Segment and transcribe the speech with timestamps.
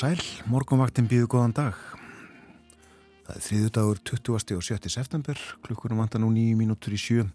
[0.00, 0.16] Sæl,
[0.48, 1.80] morgunvaktin býðu góðan dag.
[3.26, 4.30] Það er þriðu dagur 20.
[4.56, 4.88] og 7.
[4.94, 7.26] september, klukkunum vantar nú nýju mínútur í sjö.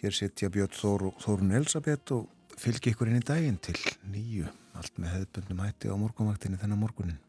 [0.00, 4.98] Hér setja Björn Þór Þórun Elisabeth og fylgi ykkur inn í daginn til nýju, allt
[4.98, 7.22] með hefðbundum hætti á morgunvaktinni þennan morgunin.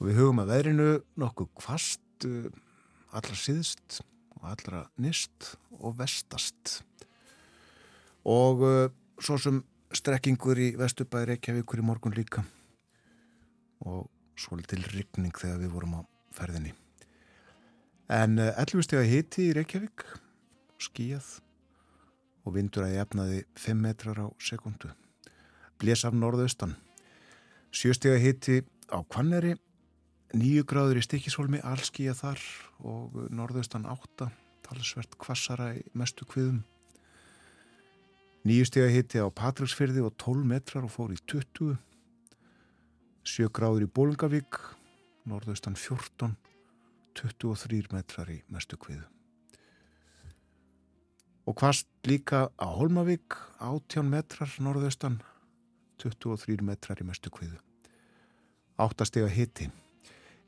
[0.00, 0.90] Og við hugum að veðrinu
[1.26, 2.48] nokkuð kvast, uh,
[3.12, 4.00] allra síðst
[4.38, 6.78] og allra nýst og vestast.
[8.24, 8.84] Og uh,
[9.20, 9.60] svo sem
[9.96, 12.44] strekkingur í Vestubæði Reykjavíkur í morgun líka
[13.86, 16.02] og svolítil rigning þegar við vorum á
[16.36, 16.74] ferðinni.
[18.12, 20.04] En 11 steg að hiti í Reykjavík,
[20.78, 21.30] skíjað
[22.46, 24.92] og vindur að jafnaði 5 metrar á sekundu.
[25.80, 26.76] Blés af norðaustan.
[27.74, 28.60] 7 steg að hiti
[28.92, 29.56] á Kvanneri,
[30.36, 32.46] 9 gráður í Stikisholmi, allskíjað þar
[32.86, 34.30] og norðaustan 8,
[34.66, 36.62] talsvert kvassara í mestu kviðum.
[38.46, 41.72] Nýjustega hitti á Patricksfyrði og 12 metrar og fór í 20.
[43.26, 44.60] 7 gráður í Bólungavík,
[45.26, 46.36] norðaustan 14,
[47.18, 49.02] 23 metrar í mestu kviðu.
[51.50, 55.18] Og hvast líka á Holmavík, 18 metrar norðaustan,
[55.98, 57.58] 23 metrar í mestu kviðu.
[58.78, 59.72] 8 stega hitti.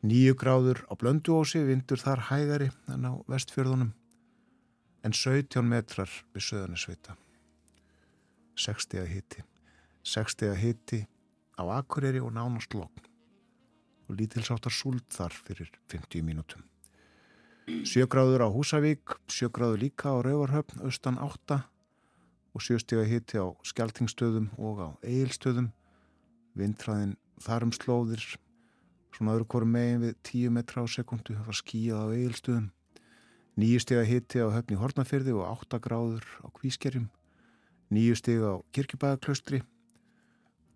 [0.07, 3.97] 9 gráður á Blönduósi, vindur þar hægari en á vestfjörðunum,
[5.03, 7.19] en 17 metrar við söðanisvita.
[8.59, 9.45] 60 að hiti
[10.09, 11.01] 60 að hiti
[11.59, 13.07] á Akureyri og nánast lokn
[14.09, 16.63] og lítilsáttar súld þar fyrir 50 mínútum.
[17.85, 21.59] Sjögráður á Húsavík sjögráður líka á Rauvarhöfn austan 8
[22.57, 25.69] og sjöstega hiti á Skeltingstöðum og á Egilstöðum
[26.57, 28.25] vindræðin þarum slóðir.
[29.13, 32.73] Svona öðru hverju megin við 10 metra á sekundu það var skíjað á Egilstöðum
[33.61, 37.11] nýjustega hiti á höfni Hortnafyrði og 8 gráður á Kvískerjum
[37.95, 39.63] nýju stig á Kirkjubæðaklaustri,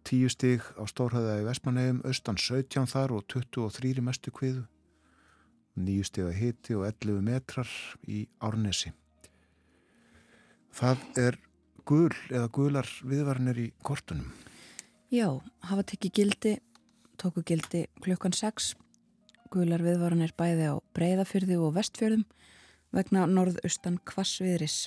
[0.07, 4.65] tíu stig á Stórhæða í Vestmannegjum, austan 17 þar og 23 mestu kviðu,
[5.77, 7.71] nýju stig á hiti og 11 metrar
[8.09, 8.93] í Árnesi.
[10.73, 11.39] Það er
[11.85, 14.33] gul eða gular viðvarnir í kortunum.
[15.13, 15.29] Já,
[15.69, 16.55] hafa tekið gildi,
[17.21, 18.73] tóku gildi klukkan 6,
[19.53, 22.25] gular viðvarnir bæði á Breiðafyrði og Vestfjörðum
[22.93, 24.87] vegna norðaustan kvassviðris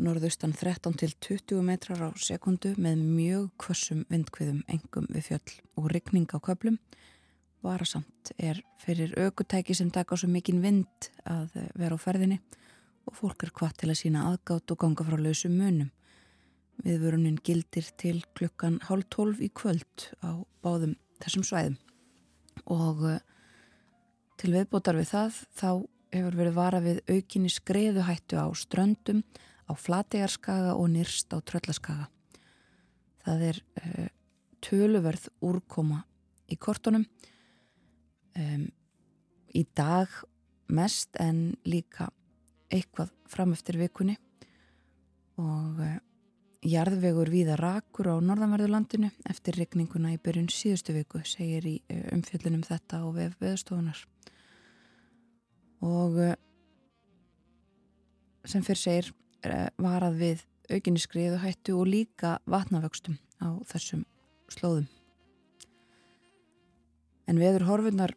[0.00, 5.88] norðaustan 13 til 20 metrar á sekundu með mjög kvössum vindkviðum engum við fjöll og
[5.92, 6.78] ryggning á köplum.
[7.62, 12.40] Varasamt er fyrir aukutæki sem taka svo mikinn vind að vera á ferðinni
[13.06, 15.92] og fólk er hvað til að sína aðgátt og ganga frá lausum munum.
[16.82, 21.78] Viðvörunin gildir til klukkan hálf tólf í kvöld á báðum þessum svæðum
[22.72, 23.22] og eh,
[24.40, 25.70] til viðbótar við það þá
[26.12, 29.22] hefur verið vara við aukinni skreðuhættu á ströndum
[29.72, 32.08] á Flategarskaga og Nýrst á Tröllaskaga.
[33.24, 34.08] Það er uh,
[34.60, 36.02] töluverð úrkoma
[36.52, 37.06] í kortunum
[38.36, 38.66] um,
[39.56, 40.12] í dag
[40.72, 42.10] mest en líka
[42.72, 44.18] eitthvað framöftir vikunni
[45.40, 45.96] og uh,
[46.62, 52.66] jarðvegur viða rakur á norðanverðurlandinu eftir regninguna í byrjun síðustu viku segir í uh, umfjöldunum
[52.68, 54.04] þetta og vef veðstofunar
[55.82, 56.20] og
[58.46, 59.21] sem fyrir segir Eh,
[59.82, 64.04] varað við aukinni skriðu hættu og líka vatnavöxtum á þessum
[64.52, 64.86] slóðum.
[67.26, 68.14] En veður horfinnar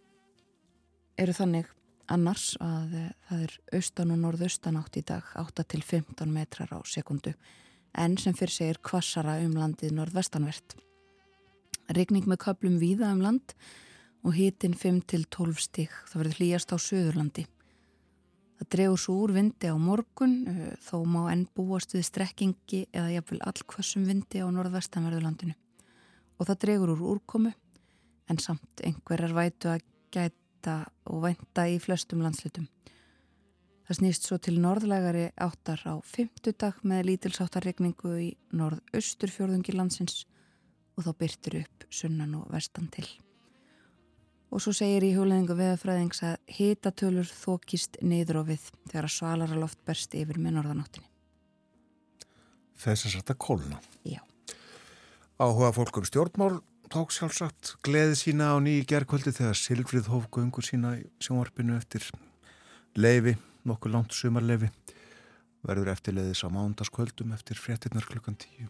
[1.17, 1.69] eru þannig
[2.11, 6.73] annars að eh, það er austan og norðaustan átt í dag 8 til 15 metrar
[6.73, 7.33] á sekundu
[7.95, 10.75] en sem fyrir segir kvassara um landið norðvestanvert.
[11.95, 13.55] Regning með köplum víða um land
[14.25, 17.45] og hitin 5 til 12 stík það verður hlýjast á söðurlandi.
[18.55, 23.11] Það dregur svo úr vindi á morgun, eh, þó má enn búast við strekkingi eða
[23.17, 25.55] jafnvel allkvössum vindi á norðvestanverðurlandinu.
[26.39, 27.53] Og það dregur úr úrkomu,
[28.29, 32.67] en samt einhverjar vætu að gæta og venda í flestum landslutum.
[33.85, 40.25] Það snýst svo til norðlægari áttar á fymtudag með lítilsáttarregningu í norðausturfjörðungi landsins
[40.97, 43.05] og þá byrtir upp sunnan og vestan til.
[44.53, 50.13] Og svo segir í hjólaðingu veðafræðings að hitatölur þókist við þegar að svalara loft berst
[50.15, 51.09] yfir með norðanáttinni.
[52.75, 53.81] Þess að þetta kólna.
[54.05, 54.21] Já.
[55.39, 56.61] Áhuga fólkum stjórnmál
[56.91, 62.05] tók sjálfsagt gleði sína á nýji gerðkvöldi þegar Silfrið hóf göngur sína í sjónvarpinu eftir
[62.95, 64.69] leifi, nokkuð langt sumarleifi.
[65.65, 68.69] Verður eftirleiðis á mándaskvöldum eftir fréttinnar klukkan tíu.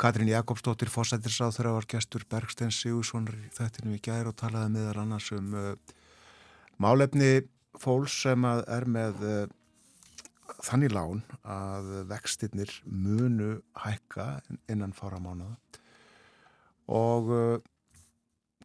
[0.00, 5.02] Katrín Jakobsdóttir fósættirsráð þegar var gestur Bergstein Sigurssonar í þættinu í gæri og talaði meðal
[5.02, 5.74] annars um uh,
[6.80, 7.42] málefni
[7.82, 9.42] fólks sem er með uh,
[10.64, 13.50] þannig lán að vextinnir munu
[13.82, 14.30] hækka
[14.72, 15.58] innan fára mánuða
[16.96, 17.60] og uh,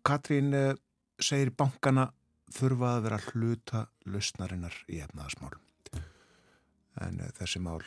[0.07, 0.55] Katrín
[1.19, 2.07] segir bankana
[2.55, 5.63] þurfa að vera hluta lausnarinnar í efnaðasmálum.
[7.01, 7.81] En þessi mál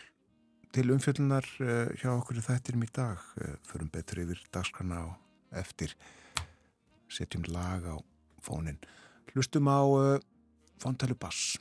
[0.75, 5.07] til umfjöldunar uh, hjá okkur þættirum í dag uh, förum betur yfir dagskrana á
[5.63, 5.95] eftir
[7.09, 7.97] setjum lag á
[8.45, 8.79] fónin.
[9.33, 10.21] Hlustum á uh,
[10.79, 11.57] Fontælu Bass.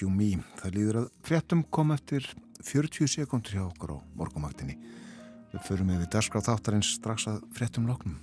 [0.00, 0.38] Rescue Me.
[0.56, 2.24] Það líður að fréttum kom eftir
[2.64, 4.78] 40 sekundur hjá okkur á morgumaktinni.
[5.52, 8.16] Við förum yfir dagskrá þáttarins strax að fréttum loknum.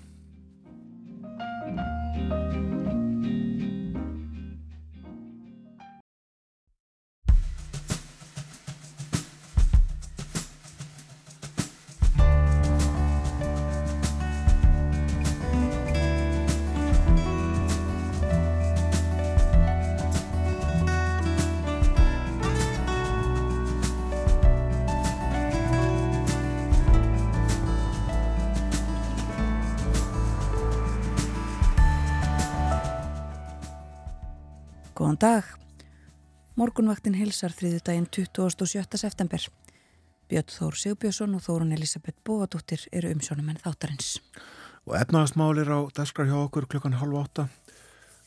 [35.08, 35.46] Góðan dag.
[36.60, 38.98] Morgunvaktin hilsar þriðu daginn 27.
[39.00, 39.46] september.
[40.28, 44.18] Björn Þór Sigbjörnsson og Þórun Elisabeth Bóadóttir eru umsjónum en þáttarins.
[44.84, 47.48] Og efnaðasmálir á dagskrá hjá okkur klukkan halv átta.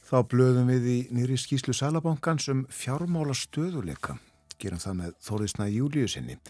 [0.08, 4.16] Þá blöðum við í nýri skýslu Sælabankans um fjármála stöðuleika.
[4.56, 6.40] Gerum það með Þóriðsna Júliu sinni.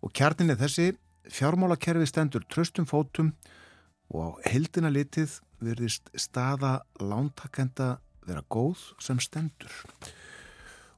[0.00, 0.94] Og kjarnin er þessi,
[1.28, 3.34] fjármálakerfi stendur tröstum fótum
[4.08, 7.98] og á heldina litið verðist staða lántakenda
[8.30, 9.74] vera góð sem stendur.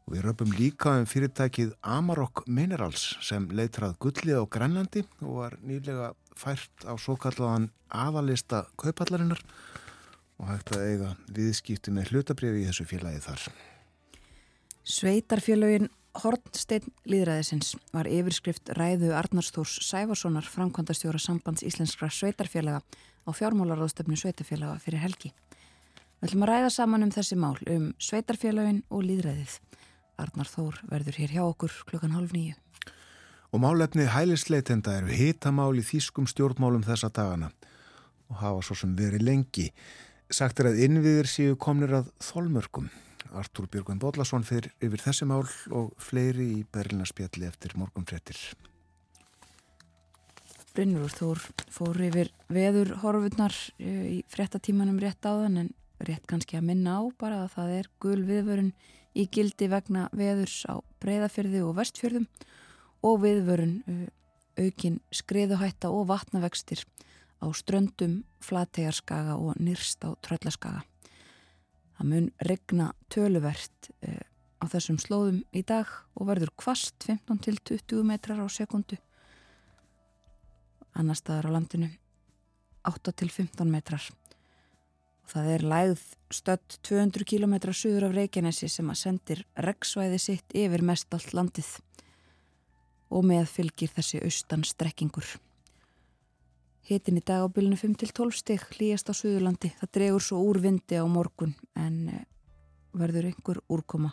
[0.07, 5.59] Og við röpum líka um fyrirtækið Amarok Minerals sem leitrað gullið á Grænlandi og var
[5.63, 9.43] nýlega fært á svo kallaðan aðalista kaupallarinnar
[10.43, 13.49] og hægt að eiga viðskipti með hlutabriði í þessu félagi þar.
[14.83, 22.83] Sveitarfélögin Hornsteinn Líðræðisins var yfirskrift ræðu Arnarstórs Sæfarssonar framkvæmdastjóra sambands íslenskra sveitarfélaga
[23.25, 25.31] á fjármálaráðstöfnu sveitarfélaga fyrir helgi.
[26.23, 29.57] Við ætlum að ræða saman um þessi mál um sveitarfélögin og líðræðið.
[30.23, 32.55] Arnar Þór verður hér hjá okkur klukkan hálf nýju.
[33.51, 37.51] Og málefni hælisleitenda eru hitamál í þýskum stjórnmálum þessa dagana
[38.31, 39.67] og hafa svo sem verið lengi.
[40.31, 42.87] Sagt er að innviðir séu komnir að þolmörkum.
[43.35, 45.43] Artúr Björgvin Bodlason fyrir yfir þessi mál
[45.75, 48.39] og fleiri í Berlinarspjalli eftir morgunfrettir.
[50.71, 55.73] Brynjur Þór fór yfir veður horfurnar eh, í frettatímanum rétt áðan en
[56.09, 58.73] rétt kannski að minna á bara að það er gul viðvörun
[59.19, 62.27] í gildi vegna veðurs á breyðafyrði og vestfjörðum
[63.07, 64.07] og viðvörun uh,
[64.61, 66.85] aukin skriðuhætta og vatnavextir
[67.43, 70.85] á ströndum, flategarskaga og nýrst á tröllaskaga.
[71.99, 74.23] Það mun regna töluvert uh,
[74.63, 78.99] á þessum slóðum í dag og verður kvast 15 til 20 metrar á sekundu.
[80.95, 81.91] Annar staðar á landinu
[82.87, 84.05] 8 til 15 metrar.
[85.33, 86.01] Það er lægð
[86.37, 91.71] stödd 200 km suður af Reykjanesi sem að sendir reggsvæði sitt yfir mest allt landið
[93.13, 95.31] og með fylgir þessi austan strekkingur.
[96.85, 99.73] Hitin í dag á bylunu 5-12 stig hlýjast á Suðurlandi.
[99.81, 102.25] Það dregur svo úr vindi á morgun en eh,
[102.93, 104.13] verður einhver úrkoma.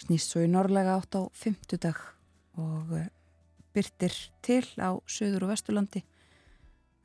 [0.00, 2.00] Snýst svo í norrlega átt á 50 dag
[2.56, 3.10] og eh,
[3.76, 6.08] byrtir til á Suður og Vesturlandi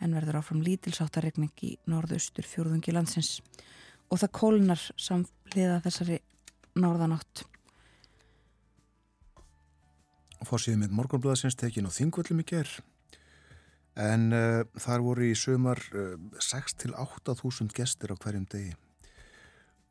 [0.04, 3.38] en verður áfram lítilsáttarregning í norðaustur fjórðungi landsins
[4.12, 6.20] og það kólnar samliða þessari
[6.80, 7.46] norðanátt.
[10.44, 12.70] Fórsíðum með morgunblöðasins tekin á þingvöldum í ger
[14.00, 18.74] en uh, þar voru í sömar uh, 6-8 þúsund gestir á hverjum degi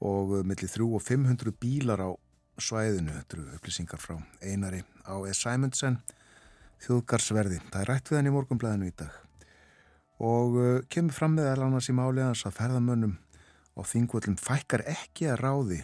[0.02, 2.10] og uh, millir 3 og 500 bílar á
[2.60, 5.16] svæðinu, þetta eru upplýsingar frá einari á.
[5.32, 6.02] Simonsen
[6.82, 7.62] þjóðgarsverði.
[7.70, 9.14] Það er rætt við hann í morgunblöðinu í dag
[10.22, 13.16] og uh, kemur fram með alveg í máli hans að ferðamönnum
[13.74, 15.80] á þingvöldum fækkar ekki að ráði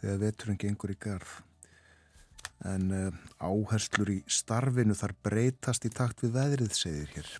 [0.00, 1.34] þegar veturinn gengur í garð.
[2.64, 3.12] En uh,
[3.44, 7.32] áherslur í starfinu þar breytast í takt við veðrið segir hér.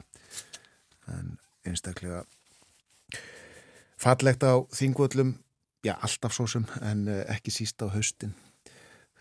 [1.09, 2.25] En einstaklega
[3.99, 5.33] fallegt á þingvöllum
[5.87, 8.37] já alltaf svo sem en uh, ekki síst á haustin.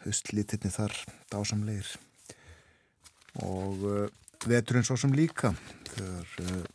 [0.03, 0.93] Haustlítinni þar
[1.31, 1.87] dásamlegir.
[3.47, 4.09] Og
[4.49, 5.51] veturinn svo sem líka
[5.93, 6.67] þegar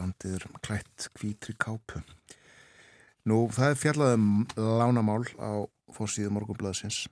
[0.00, 2.02] landið er klætt hvítri kápu.
[3.26, 7.06] Nú það er fjallað um lánamál á fórsíðu morgunblæðsins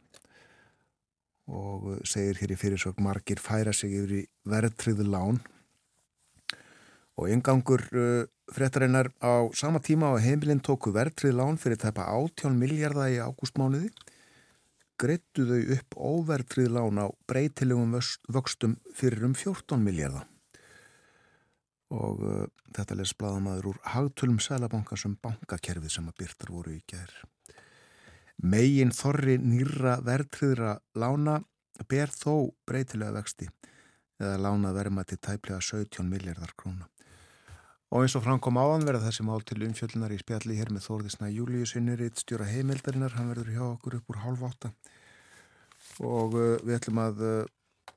[1.51, 5.41] og segir hér í fyrirsög margir færa sig yfir í verðtriðu lán.
[7.21, 12.57] Og yngangur uh, fréttarinnar á sama tíma á heimilinn tóku verðtriðu lán fyrir tæpa 18
[12.59, 13.93] miljardar í ágústmánuði
[15.01, 17.97] greittu þau upp óverðtriðu lán á breytilegum
[18.31, 20.29] vöxtum fyrir um 14 miljardar
[21.93, 22.45] og uh,
[22.77, 27.21] þetta les bladamaður úr hagtölum sælabanka sem bankakerfið sem að byrtar voru í gerð.
[28.43, 31.39] Megin þorri nýra verðtriðra lána
[31.89, 33.49] ber þó breytilega vexti
[34.21, 36.89] eða lána verma til tæplega 17 miljardar króna.
[37.95, 41.29] Og eins og framkom áðan verða þessi mál til umfjöldunar í spjalli hér með Þórðisna
[41.31, 44.73] Július innuritt stjóra heimildarinnar, hann verður hjá okkur upp úr hálf átta
[46.03, 47.45] og uh, við ætlum að uh,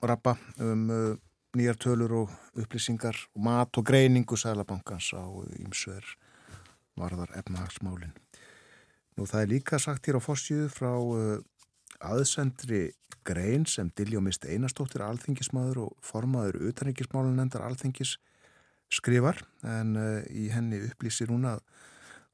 [0.06, 1.16] rappa um uh,
[1.58, 5.26] nýjar tölur og upplýsingar og mat og greiningu Sælabankans á
[5.58, 6.06] ymsver
[6.98, 8.14] varðar efnahagsmálin.
[9.18, 11.42] Nú það er líka sagt hér á fossíðu frá uh,
[12.06, 12.92] aðsendri
[13.26, 18.18] grein sem Diljó mist einastóttir alþingismadur og formaður utanrikkismálun endar alþingis
[18.94, 21.64] skrifar en uh, í henni upplýsir hún að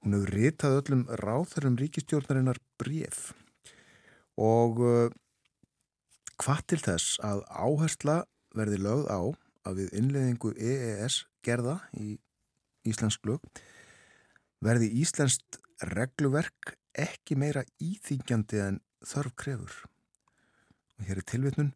[0.03, 3.31] hún hefur ritað öllum ráþarum ríkistjórnarinnar bref
[4.35, 5.07] og uh,
[6.43, 8.19] hvað til þess að áhersla
[8.57, 9.21] verði lögð á
[9.67, 12.17] að við innleðingu EES gerða í
[12.87, 13.63] Íslensk lög
[14.63, 15.59] verði Íslenskt
[15.93, 19.73] regluverk ekki meira íþýgjandi en þörf krefur.
[20.99, 21.73] Og hér er tilvitnun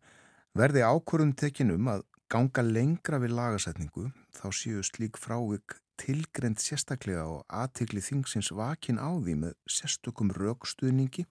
[0.57, 7.25] verði ákvörðum tekin um að ganga lengra við lagasetningu þá séu slík frávik tilgrend sérstaklega
[7.25, 11.25] og aðtikli þingsins vakin á því með sérstökum raukstuðningi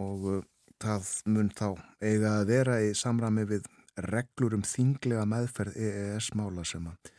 [0.00, 0.26] og
[0.80, 1.68] það mun þá
[2.00, 3.68] eiga að vera í samrami við
[4.00, 7.10] reglur um þinglega meðferð EES-mála sem að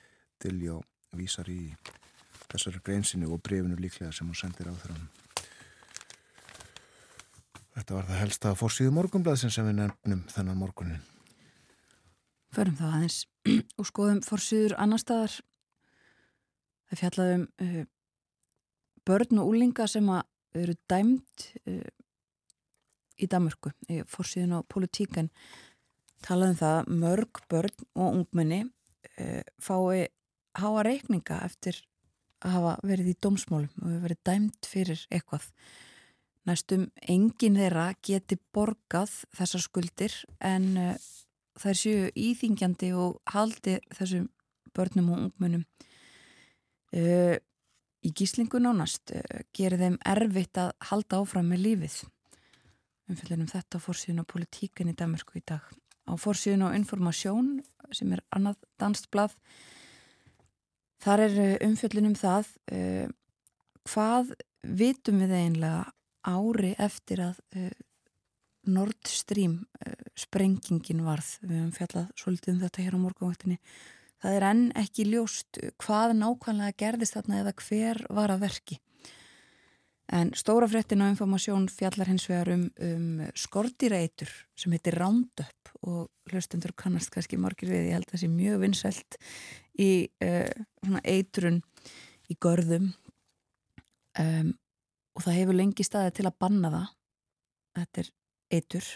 [0.41, 0.79] Diljó
[1.13, 1.75] vísar í
[2.49, 4.97] þessari greinsinni og brefinu líklega sem hún sendir á þeirra.
[7.75, 11.05] Þetta var það helsta fórsíðu morgunblæðsin sem við nefnum þennan morgunin.
[12.51, 13.19] Förum það aðeins
[13.79, 15.37] og skoðum fórsíður annar staðar.
[16.89, 17.81] Það fjallaðum uh,
[19.07, 21.85] börn og úlinga sem eru dæmt uh,
[23.21, 25.29] í Damörku, í fórsíðun á politíkan
[26.25, 30.09] talaðum það mörg börn og ungmenni uh, fái
[30.57, 31.79] háa reikninga eftir
[32.41, 35.45] að hafa verið í dómsmálum og verið dæmt fyrir eitthvað.
[36.49, 41.09] Næstum engin þeirra geti borgað þessar skuldir en uh,
[41.61, 44.27] þær séu íþingjandi og haldi þessum
[44.75, 45.65] börnum og ungmunum
[46.97, 47.37] uh,
[48.01, 49.13] í gíslingu nánast
[49.53, 51.97] gerir þeim erfitt að halda áfram með lífið
[53.11, 55.63] umfyllunum þetta á fórsíðun á politíkan í Danmarku í dag.
[56.07, 57.59] Á fórsíðun á informasjón
[57.95, 59.35] sem er annað danstblad
[61.01, 63.07] þar er uh, umfyllunum það uh,
[63.89, 65.87] hvað vitum við eiginlega
[66.27, 67.71] ári eftir að uh,
[68.71, 71.33] Nord Stream uh, sprengingin varð?
[71.41, 73.59] Við höfum fjallað svolítið um þetta hér á morgunvaktinni.
[74.21, 78.77] Það er enn ekki ljóst hvað nákvæmlega gerðist þarna eða hver var að verki
[80.11, 86.09] en stóra fréttin á informasjón fjallar hins vegar um, um skortireitur sem heitir Roundup og
[86.29, 89.19] hlustendur kannast kannski margir við, ég held að það sé mjög vinsælt
[89.79, 89.91] í
[90.25, 91.61] uh, eitrun
[92.31, 92.91] í görðum.
[94.19, 94.51] Um,
[95.15, 96.89] og það hefur lengi staðið til að banna það.
[97.79, 98.11] Þetta er
[98.51, 98.89] eitur.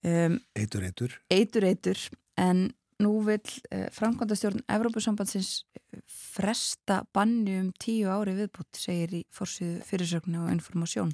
[0.00, 1.16] Um, Eitur, eitur.
[1.28, 1.98] eitur eitur
[2.40, 9.24] en nú vil uh, framkvæmdastjórn Evrópusambandsins eh, fresta banni um tíu ári viðbútt segir í
[9.34, 11.12] fórsíðu fyrirsögnu og informasjón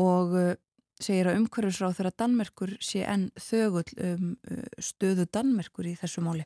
[0.00, 0.52] og uh,
[1.00, 4.34] segir að umhverfisráð þegar Danmerkur sé enn þögull um
[4.76, 6.44] stöðu Danmerkur í þessu máli.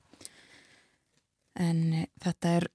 [1.59, 2.68] En þetta er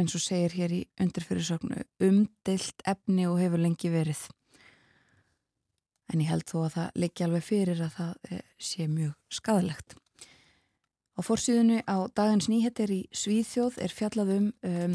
[0.00, 4.20] eins og segir hér í undirfyrirsögnu umdelt efni og hefur lengi verið.
[6.10, 9.96] En ég held þó að það leggja alveg fyrir að það eh, sé mjög skadalegt
[11.20, 14.94] á fórsíðunni á dagins nýhettir í Svíþjóð er fjallað um, um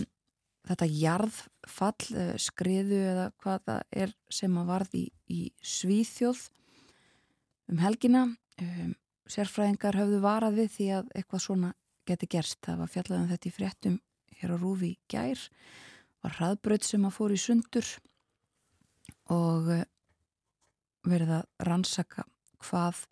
[0.65, 6.41] þetta jarðfall uh, skriðu eða hvað það er sem að varð í, í Svíþjóð.
[7.69, 8.95] Um helgina um,
[9.29, 11.71] sérfræðingar höfðu varað við því að eitthvað svona
[12.09, 12.57] geti gerst.
[12.65, 13.99] Það var fjallað um þetta í fréttum
[14.39, 15.45] hér á Rúfi gær.
[16.25, 17.91] Var hraðbröð sem að fór í sundur
[19.29, 19.85] og uh,
[21.05, 22.25] verið að rannsaka
[22.65, 23.05] hvað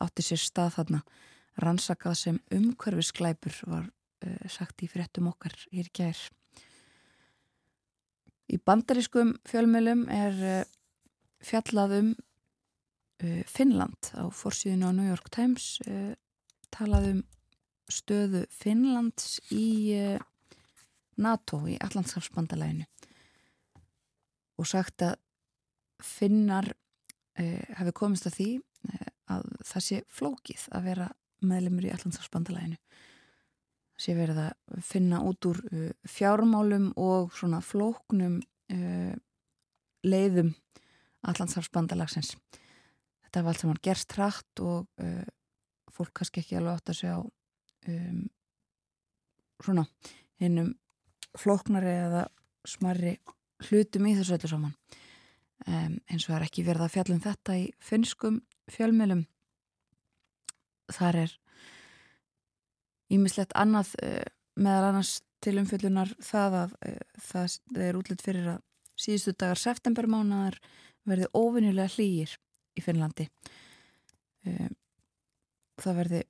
[0.00, 1.04] átti sér stað þarna
[1.62, 6.18] rannsakað sem umhverfisklæpur var uh, sagt í fréttum okkar hér gær.
[8.50, 10.56] Í bandarískum fjölmjölum er uh,
[11.44, 14.10] fjallað um uh, Finnland.
[14.18, 15.78] Á fórsíðinu á New York Times
[16.74, 17.20] talað um
[17.92, 19.94] stöðu Finnlands í
[21.20, 22.88] NATO í Allandskapsbandalæginu
[24.58, 25.20] og sagt að
[26.02, 26.66] Finnar
[27.78, 28.48] hafi komist að því
[29.30, 31.06] að það sé flókið að vera
[31.48, 32.78] meðlemur í Allandskapsbandalæginu
[34.00, 38.40] sé verið að finna út úr uh, fjármálum og svona flóknum
[38.74, 39.14] uh,
[40.04, 40.54] leiðum
[41.24, 42.34] Allandshafsbandalagsins.
[43.24, 45.24] Þetta var allt sem var gerst hrætt og uh,
[45.94, 48.24] fólk kannski ekki alveg átt að segja á um,
[49.62, 49.86] svona
[50.42, 50.74] hinnum
[51.38, 52.26] flóknari eða
[52.66, 53.16] smarri
[53.68, 54.74] hlutum í þessu öllu saman.
[55.64, 58.40] Um, eins og það er ekki verið að fjallum þetta í finnskum
[58.74, 59.24] fjölmjölum.
[60.92, 61.38] Þar er
[63.12, 64.22] Ímislegt annað uh,
[64.60, 68.62] meðal annars til umfyllunar það að uh, það er útlitt fyrir að
[69.04, 70.58] síðustu dagar septembermánaðar
[71.04, 72.32] verði óvinnilega hlýjir
[72.78, 73.28] í Finnlandi.
[74.48, 74.70] Uh,
[75.82, 76.22] það verði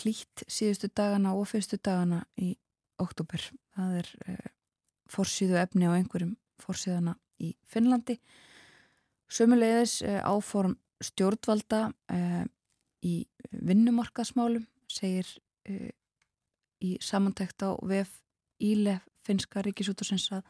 [0.00, 2.54] hlýtt síðustu dagana og fyrstu dagana í
[3.00, 3.40] oktober.
[3.76, 4.10] Það er
[5.08, 8.18] fórsýðu efni á einhverjum fórsýðana í Finnlandi.
[9.32, 10.74] Sömulegðis áform
[11.04, 11.86] stjórnvalda
[13.04, 13.14] í
[13.52, 15.28] vinnumarkasmálum segir
[16.82, 18.14] í samantækt á VF
[18.58, 20.42] Íle finska ríkisútursins að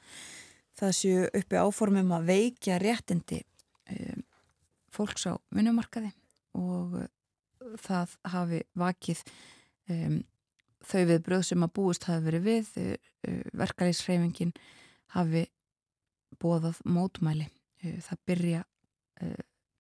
[0.79, 3.43] það séu uppi áformum að veikja réttindi
[3.93, 4.25] um,
[4.95, 6.13] fólks á vinnumarkaði
[6.59, 7.07] og uh,
[7.83, 9.23] það hafi vakið
[9.93, 10.19] um,
[10.89, 12.95] þau við bröð sem að búist hafi verið við uh,
[13.59, 14.55] verkalýsreifingin
[15.17, 15.47] hafi
[16.39, 17.49] bóðað mótmæli.
[17.83, 18.65] Uh, það byrja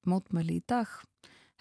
[0.09, 0.91] mótmæli í dag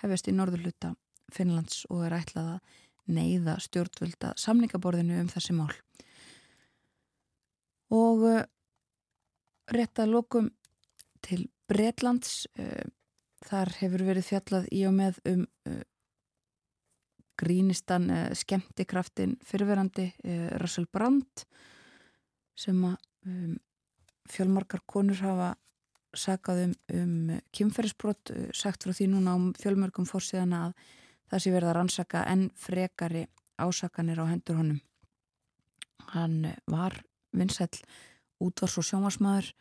[0.02, 0.94] hefist í norðurluta
[1.34, 2.78] Finnlands og er ætlað að
[3.18, 5.72] neyða stjórnvölda samningaborðinu um þessi mál.
[7.96, 8.42] Og uh,
[9.72, 10.50] rétt að lokum
[11.24, 12.84] til Breitlands, uh,
[13.48, 15.84] þar hefur verið fjallað í og með um uh,
[17.38, 20.08] grínistan skemmtikraftin fyrirverandi
[20.58, 21.44] Russell Brand
[22.58, 22.96] sem að
[23.30, 23.52] um,
[24.26, 25.52] fjölmarkar konur hafa
[26.16, 30.78] sagað um, um kynferðisbrott, sagt frá því núna á fjölmörgum fórsíðana að
[31.28, 33.26] það sé verið að rannsaka enn frekari
[33.58, 34.82] ásakanir á hendur honum.
[36.14, 37.02] Hann var
[37.36, 37.72] vinsæl
[38.40, 39.52] útvars og sjómasmaður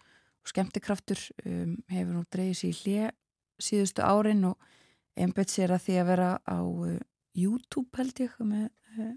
[0.45, 3.07] og skemmtikraftur, um, hefur nú dreyið sér í hlið
[3.63, 4.59] síðustu árin og
[5.17, 6.99] einbett sér að því að vera á uh,
[7.37, 9.15] YouTube held ég með, uh,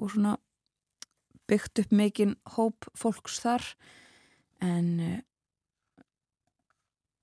[0.00, 0.36] og svona
[1.50, 3.66] byggt upp mikinn hóp fólks þar
[4.64, 5.18] en uh,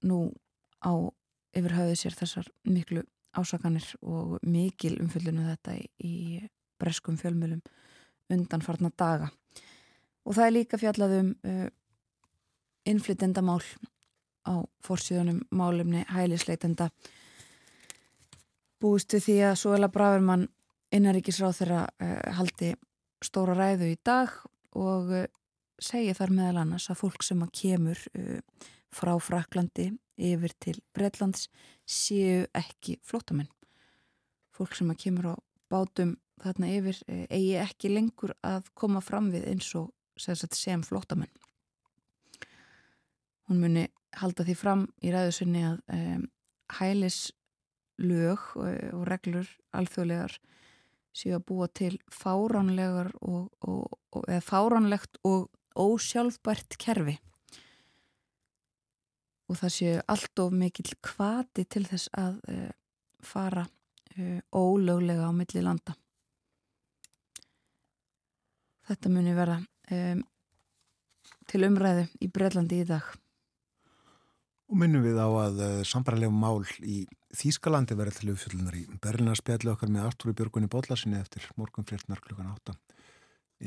[0.05, 0.29] nú
[0.83, 0.91] á
[1.55, 3.03] yfir hafið sér þessar miklu
[3.37, 6.41] ásakanir og mikil umfyllinu þetta í,
[6.79, 7.61] breskum fjölmjölum
[8.31, 9.29] undanfarnar daga.
[10.25, 11.67] Og það er líka fjallað um uh,
[12.89, 13.61] innflytendamál
[14.47, 16.89] á fórsíðunum málumni hælisleitenda
[18.79, 20.47] búist við því að Suela Bravermann
[20.95, 22.73] innaríkisráð þeirra uh, haldi
[23.25, 24.31] stóra ræðu í dag
[24.79, 25.25] og uh,
[25.79, 28.39] segi þar meðal annars að fólk sem að kemur uh,
[28.93, 31.47] frá Fraklandi yfir til Breitlands
[31.87, 33.49] séu ekki flótamenn.
[34.55, 35.35] Fólk sem að kemur á
[35.71, 40.83] bátum þarna yfir uh, eigi ekki lengur að koma fram við eins og sagt, sem
[40.83, 41.31] flótamenn.
[43.47, 43.87] Hún muni
[44.19, 46.25] halda því fram í ræðusunni að um,
[46.79, 47.29] hælis
[47.99, 50.35] lög og, og reglur alþjóðlegar
[51.15, 55.49] séu að búa til fáránlegar og, og, og eða fáránlegt og
[55.79, 57.17] ósjálfbært kerfi
[59.49, 62.69] og það séu allt of mikill kvati til þess að uh,
[63.25, 65.95] fara uh, ólöglega á milli landa.
[68.89, 69.57] Þetta muni vera
[69.93, 70.21] um,
[71.49, 73.05] til umræðu í Breitlandi í dag.
[74.69, 79.35] Og minnum við á að uh, sambarlega mál í Þýskalandi verður til uppfjöldunar í Berlina
[79.37, 82.73] spjallu okkar með Artúri Björgunni Bóllasinni eftir morgun flertnar klukkan 8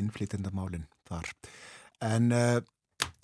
[0.03, 1.29] innflýtendamálinn þar.
[2.03, 2.59] En uh,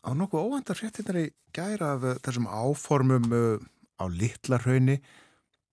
[0.05, 3.59] á nokkuð óvandar fréttinari gæra af uh, þessum áformum uh,
[3.99, 4.99] á Littlarhaunni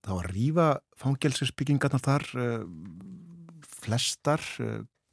[0.06, 0.66] þá að rýfa
[0.98, 2.24] fangelsisbyggingarnar þar
[3.66, 4.42] flestar,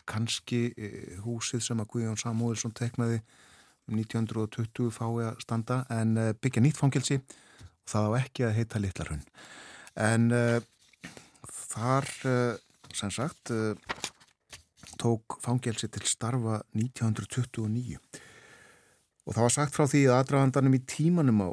[0.09, 0.59] kannski
[1.25, 3.19] húsið sem að Guðjón Samúðilsson teknaði
[3.89, 8.81] 1920 um fái að standa en byggja nýtt fangelsi og það á ekki að heita
[8.83, 9.25] Littlarhund.
[9.97, 10.29] En
[11.73, 12.09] þar,
[12.93, 13.53] sem sagt,
[15.01, 17.97] tók fangelsi til starfa 1929
[19.23, 21.49] og það var sagt frá því að aðdragandanum í tímanum á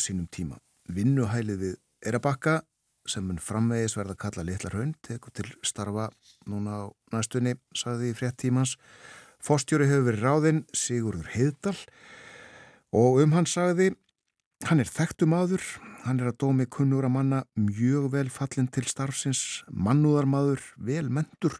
[0.00, 0.58] sínum tíma.
[0.92, 2.60] Vinnuhælið við Erabakka
[3.08, 6.08] sem mun framvegis verða að kalla Littlarhund tekur til starfa
[6.50, 6.84] núna á
[7.14, 8.76] næstunni, sagði í frétt tímans
[9.46, 11.76] Fostjóri hefur verið ráðinn Sigurður Heiðdal.
[12.96, 13.92] Og um hann sagði
[14.64, 15.60] Hann er þekktum aður,
[16.06, 21.58] hann er að dómi kunnur að manna mjög vel fallin til starfsins, mannúðarmadur, vel mentur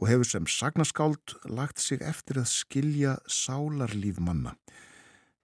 [0.00, 4.54] og hefur sem sagnaskáld lagt sig eftir að skilja sálarlíf manna.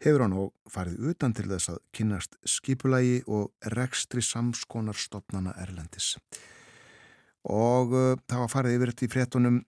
[0.01, 6.15] Hefur hann og farið utan til þess að kynast skipulagi og rekstri samskonar stopnana Erlendis.
[7.47, 9.63] Og uh, það var farið yfir þetta í fréttunum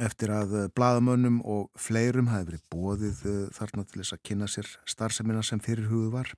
[0.00, 4.46] eftir að eh, bladamönnum og fleirum hafi verið bóðið eh, þarna til þess að kynna
[4.48, 6.30] sér starfseminna sem fyrir hugðu var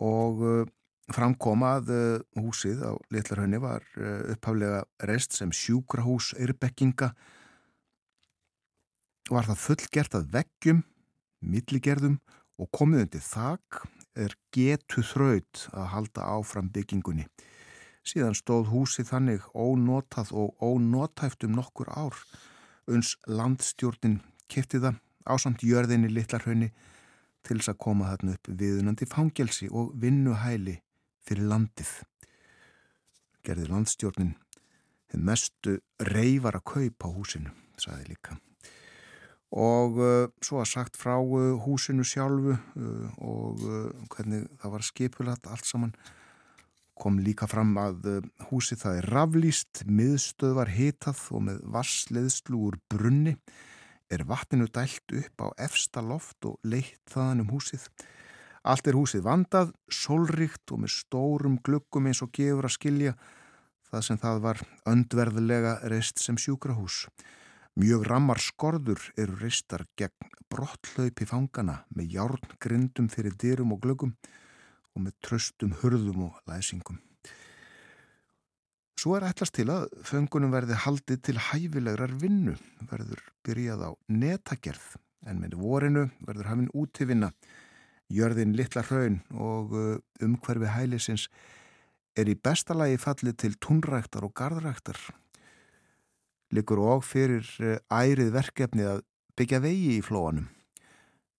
[0.00, 0.40] og
[1.16, 1.92] framkoma að
[2.38, 3.86] húsið á Littlarhönni var
[4.32, 7.12] upphaflega reist sem sjúkrahús erbekkinga
[9.30, 10.82] var það fullgert að veggjum,
[11.40, 12.18] milligerðum
[12.60, 13.82] og komið undir þak
[14.18, 17.28] er getu þraut að halda áfram byggingunni
[18.02, 22.16] Síðan stóð húsi þannig ónotað og ónotæft um nokkur ár.
[22.90, 24.18] Uns landstjórnin
[24.50, 26.72] kefti það ásamt jörðinni litlarhaunni
[27.46, 30.80] til þess að koma þarna upp viðunandi fangelsi og vinnuhæli
[31.26, 31.92] fyrir landið.
[33.42, 34.32] Gerði landstjórnin
[35.12, 35.76] þeim mestu
[36.08, 38.38] reyfar að kaupa húsinu, saði líka.
[39.52, 43.64] Og uh, svo að sagt frá uh, húsinu sjálfu uh, og
[44.14, 45.96] hvernig það var skipulat allt saman
[47.02, 52.78] kom líka fram að eh, húsi það er raflýst, miðstöðvar hitað og með vassleðslu úr
[52.92, 53.36] brunni
[54.12, 57.88] er vatninu dælt upp á efsta loft og leitt þaðan um húsið.
[58.62, 63.14] Allt er húsið vandað, sólrikt og með stórum glukkum eins og gefur að skilja
[63.90, 67.06] það sem það var öndverðilega reist sem sjúkrahús.
[67.76, 74.12] Mjög rammar skorður eru reistar gegn brottlaupi fangana með járn grindum fyrir dyrum og glöggum
[74.92, 77.00] og með tröstum hurðum og læsingum.
[79.02, 82.52] Svo er ætlast til að föngunum verði haldið til hæfilegrar vinnu,
[82.86, 84.84] verður byrjað á netagerð,
[85.26, 87.32] en með vorinu verður hafinn útivinna.
[88.12, 91.28] Jörðin litla hraun og uh, umhverfi hælisins
[92.18, 94.98] er í besta lagi fallið til túnræktar og gardræktar.
[96.52, 99.04] Likur og fyrir uh, ærið verkefni að
[99.38, 100.50] byggja vegi í flóanum.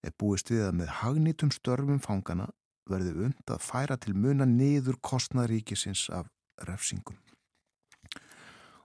[0.03, 2.49] Er búist við að með hagnýtum störfum fangana
[2.89, 6.27] verði und að færa til muna niður kostnaríkisins af
[6.67, 7.15] refsingum.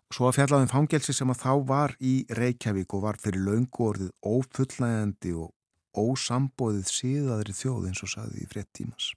[0.09, 4.13] Svo að fjallaðum fangelsi sem að þá var í Reykjavík og var fyrir laungu orðið
[4.25, 5.51] ófullnægandi og
[5.99, 9.11] ósambóðið síðaðri þjóð eins og saði í frett tímas.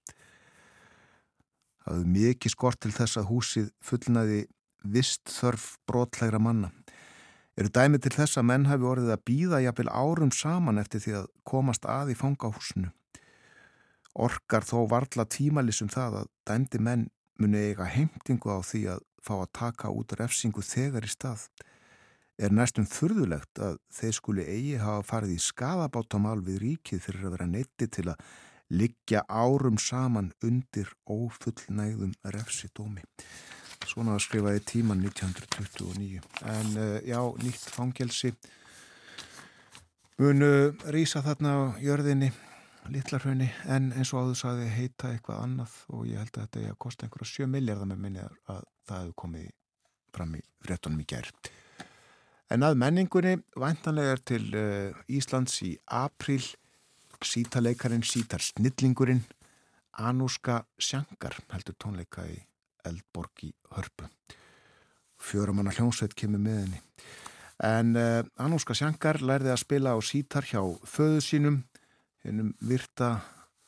[1.81, 4.41] Það hefði mikið skort til þess að húsið fullnæði
[4.95, 6.71] vist þörf brotlegra manna.
[7.59, 11.17] Eru dæmi til þess að menn hafi orðið að býða jafnvel árum saman eftir því
[11.19, 12.91] að komast að í fangahúsinu
[14.13, 17.07] orkar þó varla tímalisum það að dæmdi menn
[17.39, 21.47] muni eiga heimtingu á því að fá að taka út refsingu þegar í stað
[22.41, 27.35] er næstum furðulegt að þeir skuli eigi hafa farið í skadabátamál við ríkið fyrir að
[27.37, 28.23] vera neytti til að
[28.71, 33.03] liggja árum saman undir ófullnægðum refsidómi.
[33.85, 36.21] Svona skrifaði tíman 1929.
[36.47, 38.31] En uh, já, nýtt fangelsi
[40.21, 42.29] munu rýsa þarna á jörðinni
[42.89, 46.73] litlarhraunni en eins og áður saði heita eitthvað annað og ég held að þetta er
[46.73, 49.49] að kosta einhverja 7 miljardar með minni að það hefur komið
[50.15, 51.51] fram í fréttunum í gerð.
[52.51, 56.43] En að menningunni væntanlega er til uh, Íslands í april
[57.23, 59.21] sítarleikarin, sítar snillingurinn
[60.01, 62.35] Anúska Sjankar heldur tónleika í
[62.87, 64.09] Eldborg í Hörpu.
[65.21, 66.81] Fjóramanna hljómsveit kemur með henni.
[67.63, 71.61] En uh, Anúska Sjankar lærði að spila á sítar hjá föðu sínum
[72.25, 73.13] hennum Virta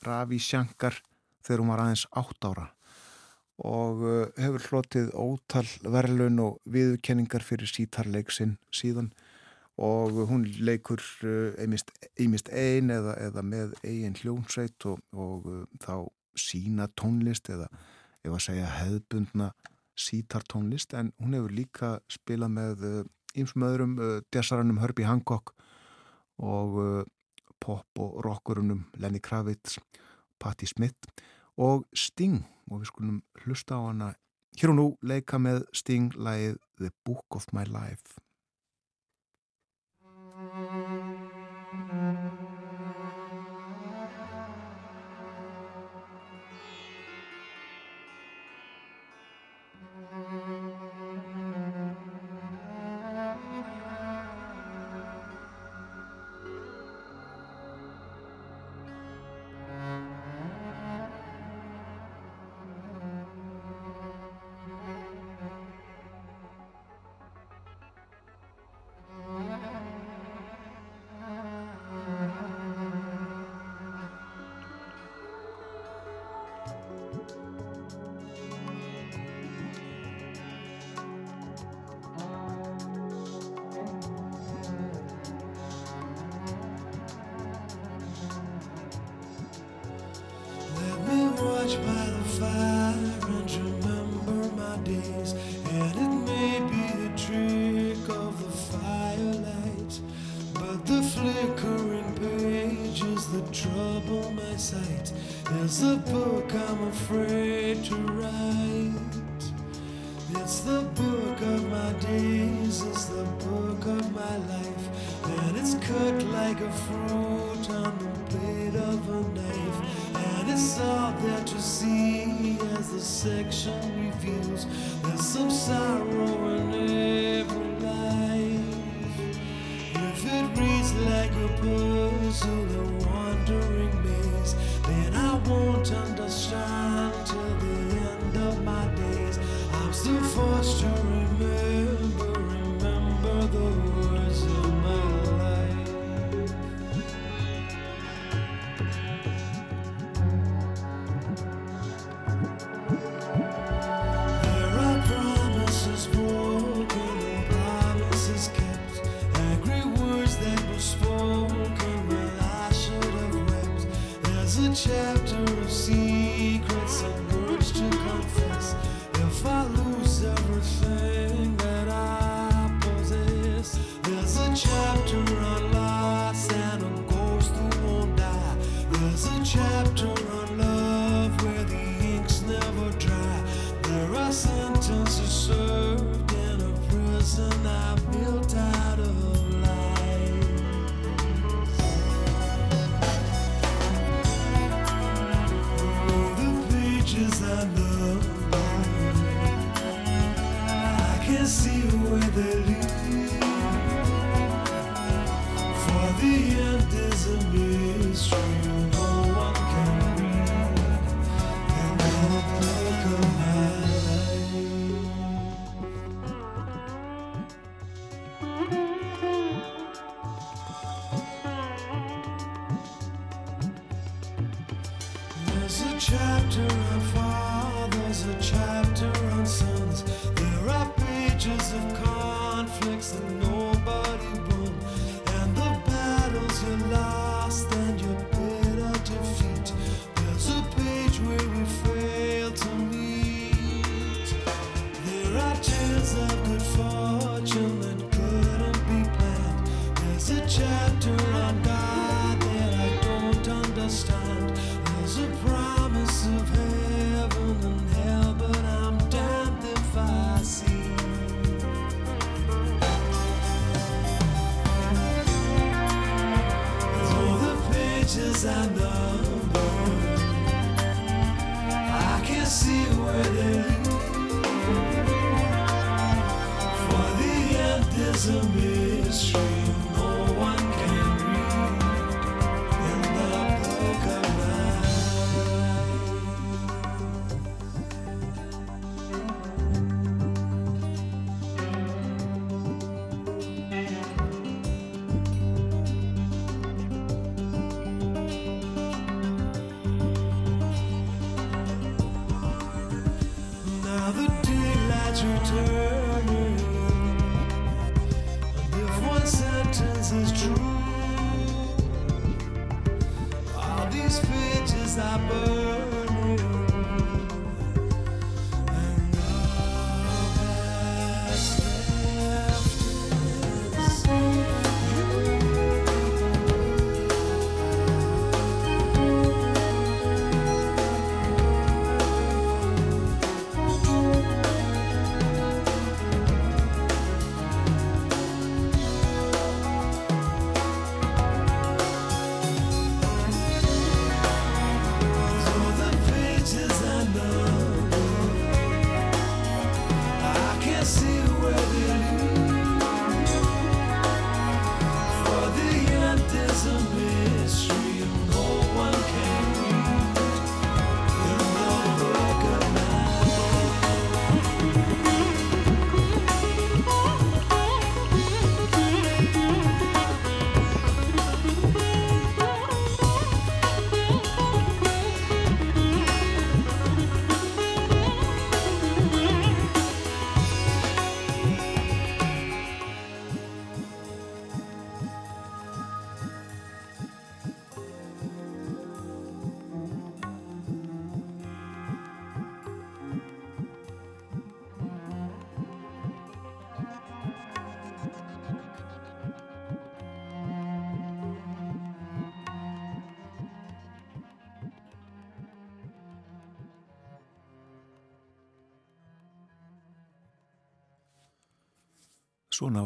[0.04, 1.00] Ravi Sjankar
[1.46, 2.68] þegar hún var aðeins átt ára
[3.62, 9.12] og uh, hefur hlotið ótal verðlun og viðkenningar fyrir sítarleiksinn síðan.
[9.78, 11.02] Og hún leikur
[11.58, 17.70] einmist ein eða, eða með eigin hljónsveit og, og uh, þá sína tónlist eða
[18.24, 19.52] ef að segja hefðbundna
[20.00, 20.94] sítartónlist.
[20.98, 25.54] En hún hefur líka spilað með uh, öðrum uh, desaranum Herbie Hancock
[26.42, 27.04] og uh,
[27.64, 29.78] pop og rockurunum Lenny Kravitz,
[30.40, 31.08] Patti Smith
[31.58, 34.12] og Sting og við skulum hlusta á hana.
[34.58, 38.20] Hér og nú leika með Sting lægið The Book of My Life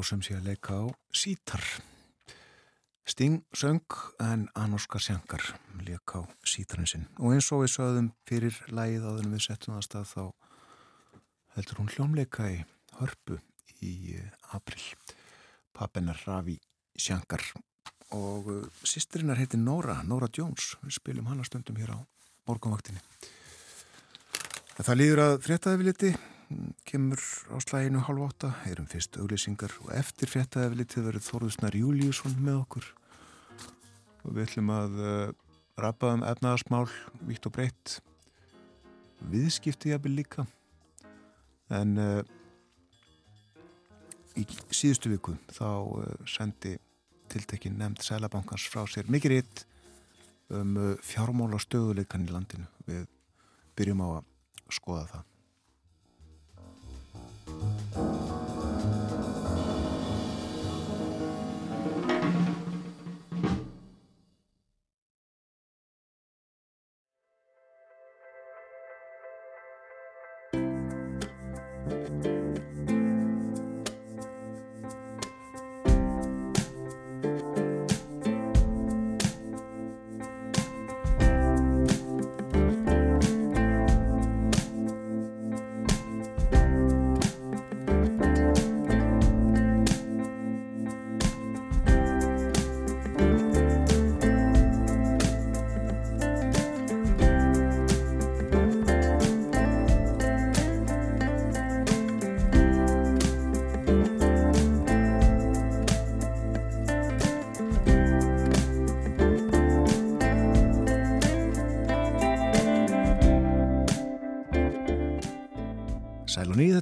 [0.07, 1.63] sem sé að leika á sítar.
[3.07, 3.83] Sting söng
[4.19, 5.43] en Anoska Sjankar
[5.83, 7.05] leika á sítarinn sinn.
[7.19, 10.23] Og eins og við sögðum fyrir lægið áður en við settum það að stað þá
[11.57, 12.59] heldur hún hljómleika í
[12.99, 13.39] hörpu
[13.83, 14.83] í eh, april.
[15.75, 16.57] Pappennar Ravi
[16.97, 17.43] Sjankar
[18.15, 20.75] og uh, sýstirinnar heitir Nora, Nora Jones.
[20.83, 21.99] Við spilum hana stundum hér á
[22.47, 23.03] morgunvaktinni.
[24.77, 26.11] Það líður að fréttaði við liti
[26.87, 27.19] kemur
[27.51, 32.37] á slæginu halv átta, erum fyrst auglýsingar og eftir fréttaði við litið verið Þorðusnar Júliusson
[32.39, 32.87] með okkur.
[34.23, 35.33] Og við ætlum að uh,
[35.83, 36.87] rappa um efnaðarsmál
[37.27, 37.97] vítt og breytt
[39.27, 40.47] viðskipti jafnvel líka.
[41.73, 42.23] En uh,
[44.39, 46.77] í síðustu viku þá uh, sendi
[47.27, 49.65] tiltekkin nefnd Sælabankans frá sér mikið rétt
[50.55, 52.69] um fjármála stöðuleikan í landinu.
[52.87, 53.09] Við
[53.75, 54.29] byrjum á að
[54.71, 55.33] skoða það
[57.59, 58.16] Thank you.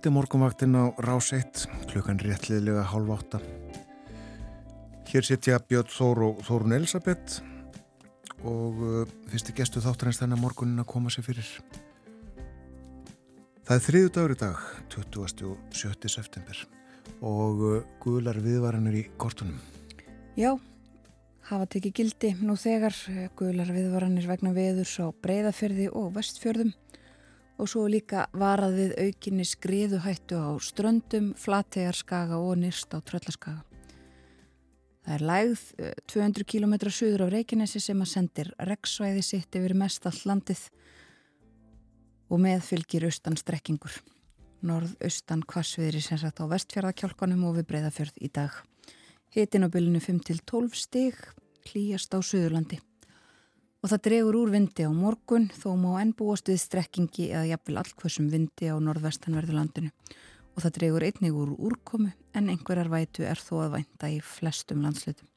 [0.05, 3.39] Þetta er morgunvaktin á Rás 1, klukkan réttliðlega hálf átta.
[5.09, 7.39] Hér sitja Björn Þór og Þórun Elisabeth
[8.45, 8.99] og uh,
[9.31, 11.49] fyrsti gestu þáttarins þennan morgunin að koma sér fyrir.
[13.65, 14.61] Það er þriðu dagur í dag,
[14.93, 16.13] 27.
[16.13, 16.61] september
[17.25, 19.57] og uh, guðlar viðvaranir í kortunum.
[20.37, 20.51] Já,
[21.49, 26.75] hafa tekið gildi nú þegar eh, guðlar viðvaranir vegna veðurs á breyðafyrði og vestfjörðum
[27.57, 33.63] og svo líka varað við aukinni skriðuhættu á ströndum, flategarskaga og nýrst á tröllaskaga.
[35.05, 39.75] Það er lægð eh, 200 km suður af Reykjanesi sem að sendir reksvæði sitt yfir
[39.77, 40.63] mest allt landið
[42.33, 43.99] og meðfylgir austan strekkingur.
[44.65, 48.57] Norð-austan kvassviðri sem sagt á vestfjörðakjálkanum og við breyðafjörð í dag.
[49.35, 51.21] Hitin á bylunu 5-12 stig,
[51.69, 52.81] klíjast á Suðurlandi.
[53.85, 57.75] Og það dregur úr vindi á morgun þó má enn búast við strekkingi eða jafnvel
[57.83, 59.91] allkvössum vindi á norðvestanverðu landinu.
[60.57, 64.81] Og það dregur einnig úr úrkomu en einhverjar vætu er þó að vænta í flestum
[64.81, 65.29] landslutum.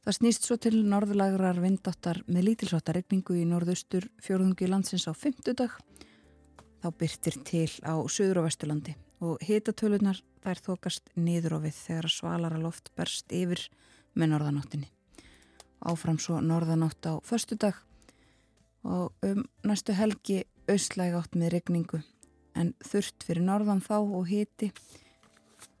[0.00, 5.76] Það snýst svo til norðlagrar vindáttar með lítilsáttar regningu í norðaustur fjórðungi landsins á fymtudag.
[6.80, 12.08] þá byrtir til á söður og vesturlandi og hitatölunar þær þokast niður á við þegar
[12.08, 13.68] svalara loft berst yfir
[14.14, 14.95] með norðanáttinni.
[15.86, 17.78] Áfram svo norðanátt á föstudag.
[18.86, 22.02] Og um næstu helgi austlæg átt með regningu
[22.56, 24.70] en þurft fyrir norðan þá og hiti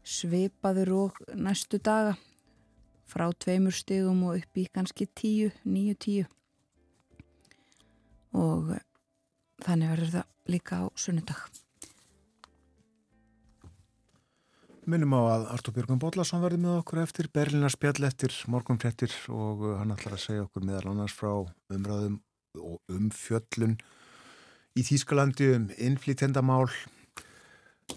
[0.06, 2.16] svipaður og næstu daga.
[3.06, 6.26] Frá tveimur stigum og upp í kannski tíu, níu, tíu.
[8.34, 8.74] Og
[9.62, 11.65] þannig verður það líka á sunnudag.
[14.86, 19.64] Minnum á að Artur Björgum Bóllarsson verði með okkur eftir Berlínar spjall eftir morgunfrettir og
[19.66, 21.32] uh, hann ætlar að segja okkur meðal annars frá
[21.74, 22.20] umræðum
[22.62, 23.74] og umfjöllun
[24.78, 26.68] í Þýskalandi um innflýtendamál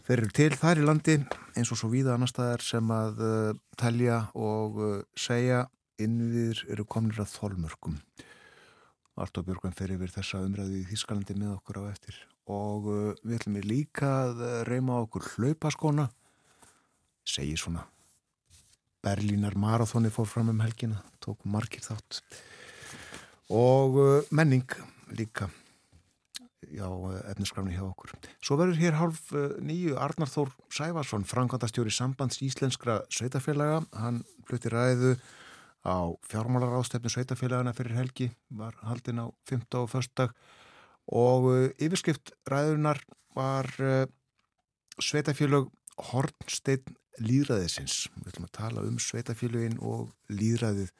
[0.09, 1.19] eru til þar í landi
[1.53, 5.67] eins og svo víða annar staðar sem að uh, telja og uh, segja.
[6.01, 7.99] Innviðir eru komnir að þolmörkum.
[9.19, 12.17] Artur Björgum fer yfir þessa umræðu í Þýskalandi með okkur á eftir.
[12.49, 16.15] Og uh, við ætlum við líka að reyma okkur hlaupaskóna
[17.27, 17.85] segir svona
[19.03, 22.19] Berlínar marathoni fór fram um helgina tók margir þátt
[23.49, 24.67] og uh, menning
[25.15, 25.47] líka
[26.67, 26.85] já,
[27.31, 28.11] efniskrafni hjá okkur
[28.43, 34.71] svo verður hér hálf uh, nýju Arnar Þór Sæfarsson, framkvæmdastjóri sambands íslenskra sveitafélaga hann flutti
[34.73, 35.15] ræðu
[35.87, 39.79] á fjármálaráðstefnu sveitafélagana fyrir helgi var haldin á 15.
[39.79, 40.11] og 1.
[40.19, 40.35] dag
[41.07, 42.99] og uh, yfirskipt ræðunar
[43.37, 43.71] var
[44.99, 45.69] sveitafélag
[46.09, 48.07] Hornsteinn líðræðisins.
[48.15, 50.91] Við ætlum að tala um sveitafélugin og líðræðið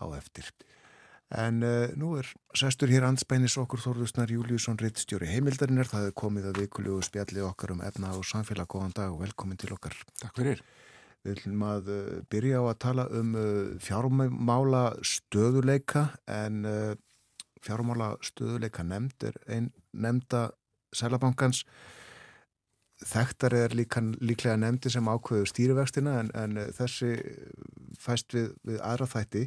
[0.00, 0.48] á eftir.
[1.34, 5.88] En uh, nú er sestur hér anspænis okkur Þorðusnar Júliusson Rittstjóri heimildarinnar.
[5.90, 8.68] Það er komið að vikulegu spjalli okkar um efna og samfélag.
[8.70, 9.96] Góðan dag og velkomin til okkar.
[10.20, 10.62] Takk fyrir.
[11.24, 16.62] Við ætlum að uh, byrja á að tala um uh, fjármála stöðuleika en
[17.64, 20.50] fjármála stöðuleika nefnd er einn nefnda
[20.94, 21.64] Sælabankans
[23.04, 27.16] Þekktar er líka, líklega nefndi sem ákveður stýrivextina en, en þessi
[28.00, 29.44] fæst við, við aðra þætti.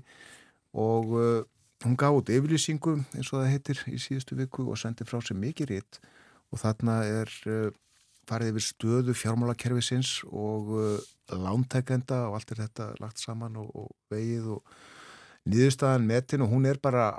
[0.78, 1.41] Og uh,
[1.86, 5.38] hún gaf út yfirlýsingu eins og það heitir í síðustu viku og sendi frá sig
[5.39, 5.99] mikið rétt
[6.53, 7.70] og þarna er uh,
[8.28, 10.99] farið yfir stöðu fjármálakerfisins og uh,
[11.34, 14.78] lántækenda og allt er þetta lagt saman og, og vegið og
[15.47, 16.43] nýðustafan metin.
[16.45, 17.10] Og hún er bara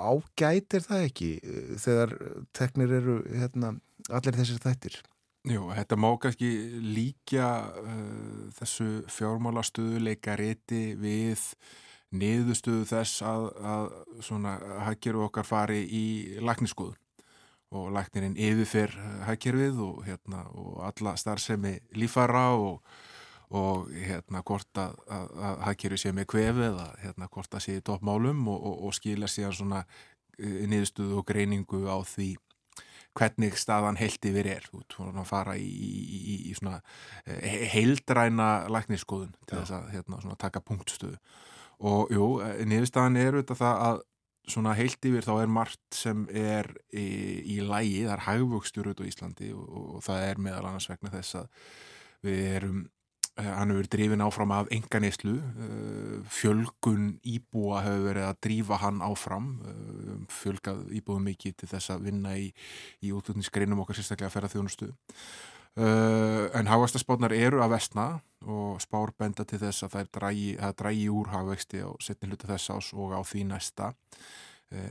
[0.00, 1.30] ágætir það ekki
[1.82, 2.16] þegar
[2.56, 3.76] teknir eru hérna,
[4.10, 4.98] allir þessir þættir.
[5.46, 6.48] Jú, þetta má kannski
[6.82, 11.42] líka uh, þessu fjármálastöðuleika riti við
[12.16, 13.86] niðurstöðu þess að, að
[14.26, 14.56] svona
[14.88, 16.06] hagkerfi okkar fari í
[16.42, 16.98] lækniskoðun
[17.76, 18.94] og læknirinn yfirfer
[19.26, 22.80] hagkerfið og, hérna, og alla starfsemi lífara og,
[23.54, 27.78] og hérna hvort að, að, að hagkerfi sé með kvefi eða hérna hvort að sé
[27.78, 29.84] í toppmálum og, og skila síðan svona
[30.38, 32.34] niðurstöðu og greiningu á því
[33.16, 34.66] hvernig staðan heilt yfir er.
[34.76, 36.80] Út, svona að fara í, í, í, í svona
[37.72, 41.16] heildræna lækniskoðun til þess að hérna, svona, taka punktstöðu.
[41.86, 42.28] Og jú,
[42.68, 44.04] niðurstaðan er auðvitað það að
[44.46, 49.12] svona heilt yfir þá er margt sem er í, lægi, það er hægvöxtur auðvitað í
[49.12, 51.48] Íslandi og, og, og það er meðal annars vegna þess að
[52.26, 52.84] við erum
[53.36, 55.34] hann hefur drifin áfram af enganislu
[56.32, 59.50] fjölgun íbúa hefur verið að drífa hann áfram.
[60.32, 62.48] Fjölgað íbúum mikið til þess að vinna í,
[63.04, 64.90] í útlutningsgreinum okkar sérstaklega að ferða þjónustu
[65.76, 68.06] en hafvastaspátnar eru að vestna
[68.48, 72.88] og spár benda til þess að það drægi úr hafvexti á setni hluta þess ás
[72.96, 73.92] og á því næsta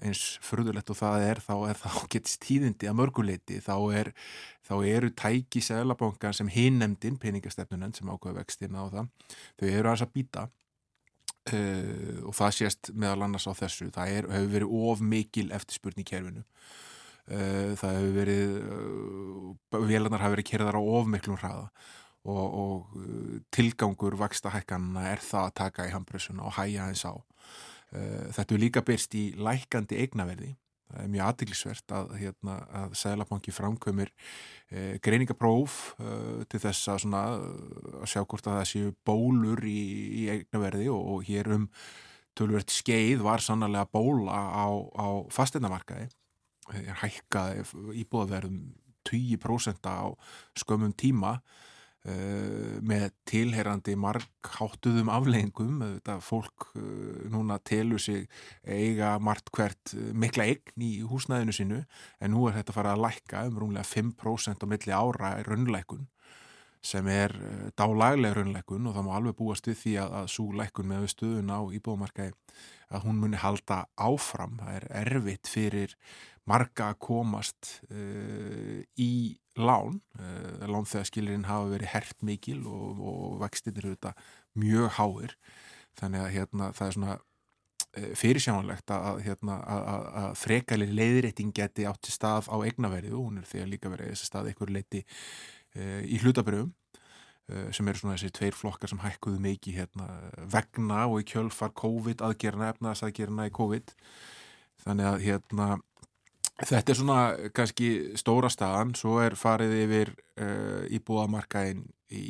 [0.01, 4.11] eins fyrðulegt og það er þá er þá getist tíðindi að mörguleiti þá, er,
[4.63, 9.09] þá eru tæki seglabankan sem hinn nefndin, peningastefnunen sem ákveða vextina á það
[9.59, 10.47] þau eru aðeins að býta
[11.53, 13.89] uh, og það sést meðal annars á þessu.
[13.93, 16.45] Það er, hefur verið of mikil eftirspurn í kerfinu.
[17.25, 21.69] Uh, það hefur verið uh, vélarnar hafi verið kerðar á of miklum hraða.
[22.25, 23.01] Og, og
[23.53, 27.13] tilgangur vaksta hækkanna er það að taka í handbrössuna og hæja eins á
[28.35, 30.53] Þetta er líka byrst í lækandi eignaverði.
[30.85, 34.11] Það er mjög aðdeglisvert að, hérna, að Sælabanki framkvömmir
[34.69, 37.23] eh, greiningapróf eh, til þess að, svona,
[38.01, 39.81] að sjá hvort að það séu bólur í,
[40.21, 41.67] í eignaverði og, og hér um
[42.37, 46.09] tölvert skeið var sannlega bóla á, á fasteinnamarkaði.
[46.69, 47.65] Það er hækkaði
[48.03, 48.59] íbúðaverðum
[49.09, 50.13] 20% á
[50.57, 51.64] skömmum tíma Uh,
[52.05, 58.27] með tilherrandi markháttuðum afleggingum þetta fólk uh, núna telur sig
[58.61, 61.79] eiga margt hvert uh, mikla eign í húsnæðinu sinu
[62.19, 66.05] en nú er þetta farið að lækka um rúmlega 5% á milli ára í raunleikun
[66.85, 67.33] sem er
[67.73, 71.49] dálaglega raunleikun og það má alveg búast við því að, að svo lækun með stöðun
[71.49, 72.35] á íbúðumarkaði
[72.93, 74.59] að hún muni halda áfram.
[74.61, 75.95] Það er erfitt fyrir
[76.49, 82.99] marga að komast uh, í lán uh, lán þegar skilirinn hafa verið hert mikil og,
[83.01, 84.13] og vextir eru þetta
[84.61, 85.37] mjög háir.
[85.95, 91.87] Þannig að hérna, það er svona uh, fyrirsjánlegt að, hérna, að, að, frekalir leiðrétting geti
[91.89, 95.05] átt til stað á eignaverðu og hún er þegar líka verið þessi stað einhver leiti
[95.75, 96.69] í hlutabröfum
[97.75, 100.05] sem eru svona þessi tveir flokkar sem hækkuðu mikið hérna,
[100.53, 103.91] vegna og í kjölfar COVID aðgerna, efnaðsaðgerna í COVID.
[104.85, 105.67] Þannig að hérna
[106.55, 107.19] Þetta er svona
[107.55, 111.81] kannski stóra staðan, svo er farið yfir uh, íbúðamarkaðin
[112.15, 112.27] í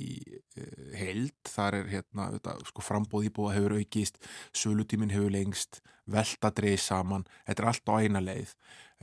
[0.57, 4.17] uh, heild, þar er hérna, þetta, sko, frambóð íbúða hefur aukist,
[4.57, 8.55] sölutíminn hefur lengst, velta dreif saman, þetta er allt á eina leið.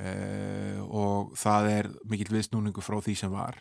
[0.03, 3.61] Uh, og það er mikill viðsnúningu frá því sem var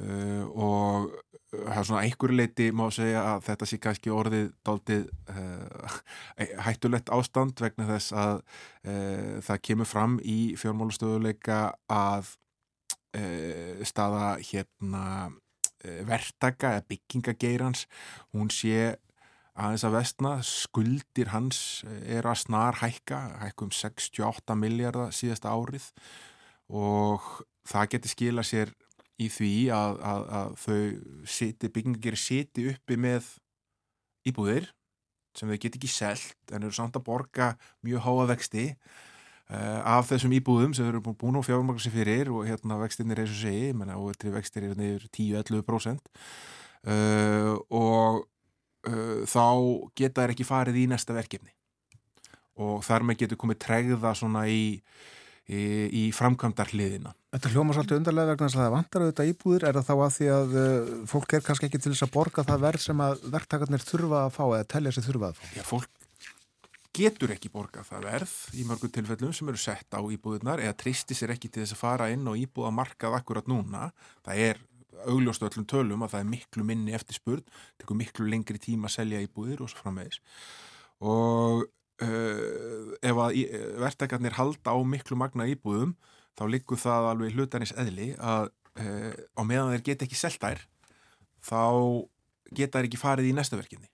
[0.00, 1.10] uh, og
[1.50, 5.98] það er svona einhverju leiti má segja að þetta sé kannski orðið daldið uh,
[6.66, 12.36] hættulegt ástand vegna þess að uh, það kemur fram í fjármálustöðuleika að
[13.82, 15.32] staða hérna
[16.06, 17.88] verktaka eða byggingageirans
[18.30, 18.92] hún sé
[19.58, 25.90] aðeins að vestna, skuldir hans er að snar hækka, hækkum 68 miljardar síðasta árið
[26.70, 27.26] og
[27.68, 28.72] það getur skila sér
[29.20, 30.80] í því að, að, að þau
[31.28, 33.28] siti, byggingageri siti uppi með
[34.28, 34.70] íbúðir
[35.36, 37.52] sem þau get ekki selt en eru samt að borga
[37.86, 42.32] mjög háa vexti uh, af þessum íbúðum sem þau eru búin á fjármagnar sem fyrir
[42.34, 46.10] og hérna vextin er eins og segi, menna óvertri vextir er nefnir 10-11%
[46.88, 48.26] uh, og
[48.88, 49.46] uh, þá
[49.98, 51.52] geta þær ekki farið í næsta verkefni.
[52.60, 54.82] Og þar með getur komið tregða svona í
[55.50, 57.14] í, í framkvæmdarliðina.
[57.34, 60.12] Þetta hljóma svolítið undarlega vegna þess að það vantar auðvitað íbúðir er það þá að
[60.16, 63.24] því að uh, fólk er kannski ekki til þess að borga það verð sem að
[63.36, 65.44] verktakarnir þurfa að fá eða telja sér þurfa að fá.
[65.56, 66.00] Já, fólk
[67.00, 71.14] getur ekki borga það verð í mörgum tilfellum sem eru sett á íbúðunar eða tristi
[71.14, 73.92] sér ekki til þess að fara inn og íbúða markað akkurat núna.
[74.26, 74.64] Það er
[75.06, 77.44] augljóstu öllum tölum að það er miklu minni eftir spurn,
[77.80, 80.20] tekur miklu lengri tíma að selja íbúðir og svo framvegis.
[81.00, 81.62] Og
[82.04, 83.38] uh, ef að
[83.80, 85.94] verktakarnir halda á miklu magna íbúðum
[86.38, 90.66] þá liggur það alveg hlutanis eðli að uh, á meðan þeir geta ekki seltær
[91.44, 91.62] þá
[92.50, 93.90] geta þeir ekki farið í næsta verkinni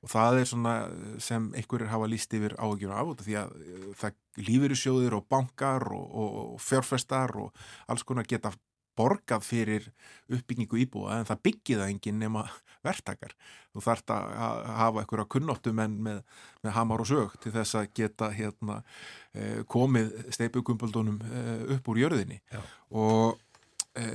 [0.00, 0.74] og það er svona
[1.20, 3.54] sem einhverjir hafa líst yfir áhugjur af því að
[4.00, 8.52] það lífyrirsjóðir og bankar og, og, og fjárfestar og alls konar geta
[9.00, 9.88] borgað fyrir
[10.30, 12.44] uppbyggingu íbúa en það byggið það enginn nema
[12.86, 13.34] verktakar.
[13.74, 14.28] Þú þarft að
[14.80, 16.22] hafa einhverja kunnóttum en með,
[16.64, 18.80] með hamar og sög til þess að geta hérna,
[19.34, 22.62] eh, komið steipukumböldunum eh, upp úr jörðinni Já.
[22.90, 23.36] og
[23.98, 24.06] e,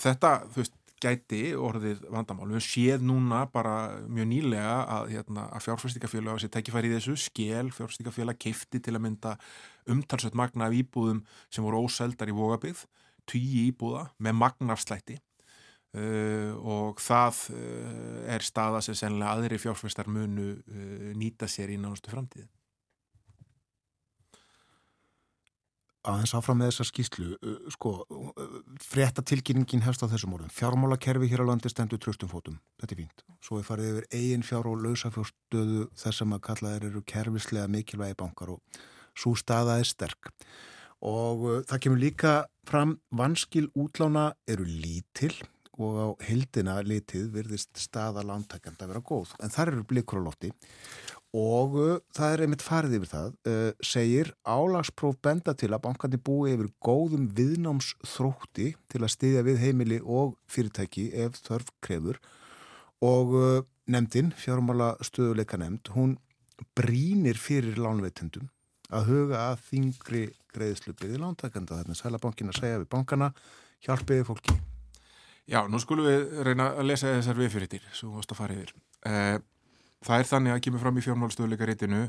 [0.00, 2.48] þetta, þú veist, gæti orðið vandamál.
[2.54, 3.74] Við séð núna bara
[4.08, 8.94] mjög nýlega að, hérna, að fjárfæstingafélag á sér tækifæri í þessu skél, fjárfæstingafélag keifti til
[8.94, 9.34] að mynda
[9.90, 12.86] umtalsveit magna af íbúðum sem voru óseldar í vogabið
[13.30, 20.52] tugi íbúða með magnafslætti uh, og það uh, er staða sem sennilega aðri fjárfæstar munu
[20.58, 22.50] uh, nýta sér í nánustu framtíði.
[26.04, 30.52] Aðeins áfram með þessa skýslu, uh, sko, uh, frétta tilkynningin hefst á þessum orðum.
[30.52, 32.58] Fjármálakerfi hér á landi stendur tröstum fótum.
[32.82, 33.24] Þetta er fínt.
[33.40, 38.20] Svo er farið yfir eigin fjár og lausafjórstöðu þess að kalla þeir eru kerfislega mikilvægi
[38.20, 38.84] bankar og
[39.16, 40.34] svo staða er sterk.
[41.04, 42.36] Og uh, það kemur líka
[42.68, 45.34] fram vanskil útlána eru lítil
[45.74, 49.34] og á heldina litið virðist staða lántakenda að vera góð.
[49.42, 50.52] En þar eru blikur á lofti
[51.34, 56.20] og uh, það er einmitt farið yfir það, uh, segir álagspróf benda til að bankandi
[56.22, 62.20] búi yfir góðum viðnámsþrótti til að styðja við heimili og fyrirtæki ef þörf krefur
[63.02, 66.16] og uh, nefndin, fjármála stöðuleika nefnd, hún
[66.78, 68.46] brínir fyrir lánveitendum
[68.92, 70.24] að huga að þingri
[70.54, 73.30] greiðslupið í lántakenda þannig að sælabankin að segja við bankana
[73.84, 74.56] hjálpiði fólki.
[75.50, 78.70] Já, nú skulum við reyna að lesa þessar viðfyrirtir sem varst að fara yfir.
[79.08, 79.38] Eh,
[80.04, 82.00] það er þannig að kemur fram í fjármálstöðuleika reytinu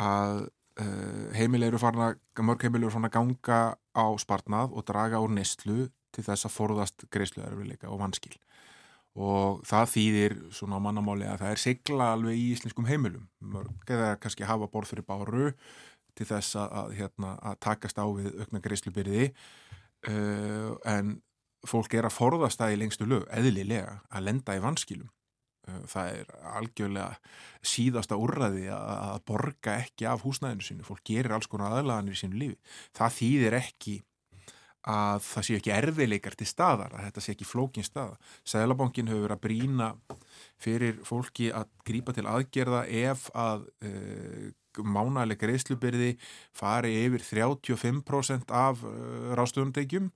[0.00, 0.46] að
[0.80, 5.20] eh, heimil eru farin að, mörg heimil eru farin að ganga á spartnað og draga
[5.20, 8.36] úr nestlu til þess að forðast greiðsluðarfiðleika og vanskil.
[9.16, 13.28] Og það þýðir svona mannamáli að það er sigla alveg í íslenskum heimilum.
[13.40, 15.52] Mörg eða kannski hafa borð fyrir báru
[16.16, 21.18] til þess að, hérna, að takast á við aukna greiðslubyrði uh, en
[21.66, 25.10] fólk er að forðast það í lengstu lög, eðlilega, að lenda í vanskilum.
[25.66, 27.08] Uh, það er algjörlega
[27.74, 30.88] síðasta úrraði að, að borga ekki af húsnæðinu sínu.
[30.88, 32.60] Fólk gerir alls konar aðlaganir í sínu lífi.
[32.96, 33.98] Það þýðir ekki
[34.86, 38.18] að það sé ekki erfileikar til staðar, að þetta sé ekki flókin staða.
[38.46, 39.88] Sælabankin hefur verið að brína
[40.62, 44.46] fyrir fólki að grípa til aðgerða ef að uh,
[44.84, 46.14] mánaleg greiðslubyrði
[46.56, 50.10] fari yfir 35% af uh, ráðstöðumdegjum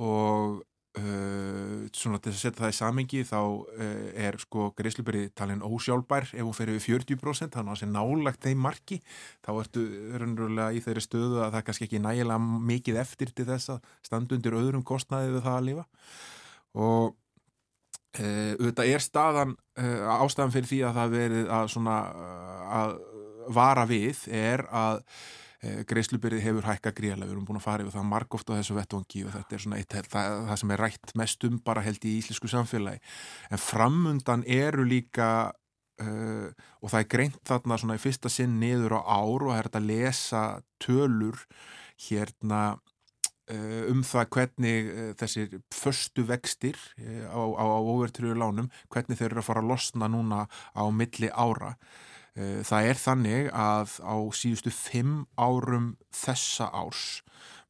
[0.00, 0.60] og
[0.98, 6.32] Uh, svona til að setja það í samengi þá uh, er sko greiðslubyrði talin ósjálfbær
[6.34, 8.98] ef hún fer yfir 40% þannig að það sé nálagt þeim marki.
[9.46, 9.84] Þá ertu
[10.18, 13.94] raunverulega í þeirri stöðu að það er kannski ekki nægilega mikið eftir til þess að
[14.08, 15.86] standa undir öðrum kostnaði við það að lifa.
[16.74, 22.00] Og uh, auðvitað er staðan ástæðan fyrir því að það verið að svona
[22.80, 22.96] að
[23.60, 25.04] vara við er að
[25.60, 29.24] greiðslubyrði hefur hækka gríðarlega, við erum búin að fara yfir það margóft á þessu vettvangi
[29.26, 32.12] og þetta er svona eitt, það, það sem er rætt mest um bara held í
[32.16, 33.02] íslensku samfélagi.
[33.52, 35.30] En framundan eru líka
[36.00, 36.48] uh,
[36.80, 39.68] og það er greint þarna svona í fyrsta sinn niður á ár og það er
[39.68, 40.44] þetta að lesa
[40.80, 41.42] tölur
[42.08, 42.62] hérna
[43.52, 46.80] uh, um það hvernig uh, þessir förstu vextir
[47.28, 51.28] á, á, á overtriður lánum, hvernig þeir eru að fara að losna núna á milli
[51.36, 51.74] ára.
[51.74, 52.09] Eh,
[52.40, 57.20] Það er þannig að á síðustu fimm árum þessa árs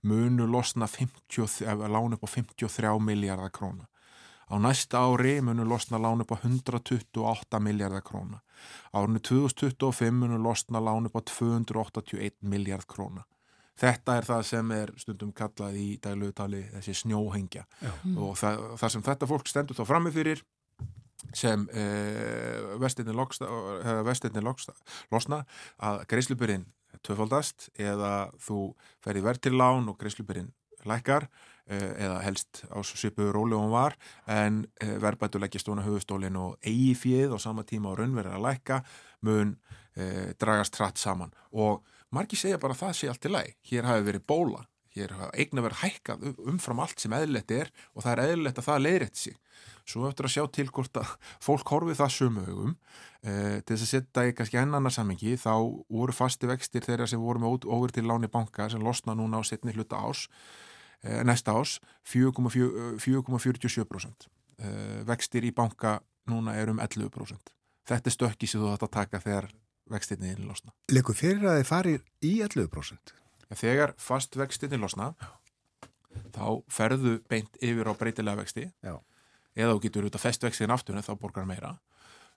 [0.06, 3.88] munu losna 50, lán upp á 53 miljardar króna.
[4.50, 8.40] Á næsta ári munu losna lán upp á 128 miljardar króna.
[8.92, 13.24] Árinu 2025 munu losna lán upp á 281 miljard króna.
[13.80, 17.62] Þetta er það sem er stundum kallað í daglugutali þessi snjóhengja
[18.16, 20.42] og það, það sem þetta fólk stendur þá frammi fyrir
[21.36, 24.74] sem uh, vestinni, uh,
[25.10, 25.44] losna
[25.78, 26.66] að greiðslubyrinn
[27.06, 28.72] tvöfaldast eða þú
[29.04, 30.50] ferði verð til lán og greiðslubyrinn
[30.88, 33.96] lækkar uh, eða helst á svipuðu róli og hún var
[34.30, 38.46] en uh, verðbættu leggja stóna höfustólin og eigi fjöð og sama tíma á raunverið að
[38.48, 38.82] lækka
[39.26, 41.34] mun uh, dragast trætt saman.
[41.52, 44.66] Og margir segja bara að það sé allt í læg hér hafi verið bóla
[44.96, 46.18] hér hafa eigna verið hækkað
[46.50, 49.36] umfram allt sem eðlilegt er og það er eðlilegt að það leiðrætt sig.
[49.88, 51.08] Svo eftir að sjá til hvort að
[51.42, 52.74] fólk horfið það sömu hugum
[53.22, 55.54] eh, til þess að setja í kannski ennannar samengi þá
[55.90, 59.42] voru fasti vextir þeirra sem voru með óver til láni banka sem losna núna á
[59.46, 60.18] setni hluta ás
[61.02, 61.70] eh, næsta ás
[62.10, 64.28] 4,47%
[64.60, 65.90] eh, vextir í banka
[66.30, 67.60] núna er um 11%
[67.90, 69.46] þetta er stökki sem þú ætti að taka þegar
[69.90, 70.70] vextirni losna.
[70.92, 73.14] Lekur fyrir að þið farir í 11%?
[73.50, 75.12] En þegar fast vextinni losna
[76.34, 78.70] þá ferðu beint yfir á breytilega vexti.
[78.82, 78.98] Já.
[79.58, 81.74] eða þú getur út að fest vextin aftur en þá borgar meira.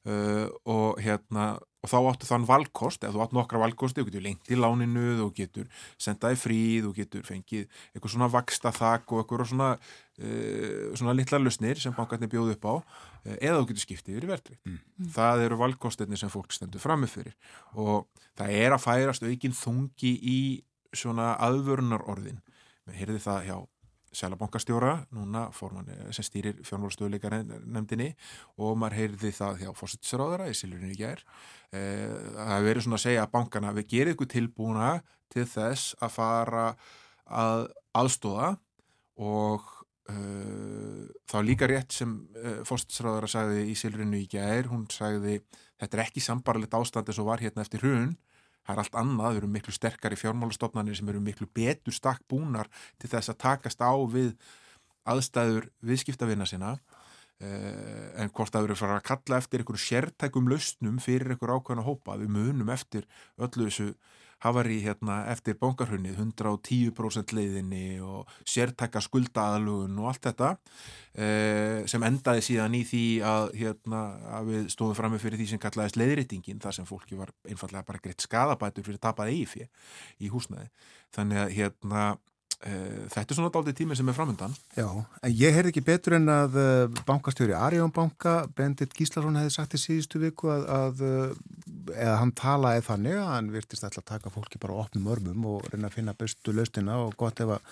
[0.03, 1.53] Uh, og hérna
[1.83, 5.03] og þá áttu þann valkost, eða þú átt nokkra valkosti þú getur lengt í láninu,
[5.19, 5.69] þú getur
[6.01, 9.69] sendaði frí, þú getur fengið eitthvað svona vaksta þak og eitthvað svona,
[10.19, 14.29] uh, svona litla lusnir sem bankarnir bjóðu upp á uh, eða þú getur skiptið yfir
[14.33, 15.07] verðri Mm.
[15.15, 17.35] það eru valkostinni sem fólk stendur frammi fyrir.
[17.79, 20.39] Og það er að færast aukinn þungi í
[20.97, 22.41] svona aðvörunar orðin
[22.87, 23.57] við heyrði það hjá
[24.13, 27.33] Sælabankastjóra, núna forman eh, sem stýrir fjármálstöðuleikar
[27.65, 28.11] nefndinni
[28.61, 31.23] og maður heyrði það hjá fósittisráðara í Silvurinu í gær.
[31.73, 34.91] Eh, Það hefur verið svona að segja að bankana við gerum ykkur tilbúna
[35.33, 36.67] til þess að fara
[37.25, 37.65] að
[37.97, 38.51] aðstóða
[39.23, 39.65] og
[40.11, 45.39] uh, þá líka rétt sem uh, fósittisráðara sagði í Silvurinu í gær, hún sagði
[45.81, 48.15] þetta er ekki sambarlegt ástand eins og var hérna eftir hrun
[48.63, 52.69] það er allt annað, þau eru miklu sterkari fjármálastofnanir sem eru miklu betur stakk búnar
[53.01, 54.33] til þess að takast á við
[55.09, 56.77] aðstæður viðskiptavina sinna
[57.43, 61.87] eh, en hvort það eru fara að kalla eftir einhverju sértækum lausnum fyrir einhverju ákveðna
[61.87, 63.07] hópa, við munum eftir
[63.37, 63.91] öllu þessu
[64.43, 70.49] hafari hérna eftir bankarhunnið, 110% leiðinni og sértæka skuldaaðlugun og allt þetta
[71.15, 74.03] eh, sem endaði síðan í því að, hérna,
[74.39, 78.03] að við stóðum frammi fyrir því sem kallaðist leiðréttingin, þar sem fólki var einfallega bara
[78.03, 79.71] greitt skadabætur fyrir tapað eigi fyrir
[80.19, 80.69] í húsnæði.
[81.13, 82.05] Þannig að hérna,
[82.63, 84.53] þetta er svona daldið tími sem er framöndan.
[84.77, 89.55] Já, en ég heyrði ekki betur en að uh, bankastjóri Arjón banka, Bendit Gíslason hefði
[89.55, 91.35] sagt í síðustu viku að, að uh,
[91.91, 95.67] eða hann talaði þannig að hann virtist alltaf að taka fólki bara opnum örmum og
[95.73, 97.67] reyna að finna bestu laustina og gott ef að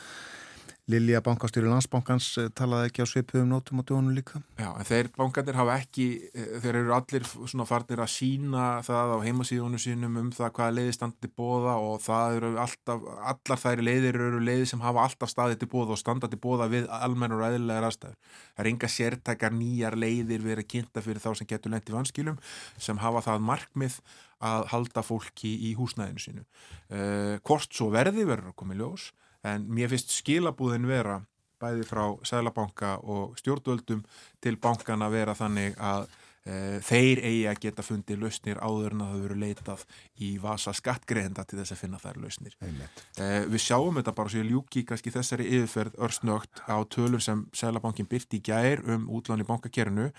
[0.91, 4.41] Lilja bankastjóri landsbankans uh, talaði ekki á svipuðum nótum á djónum líka.
[4.59, 9.13] Já, en þeir bankarnir hafa ekki, eh, þeir eru allir svona farnir að sína það
[9.15, 13.83] á heimasíðunum sínum um það hvaða leiði standi bóða og það eru alltaf, allar þær
[13.87, 17.45] leiðir eru leiði sem hafa alltaf staðið til bóða og standa til bóða við almennur
[17.45, 18.19] og eðlilegar aðstæður.
[18.51, 22.43] Það er enga sértækar nýjar leiðir verið kynnta fyrir þá sem getur lent í vanskilum
[22.77, 24.01] sem hafa það markmið
[24.41, 26.45] að halda fólki í húsnæðinu sínu.
[26.89, 29.11] Uh, hvort svo verði verður að koma í ljós
[29.47, 31.21] en mér finnst skilabúðin vera
[31.61, 34.03] bæði frá Sælabanka og stjórnvöldum
[34.41, 36.07] til bankana vera þannig að
[36.49, 39.83] eh, þeir eigi að geta fundið lausnir áður en að það veru leitað
[40.25, 42.55] í vasa skattgreðenda til þess að finna þær lausnir.
[42.61, 48.09] Eh, við sjáum þetta bara ég ljúki kannski þessari yfirferð örsnögt á tölur sem Sælabankin
[48.09, 50.09] byrti í gær um útlán í bankakerinu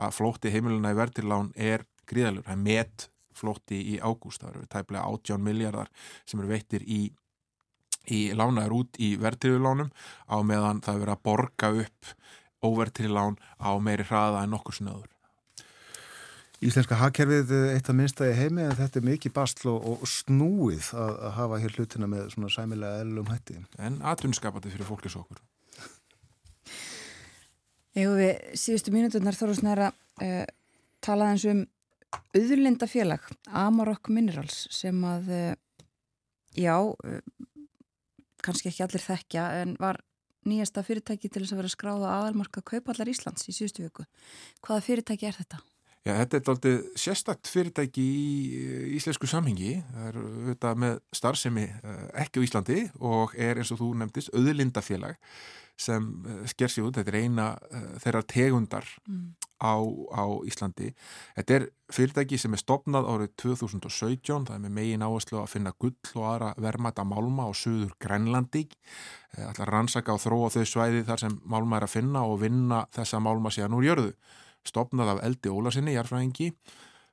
[0.00, 3.08] að flótti heimiluna í verðtilán er gríðalur, það er met
[3.40, 5.90] flótti í ágúst, það eru tæplega 18 miljardar
[6.28, 7.06] sem eru veittir í
[8.08, 9.92] í lánaður út í verðtriðulánum
[10.30, 12.12] á meðan það er verið að borga upp
[12.60, 15.08] óverðtriðlán á meiri hraða en nokkur snöður.
[16.60, 20.90] Íslenska hagkerfið eitt að minnsta í heimi en þetta er mikið bastl og, og snúið
[20.92, 23.56] að, að hafa hér hlutina með svona sæmilega eðlum hætti.
[23.80, 25.40] En atvinnskapandi fyrir fólkis okkur.
[27.96, 30.44] Egu við síðustu mínuturnar þóru snæra uh,
[31.00, 31.64] talaði eins um
[32.36, 33.24] auðlindafélag
[33.56, 35.50] Amarok Minerals sem að uh,
[36.60, 37.18] já uh,
[38.44, 40.00] kannski ekki allir þekkja en var
[40.48, 44.06] nýjasta fyrirtæki til þess að vera skráða aðalmarka kaupallar Íslands í síðustu viku.
[44.64, 45.60] Hvaða fyrirtæki er þetta?
[46.00, 49.74] Já, þetta er aldrei sérstakt fyrirtæki í íslensku samhengi.
[49.92, 54.32] Það er auðvitað með starfsemi eh, ekki á Íslandi og er eins og þú nefndist
[54.32, 55.20] auðlindafélag
[55.80, 56.96] sem eh, sker sig út.
[56.96, 59.34] Þetta er eina eh, þeirra tegundar Mm.
[59.60, 59.76] Á,
[60.16, 60.90] á Íslandi.
[61.36, 65.74] Þetta er fyrirtæki sem er stopnað árið 2017, það er með megin áherslu að finna
[65.78, 68.66] gull og aðra vermæta málma á söður Grænlandi,
[69.36, 72.84] ætla að rannsaka og þróa þau svæði þar sem málma er að finna og vinna
[72.96, 74.14] þessa málma síðan úr jörðu.
[74.66, 76.52] Stopnað af Eldi Ólarsinni, jarfræðingi,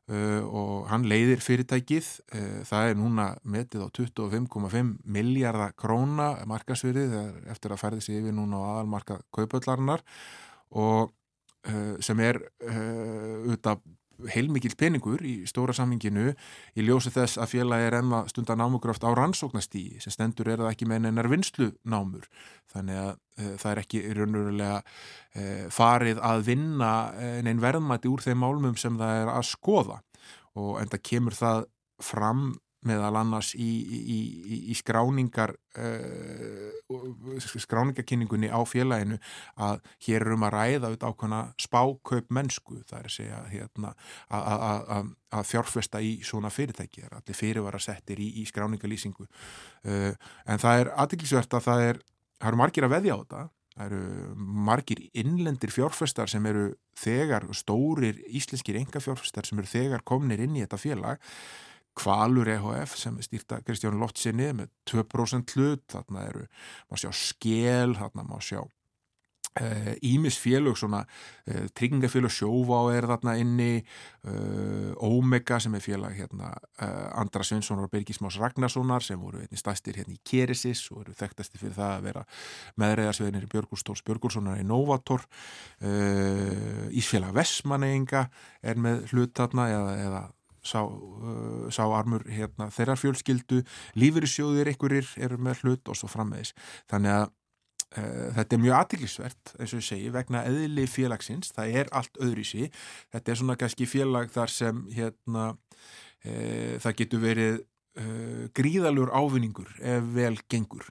[0.08, 7.10] Uh, og hann leiðir fyrirtækið uh, það er núna metið á 25,5 miljardar króna markasvirði
[7.12, 10.06] þegar eftir að færði sig yfir núna á aðalmarka kaupöllarnar
[10.80, 11.12] og
[12.04, 13.82] sem er auðvitað
[14.34, 16.32] heilmikil peningur í stóra saminginu
[16.78, 20.72] í ljósi þess að félagi er enna stundan námugröft á rannsóknastíi sem stendur er það
[20.72, 22.26] ekki með einar vinslu námur
[22.74, 26.92] þannig að uh, það er ekki raunverulega uh, farið að vinna
[27.38, 30.02] einn verðmæti úr þeim málmum sem það er að skoða.
[30.58, 31.68] Og enda kemur það
[32.02, 32.48] fram
[32.86, 36.70] meðal annars í, í, í, í skráningar uh,
[37.58, 39.18] skráningarkynningunni á félaginu
[39.58, 43.94] að hér er um að ræða út ákvæmna spákaup mennsku það er að segja hérna,
[44.30, 44.46] að-
[45.50, 49.28] fjárfesta í svona fyrirtæki það er allir fyrirvara settir í, skráningarlýsingu.
[49.84, 50.14] Uh,
[50.48, 52.02] en það er aðtiklisvert að það er
[52.38, 53.46] það eru margir að veðja á þetta.
[53.78, 54.36] Það eru
[54.68, 60.56] margir innlendir fjárfestar sem eru þegar stórir íslenskir enga fjárfestar sem eru þegar komnir inn
[60.58, 61.22] í þetta félag
[61.98, 66.48] Kvalur EHF sem er stýrta Kristján Lottsinni með 2% hlut, þarna eru,
[66.92, 68.62] má sjá skél, þarna má sjá
[70.02, 73.82] Ímis félög, svona uh, tryggingafélög sjóvá er þarna inni,
[74.28, 79.42] uh, Omega sem er félag hérna, uh, Andra Svenssonar og Birgis Más Ragnarssonar sem voru
[79.42, 82.26] einnig stæstir hérna í Keresis og eru þekktasti fyrir það að vera
[82.84, 85.26] meðreiðarsveðinir Björgústóls Björgúrssonar í Novator,
[85.82, 88.28] uh, Ísfélag Vestmanneginga
[88.62, 90.26] er með hlut þarna eða, eða
[90.68, 93.64] sá, uh, sá armur hérna, þeirra fjölskyldu,
[94.00, 96.54] lífyrirsjóðir einhverjir eru með hlut og svo frammeðis
[96.92, 101.80] þannig að uh, þetta er mjög aðtiklisvert, eins og ég segi vegna eðli félagsins, það
[101.82, 102.70] er allt öðru í sí,
[103.16, 107.66] þetta er svona kannski félag þar sem hérna uh, það getur verið
[108.54, 110.84] gríðalur ávinningur ef vel gengur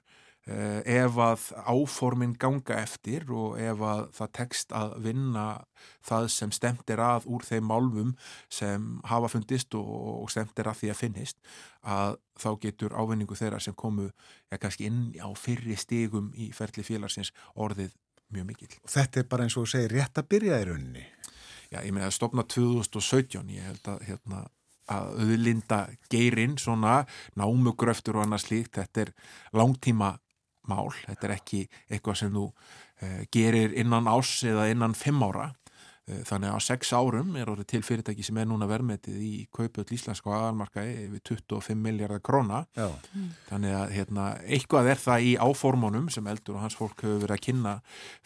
[0.47, 5.45] ef að áformin ganga eftir og ef að það tekst að vinna
[6.07, 8.13] það sem stemt er að úr þeim málfum
[8.47, 9.89] sem hafa fundist og,
[10.23, 11.37] og stemt er að því að finnist
[11.83, 16.85] að þá getur ávinningu þeirra sem komu ja, kannski inn á fyrri stigum í ferli
[16.85, 17.91] félagsins orðið
[18.31, 18.75] mjög mikill.
[18.83, 21.05] Og þetta er bara eins og segir rétt að byrja í rauninni.
[21.67, 24.45] Já, ég meina að stopna 2017, ég held að hérna
[24.87, 25.81] að auðlinda
[26.11, 27.01] geirinn svona
[27.35, 29.11] námugröftur og annað slíkt, þetta er
[29.57, 30.13] langtíma
[30.71, 35.49] mál, þetta er ekki eitthvað sem þú uh, gerir innan ás eða innan fimm ára
[35.49, 39.33] uh, þannig að á sex árum er orðið til fyrirtæki sem er núna verðmetið í
[39.55, 42.87] kaupöld íslenska aðalmarkaði við 25 miljardar króna Já.
[43.49, 47.37] þannig að hérna, eitthvað er það í áformunum sem eldur og hans fólk hefur verið
[47.37, 47.75] að kynna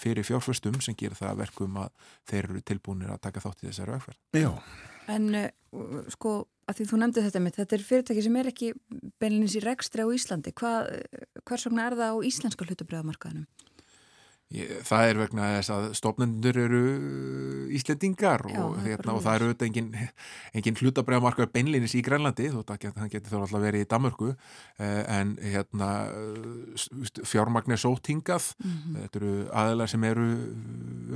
[0.02, 1.92] fyrir fjárföstum sem gerir það að verkum að
[2.32, 4.24] þeir eru tilbúinir að taka þátt í þessari aukverð.
[4.38, 4.52] Já.
[5.12, 5.48] En uh,
[6.14, 6.36] sko,
[6.72, 8.72] að því þú nefndi þetta mitt, þetta er fyrirtæki sem er ekki
[9.22, 10.56] beinleins í rekstri á Íslandi.
[10.58, 10.94] Hvað,
[11.46, 13.50] hvers vegna er það á íslenska hlutabriðamarkaðinum?
[14.84, 16.80] Það er vegna þess að stofnendur eru
[17.72, 19.86] Íslendingar og, Já, það er hérna, og það eru auðvitað engin,
[20.60, 25.04] engin hlutabræðamarkar beinlinis í Grænlandi þótt að hann getur þá alltaf verið í Danmörku eh,
[25.08, 25.88] en hérna
[27.32, 28.98] fjármagnir sótt hingað Mhm.
[29.06, 30.28] þetta eru aðeinar sem eru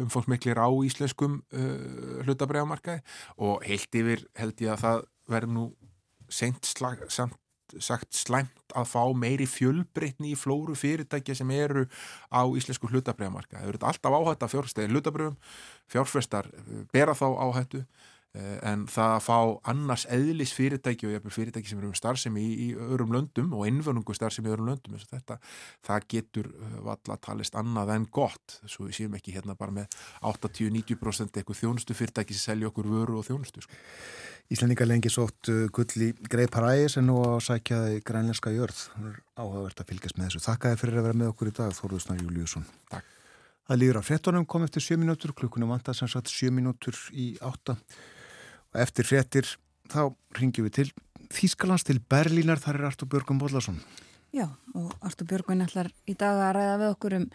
[0.06, 3.04] umfóksmiklir á íslenskum uh, hlutabræðamarkaði
[3.38, 5.66] og heilt yfir held ég að það verður nú
[6.30, 7.40] seint slag, samt
[7.82, 11.86] sagt slæmt að fá meiri fjölbreytni í flóru fyrirtækja sem eru
[12.30, 13.60] á íslensku hlutabræðamarka.
[13.60, 15.38] Það eru alltaf áhætt af fjárfestegi hlutabröðum,
[15.92, 17.84] fjárfestar eh, bera þá áhættu
[18.36, 19.38] en það að fá
[19.72, 23.70] annars eðlis fyrirtæki og jafnvel fyrirtæki sem eru um starfsemi í, í öðrum löndum og
[23.70, 25.38] innvönungu starfsemi í öðrum löndum eins og þetta,
[25.86, 29.98] það getur uh, valla talist annað en gott svo við séum ekki hérna bara með
[30.26, 33.84] 80-90% eitthvað þjónustu fyrirtæki sem selja okkur vöru og þjónustu sko.
[34.54, 38.54] Íslandingar lengi sótt uh, gull í Greiparæi sem nú á að sækja það í grænlenska
[38.54, 38.86] jörð.
[39.02, 40.46] Er áhugavert að fylgjast með þessu.
[40.46, 42.68] Þakka þið fyrir að vera með okkur í dag, Þórðusnar Júliusson.
[42.92, 43.12] Takk.
[43.66, 47.32] Það líður á frettunum, kom eftir 7 mínútur, klukkunum vantað sem sagt 7 mínútur í
[47.42, 47.74] 8.
[48.76, 49.48] Og eftir frettir
[49.88, 50.90] þá ringjum við til
[51.32, 53.80] Þýskalands til Berlínar, þar er Artur Björgum Bóllarsson.
[54.36, 57.26] Já, og Artur Björgvin ætlar í dag að ræða við okkur um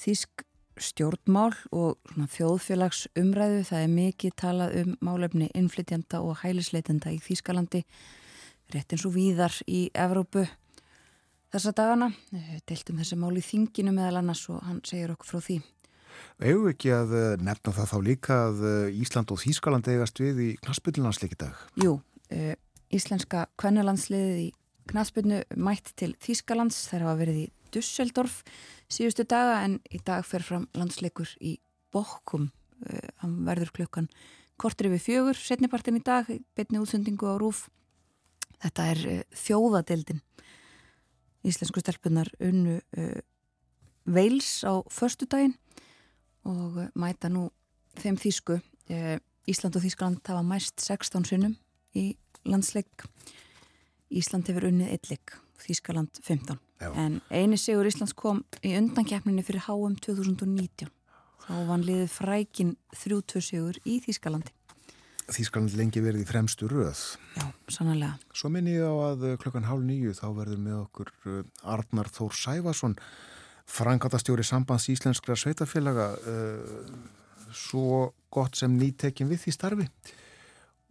[0.00, 0.44] þýsk
[0.86, 3.60] stjórnmál og svona þjóðfélags umræðu.
[3.66, 7.82] Það er mikið talað um málefni innflytjanda og hælisleitenda í Þýskalandi,
[8.70, 10.46] rétt eins og víðar í Evrópu
[11.50, 12.12] þessa dagana.
[12.70, 15.60] Deltum þessi mál í þinginu meðal annars og hann segir okkur frá því.
[16.42, 20.40] Egu ekki að eh, nefna það þá líka að eh, Ísland og Þýskaland eigast við
[20.42, 21.60] í knaspillunansleiki dag.
[21.78, 21.96] Jú,
[22.34, 22.54] uh,
[22.94, 24.48] íslenska kvennalandsliðið í
[24.90, 26.80] knaspinu mætt til Þýskalands.
[26.90, 28.40] Þær hafa verið í Dusseldorf
[28.92, 31.56] síðustu daga en í dag fer fram landsleikur í
[31.94, 34.10] Bokkum uh, hann verður klukkan
[34.58, 36.26] kortir yfir fjögur, setnipartin í dag
[36.58, 37.68] betni útsendingu á Rúf
[38.58, 40.22] þetta er uh, þjóðadeildin.
[41.44, 42.78] Íslensku stelpunar unnu
[44.08, 45.52] Veils á förstu daginn
[46.48, 47.48] og uh, mæta nú
[48.00, 48.58] þeim þýsku.
[48.90, 49.16] Uh,
[49.48, 51.56] Ísland og Þýskaland hafa mæst 16 sinnum
[51.96, 52.14] í
[52.48, 53.04] landsleik.
[54.14, 55.34] Ísland hefur unnið eitthleik
[55.64, 56.90] Þýskaland 15 Já.
[56.96, 60.90] en eini sigur Íslands kom í undankeppninni fyrir HM 2019
[61.44, 64.52] þá vann liðið frækin 3-2 sigur í Þýskalandi.
[65.24, 67.00] Þýskaland lengi verið í fremstu röð.
[67.38, 71.12] Já, sannlega Svo minni ég á að eh, klukkan hálf nýju þá verður með okkur
[71.30, 71.38] eh,
[71.74, 72.96] Arnar Þór Sæfason,
[73.70, 76.92] frangatastjóri sambands íslenskra sveitafélaga, uh,
[77.54, 79.88] svo gott sem nýtekin við því starfi.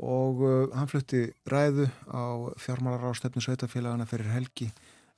[0.04, 4.72] Og uh, hann flutti ræðu á fjármálarásnefnu sveitafélagana fyrir helgi.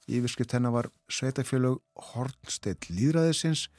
[0.06, 1.80] Yfirskrift hennar var sveitafélag
[2.12, 3.70] Hornstedt Lýðræðisins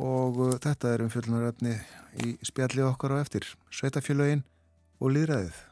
[0.00, 1.76] og uh, þetta er um fjölunaröfni
[2.24, 3.48] í spjallið okkar á eftir.
[3.70, 4.46] Sveitafélagin
[5.00, 5.65] og Lýðræðið.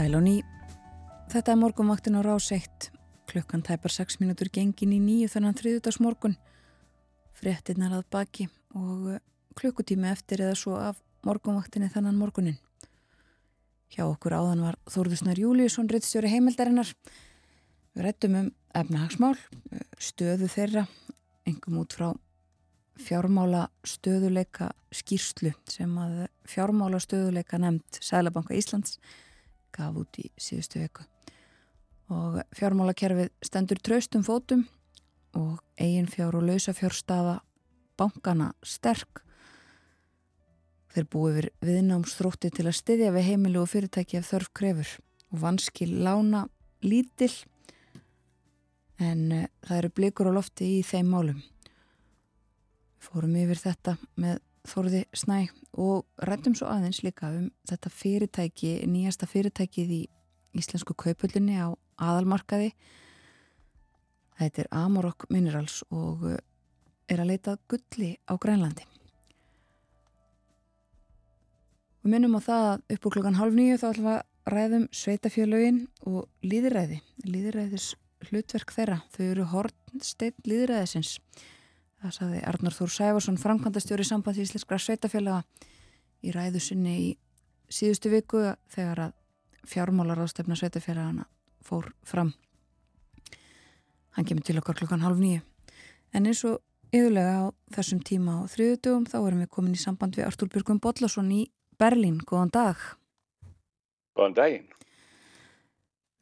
[0.00, 0.38] Sæl og ný.
[1.28, 2.86] Þetta er morgunvaktin á rás 1.
[3.28, 6.38] Klukkan tæpar 6 mínútur gengin í nýju þannig þriðutags morgun.
[7.36, 8.46] Fréttinnar að baki
[8.80, 9.20] og eh,
[9.60, 12.56] klukkutími eftir eða svo af morgunvaktinni þannan morgunin.
[13.92, 16.96] Hjá okkur áðan var Þórðusnar Júliusson, rittstjóri heimildarinnar.
[17.92, 19.36] Við rættum um efnahagsmál,
[20.00, 20.88] stöðu þeirra,
[21.44, 22.14] engum út frá
[22.96, 28.96] fjármála stöðuleika skýrslu sem að fjármála stöðuleika nefnd Sælabanka Íslands
[29.74, 31.06] gaf út í síðustu veku
[32.10, 34.64] og fjármálakerfið stendur traustum fótum
[35.38, 37.38] og eigin fjár og lausa fjárstaða
[38.00, 39.22] bankana sterk.
[40.90, 44.94] Þeir búið við viðnámsþrótti til að styðja við heimilu og fyrirtæki ef þörf krefur.
[45.30, 46.48] Og vanskil lána
[46.82, 47.30] lítil
[49.00, 51.42] en uh, það eru blikur á lofti í þeim málum.
[53.00, 55.46] Fórum yfir þetta með Þorði Snæ
[55.80, 60.00] og rættum svo aðeins líka um þetta fyrirtæki, nýjasta fyrirtækið í
[60.60, 62.74] íslensku kaupullinni á aðalmarkaði.
[64.40, 66.38] Þetta er Amorok Minerals og uh,
[67.08, 68.86] er að leita gulli á Grænlandi.
[72.00, 74.86] Við minnum á það að upp úr klokkan halv nýju þá ætlum við að ræðum
[74.96, 77.00] sveitafjölögin og líðræði.
[77.28, 77.90] Líðræðis
[78.30, 79.00] hlutverk þeirra.
[79.12, 81.18] Þau eru hornsteitt líðræðisins.
[82.00, 85.42] Það saði Arnar Þór Sæfarsson, framkvæmdastjóri sambandi íslenskra sveitafélaga
[86.24, 87.08] í ræðu sinni í
[87.68, 88.40] síðustu viku
[88.72, 89.16] þegar að
[89.68, 91.26] fjármálar ástefna sveitafélagana
[91.64, 92.32] fór fram.
[94.16, 95.42] Hann kemur til okkar klukkan halv nýju.
[96.16, 100.16] En eins og yfirlega á þessum tíma á þriðutugum þá erum við komin í samband
[100.16, 101.44] við Artúr Björgum Bollason í
[101.78, 102.18] Berlín.
[102.24, 102.80] Góðan dag.
[104.16, 104.66] Góðan daginn.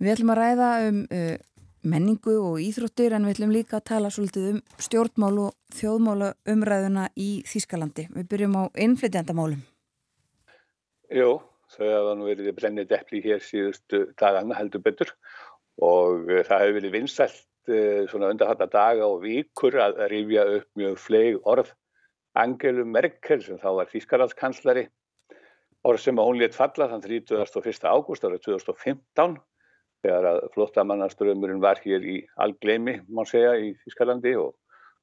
[0.03, 1.37] Við ætlum að ræða um uh,
[1.89, 7.09] menningu og íþróttir en við ætlum líka að tala svolítið um stjórnmál og þjóðmála umræðuna
[7.17, 8.07] í Þýskalandi.
[8.15, 9.63] Við byrjum á innflytjandamálum.
[11.19, 11.31] Jú,
[11.75, 15.15] þau hafa nú verið brennið deppli hér síðustu dagana heldur betur
[15.81, 20.69] og uh, það hefur verið vinsælt uh, svona undarhatta daga og vikur að rifja upp
[20.79, 21.73] mjög fleig orð
[22.39, 24.89] Angelu Merkel sem þá var Þýskalandskanslari
[25.89, 27.87] orð sem að hún létt falla þann 31.
[27.89, 29.39] ágúst árið 2015
[30.05, 34.55] þegar að flottamannaströmmurinn var hér í algleimi, má segja, í Þýskalandi og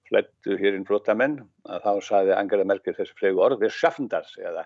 [0.10, 4.36] flettu hér inn flottamenn að þá saði Angela Merkel þessi flegu orð, við schaffen das
[4.40, 4.66] eða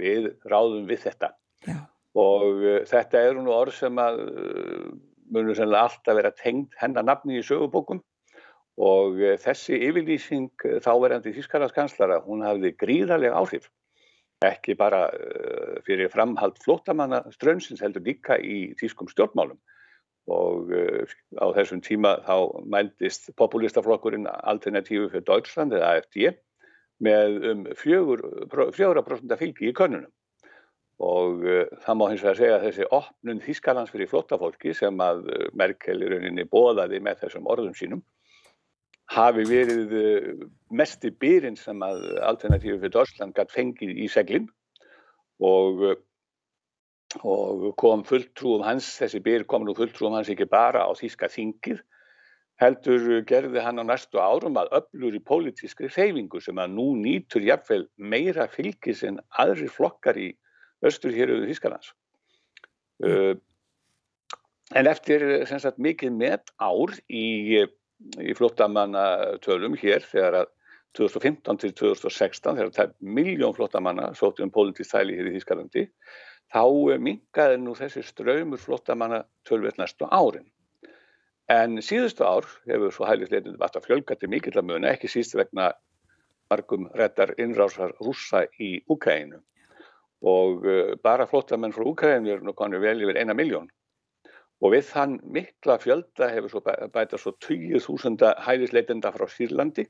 [0.00, 1.32] við ráðum við þetta
[1.66, 1.76] Já.
[2.18, 4.86] og uh, þetta eru nú orð sem að uh,
[5.30, 8.00] munum sennilega alltaf vera tengd hennar nafni í sögubókum.
[8.80, 13.68] Og uh, þessi yfirlýsing þáverandi Þýskalandskanslara, hún hafði gríðarlega áhrif
[14.46, 19.58] ekki bara uh, fyrir framhald flótamanna strömsins heldur líka í þýskum stjórnmálum.
[20.32, 26.30] Og uh, á þessum tíma þá mældist populistaflokkurinn Alternatífu fyrir Deutschland eða AFD
[27.04, 28.24] með um fjögur,
[28.76, 30.12] fjögra prosenta fylgi í könnunum.
[31.04, 35.26] Og uh, það má hins vegar segja að þessi opnun Þýskalands fyrir flótafólki sem að
[35.52, 38.04] Merkel í rauninni bóðaði með þessum orðum sínum
[39.10, 44.48] hafi verið uh, mesti byrinn sem að Alternatífu fyrir Deutschland gætt fengið í seglinn
[45.42, 45.96] og, uh,
[47.26, 51.82] og kom fulltrúum hans, þessi byr kom nú fulltrúum hans ekki bara á Þýska þingið
[52.60, 57.44] heldur gerði hann á næstu árum að öflur í pólitískri hreyfingu sem að nú nýtur
[57.46, 60.28] jafnvel meira fylgis en aðri flokkar í
[60.84, 61.92] östur hér auðvitað Þýskalands.
[63.00, 63.34] Uh,
[64.76, 67.64] en eftir sagt mikið met ár í,
[68.20, 69.04] í flottamanna
[69.44, 70.50] tölum hér þegar að
[70.98, 75.84] 2015 til 2016 þegar það er miljón flottamanna sótið um pólitísk þæli hér í Þýskalandi
[76.50, 76.64] þá
[76.98, 80.48] mingaði nú þessi ströymur flottamanna tölvöld næstu árin.
[81.50, 85.72] En síðustu ár hefur svo hælisleitundum alltaf fjölgati mikill að muna, ekki síst vegna
[86.50, 89.40] margum reddar innrásar rússa í Úkæinu.
[90.26, 93.70] Og uh, bara flottamenn frá Úkæinu eru nú konur vel yfir eina miljón.
[94.60, 99.86] Og við þann mikla fjölda hefur svo bæ- bætast svo 20.000 hælisleitenda frá Sýrlandi.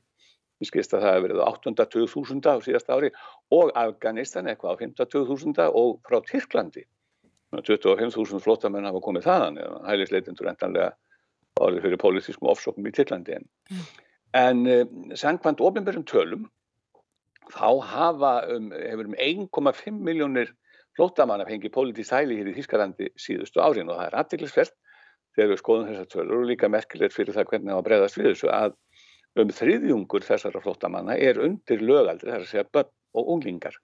[0.61, 3.09] Ég skist að það hefur verið 820.000 á síðasta ári
[3.51, 6.85] og Afganistan eitthvað á 52.000 og frá Tyrklandi.
[7.51, 9.57] 25.000 flottamenn hafa komið þaðan
[9.89, 10.93] hælisleitendur endanlega
[11.59, 13.35] orðið fyrir pólitískum ofsóknum í Tyrklandi.
[13.35, 13.49] En,
[14.39, 14.85] en uh,
[15.19, 16.47] sangkvæmt ofinbjörnum tölum
[17.51, 20.53] þá hafa um, hefur um 1,5 miljónir
[20.97, 24.75] flóttamanna fengið pólitísk hæli hér í Þýskalandi síðustu árin og það er aðtiklisvert
[25.35, 28.29] þegar við skoðum þessar tölur og líka merkilegt fyrir það hvernig það var bregðast við
[28.31, 28.75] þessu að
[29.39, 33.77] um þriðjungur þessara flóttamanna er undir lögaldri, það er að segja börn og unglingar.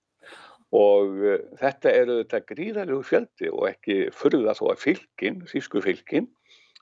[0.75, 6.27] Og uh, þetta eru þetta gríðalegu fjöldi og ekki furða þó að fylgin, þýsku fylgin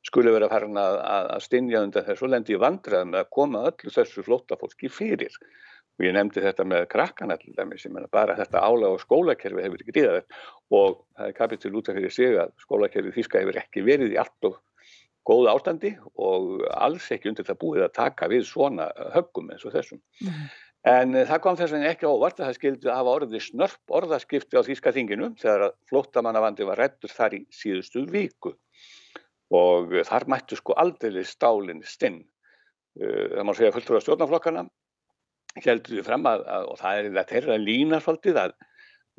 [0.06, 3.64] skulle vera farin að, að, stinja undan þessu og lendi í vandræðum með að koma
[3.70, 5.34] öllu þessu flóttafólki fyrir
[5.96, 9.64] og ég nefndi þetta með krakkana til dæmis, ég menna bara þetta álag og skólakerfi
[9.64, 10.24] hefur ekki gríðað
[10.76, 14.20] og það er kapitul út af fyrir sig að skólakerfi þýska hefur ekki verið í
[14.20, 14.60] allt og
[15.26, 19.74] góð ástandi og alls ekki undir það búið að taka við svona höggum eins og
[19.74, 20.02] þessum.
[20.86, 23.46] En uh, það kom þess vegna ekki á óvart að það skildi að hafa orðið
[23.48, 28.54] snörp orðaskipti á Þýska þinginu þegar að flóttamannavandi var rættur þar í síðustu viku
[29.56, 32.22] og þar mættu sko aldrei stálinn stinn.
[33.02, 34.68] Uh, það má segja fulltrúa stjórnaflokkana
[35.64, 38.56] heldur við fram að, að og það er það þeirra lína svolítið að,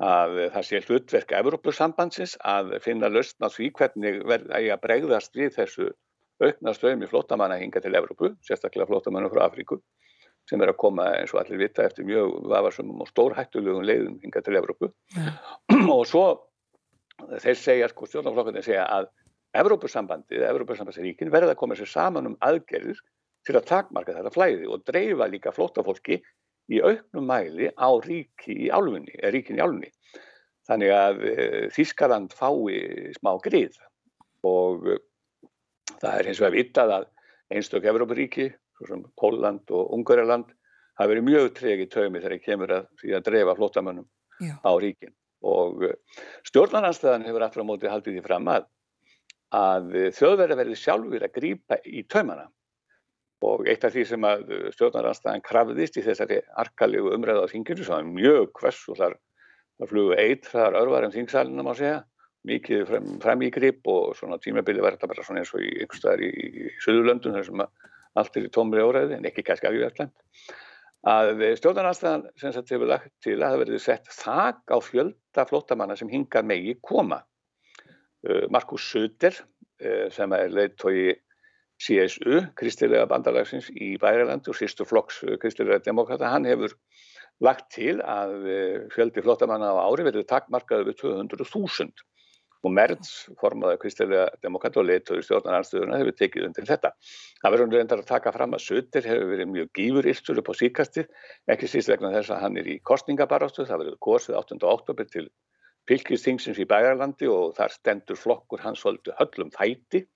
[0.07, 5.55] að það sé hlutverk Evrópusambandsins að finna lausn á því hvernig verða að bregðast við
[5.57, 5.93] þessu
[6.43, 9.81] aukna ströymi flótamanna hinga til Evrópu, sérstaklega flótamanna frá Afríku
[10.47, 14.43] sem er að koma eins og allir vita eftir mjög vafarsumum og stórhættulegum leiðum hinga
[14.47, 14.93] til Evrópu.
[15.97, 16.27] Og svo
[17.43, 19.09] þeir segja, sko stjórnaflokkarnir segja að
[19.57, 23.01] Evrópusambandið, Evrópusambandsríkin verða að koma sér saman um aðgerðir
[23.47, 26.19] til að takmarka þetta flæði og dreifa líka flóttafólki
[26.73, 29.91] í auknum mæli á ríki í álfunni, eða ríkin í álfunni.
[30.67, 31.35] Þannig að e,
[31.75, 33.77] Þískaland fái smá grið
[34.47, 34.97] og e,
[36.01, 37.07] það er hins vegar vitað að
[37.55, 40.51] einstök Evrópuríki, svo sem Póland og Ungverjaland,
[40.99, 44.09] hafa verið mjög tregi taumi þegar kemur að því að dreifa flóttamönnum
[44.43, 44.57] Já.
[44.59, 45.15] á ríkin.
[45.47, 45.95] Og e,
[46.51, 48.67] stjórnarnanstæðan hefur aftur á móti haldið því fram að,
[49.55, 52.49] að þjóðverða verði sjálfur að grípa í taumana
[53.45, 57.95] og eitt af því sem að stjórnaranstæðan krafðist í þessari arkalegu umræða á þinginu sem
[57.97, 59.17] var mjög hvers og þar,
[59.81, 62.05] þar flugu eitt þar örvarum þingsalina má segja
[62.47, 66.23] mikið fram, framígrip og svona tímabili var þetta bara svona eins og í ykkur staðar
[66.23, 67.65] í, í Suðurlöndun sem
[68.17, 70.15] allt er í tómri óræði en ekki kannski afgjörðsland
[71.07, 75.97] að stjórnaranstæðan sem sagt hefur lagt til að það verði sett þak á fjölda flóttamanna
[75.99, 77.21] sem hingað megi koma.
[78.27, 81.15] Uh, Markus Söder uh, sem er leiðtói
[81.83, 86.73] CSU, Kristilega bandalagsins í Bæriland og sýstu flokks eh, Kristilega demokrata, hann hefur
[87.45, 92.07] lagt til að eh, fjöldi flottamanna á ári verður takkmarkaði við 200.000
[92.65, 96.93] og Merz, formaði Kristilega demokrata og leituður stjórnaranstöðuna, hefur tekið undir þetta.
[97.43, 100.55] Það verður reyndar að taka fram að Sutter hefur verið mjög gífur ylstur upp á
[100.57, 101.05] síkasti,
[101.53, 104.59] ekki síst vegna þess að hann er í kostningabarástu, það verður kosið 8.
[104.73, 105.29] oktober til
[105.87, 110.07] fylgistingsins í Bægarlandi og þar stendur flokkur hans höllum fæti,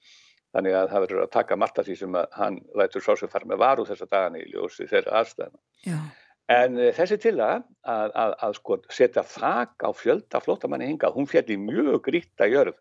[0.54, 3.30] þannig að það verður að taka margt af því sem að hann lætur svo sem
[3.30, 5.62] fara með varu þessa dagana í ljósi þeirra aðstæðana.
[5.86, 6.00] Já,
[6.50, 11.28] En eh, þessi tillaga að, að, að sko setja þak á fjölda flóttamanni hingað, hún
[11.30, 12.78] fjall í mjög gríta jörð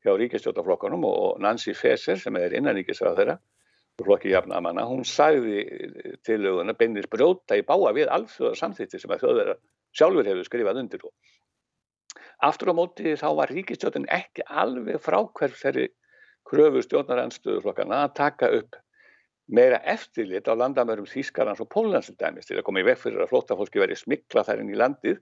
[0.00, 3.36] hjá ríkistjótaflokkanum og og Nancy Faeser sem er innaníkisrað þeirra
[4.00, 5.66] flokki jafnamanna, hún sagði
[6.24, 9.56] tillöguna beinir brjóta í báa við alþjóða samþýtti sem að þjóðverða
[10.00, 11.04] sjálfur hefur skrifað undir
[12.48, 15.90] aftur á móti þá var ríkistjótin ekki alveg frákverf þeirri
[16.50, 18.78] kröfu stjórnarandstöðuflokkana að taka upp
[19.50, 23.82] meira eftirlit á landamörum Þýskarans og Pólans til að koma í veg fyrir að flóttafólki
[23.82, 25.18] veri smikla þær inn í landið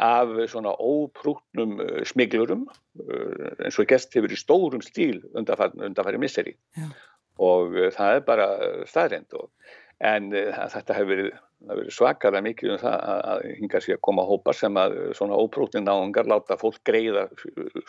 [0.00, 6.54] af svona óprúknum uh, smiglurum uh, eins og gest hefur í stórum stíl undanfæri misseri
[6.78, 6.86] Já.
[7.42, 8.48] og uh, það er bara
[8.86, 9.50] staðreind og,
[10.00, 11.28] en uh, þetta hefur verið,
[11.70, 15.10] verið svakalega mikið um það að, að hinga sér að koma hópar sem að uh,
[15.16, 17.26] svona óprúknin náungar láta fólk greiða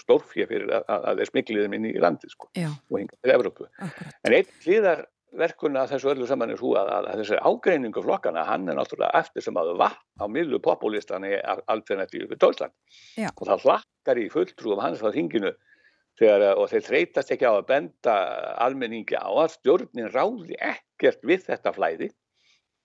[0.01, 3.71] stórfjö fyrir að, að, þeir smigliðum inn í landið sko já, og hinga til Evrópu.
[3.71, 4.21] akkurat.
[4.27, 5.05] En einn hlýðar
[5.37, 9.21] verkuna þessu öllu saman er svo að, að, að þessi ágreiningu flokkana, hann er náttúrulega
[9.21, 11.37] eftir sem að vatn á millu populistan í
[11.71, 12.47] alternatíu við.
[13.15, 13.29] Já.
[13.31, 15.53] Og það hlakkar í fulltrúum hans á þinginu
[16.21, 18.15] þegar, og þeir þreytast ekki á að benda
[18.61, 22.11] almenningi á að stjórnin ráði ekkert við þetta flæði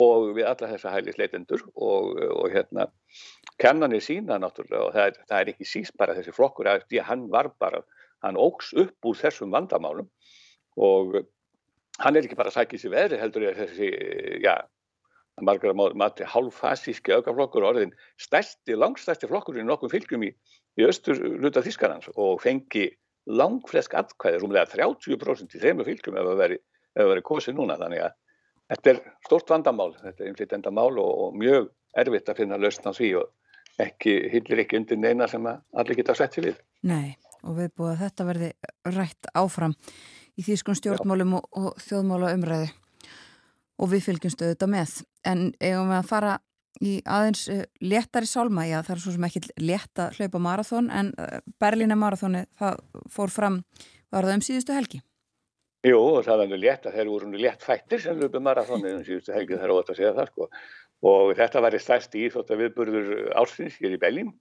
[0.03, 2.89] og við alla þessa hælisleitendur og, og hérna
[3.61, 7.01] kennanir sína náttúrulega og það er, það er ekki síst bara þessi flokkur að því
[7.01, 7.81] að hann var bara,
[8.25, 10.09] hann óks upp úr þessum vandamálum
[10.77, 11.21] og
[12.03, 13.89] hann er ekki bara að sækja sér veðri heldur er þessi,
[14.45, 14.57] já,
[15.37, 20.31] að margar að mati hálffasíski aukaflokkur orðin stærsti, langstærsti flokkur í nokkuð fylgjum í,
[20.77, 22.91] í östur hluta Þískanans og fengi
[23.27, 26.59] langflesk atkvæði, rúmlega 30% í þeimur fylgjum ef það veri,
[26.97, 28.15] veri kosið núna, þannig að
[28.73, 32.87] þetta er stort vandamál, þetta er einflýtenda mál og, og mjög erfitt að finna lausn
[32.87, 36.61] á því og ekki, hillir ekki undir neina sem allir geta sett til við.
[36.87, 38.51] Nei, og við búið að þetta verði
[38.97, 39.77] rætt áfram
[40.37, 42.73] í þýskum stjórnmálum og, og þjóðmála umræði
[43.77, 44.95] og við fylgjumst auðvitað með.
[45.27, 46.37] En eigum við að fara
[46.85, 50.89] í aðeins uh, léttari sálma, já það er svo sem ekki létt að hlaupa marathón
[50.93, 52.81] en uh, Berlína marathóni það
[53.13, 53.61] fór fram,
[54.13, 55.03] var það um síðustu helgi?
[55.87, 58.99] Jú, og það var nú létt að þeir voru nú létt fættir sem lupi marathónið
[58.99, 60.49] um síðustu helgi þar ótt að segja það sko.
[61.07, 64.33] Og þetta var í stærsti íþótt viðburður ársins hér í Belgím.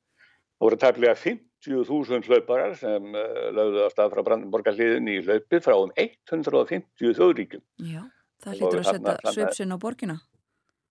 [0.56, 5.92] Það voru tæplega 50.000 hlauparar sem lögðu á stað frá Brandenborgarliðin í hlaupið frá um
[5.94, 7.66] 150 þjóðríkjum.
[7.92, 8.02] Já,
[8.42, 10.18] það Og hlýtur að setja svipsinn á borgina.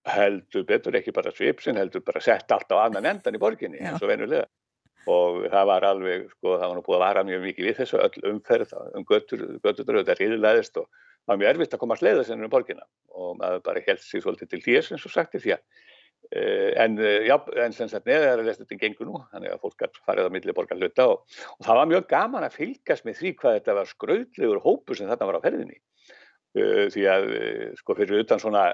[0.04, 3.92] Heldur betur ekki bara svipsin, heldur bara sett allt á annan endan í borginni Já.
[3.92, 4.44] eins og venulega.
[5.08, 7.98] Og það var alveg, sko, það var nú búið að vara mjög mikið við þessu
[8.00, 12.04] öll umferð um göttur, göttur þetta riðilegðist og það var mjög erfitt að koma að
[12.04, 15.36] sleiða sinni um borgina og maður bara held sig svolítið til þér eins og sagt
[15.36, 15.66] er því að
[16.32, 19.82] Uh, en, uh, já, en sem sagt neðar að þetta gengur nú, þannig að fólk
[20.06, 23.32] farið á milli borgar hluta og, og það var mjög gaman að fylgjast með því
[23.42, 27.98] hvað þetta var skrautlegur hópur sem þarna var á ferðinni uh, því að uh, sko
[27.98, 28.64] fyrir utan svona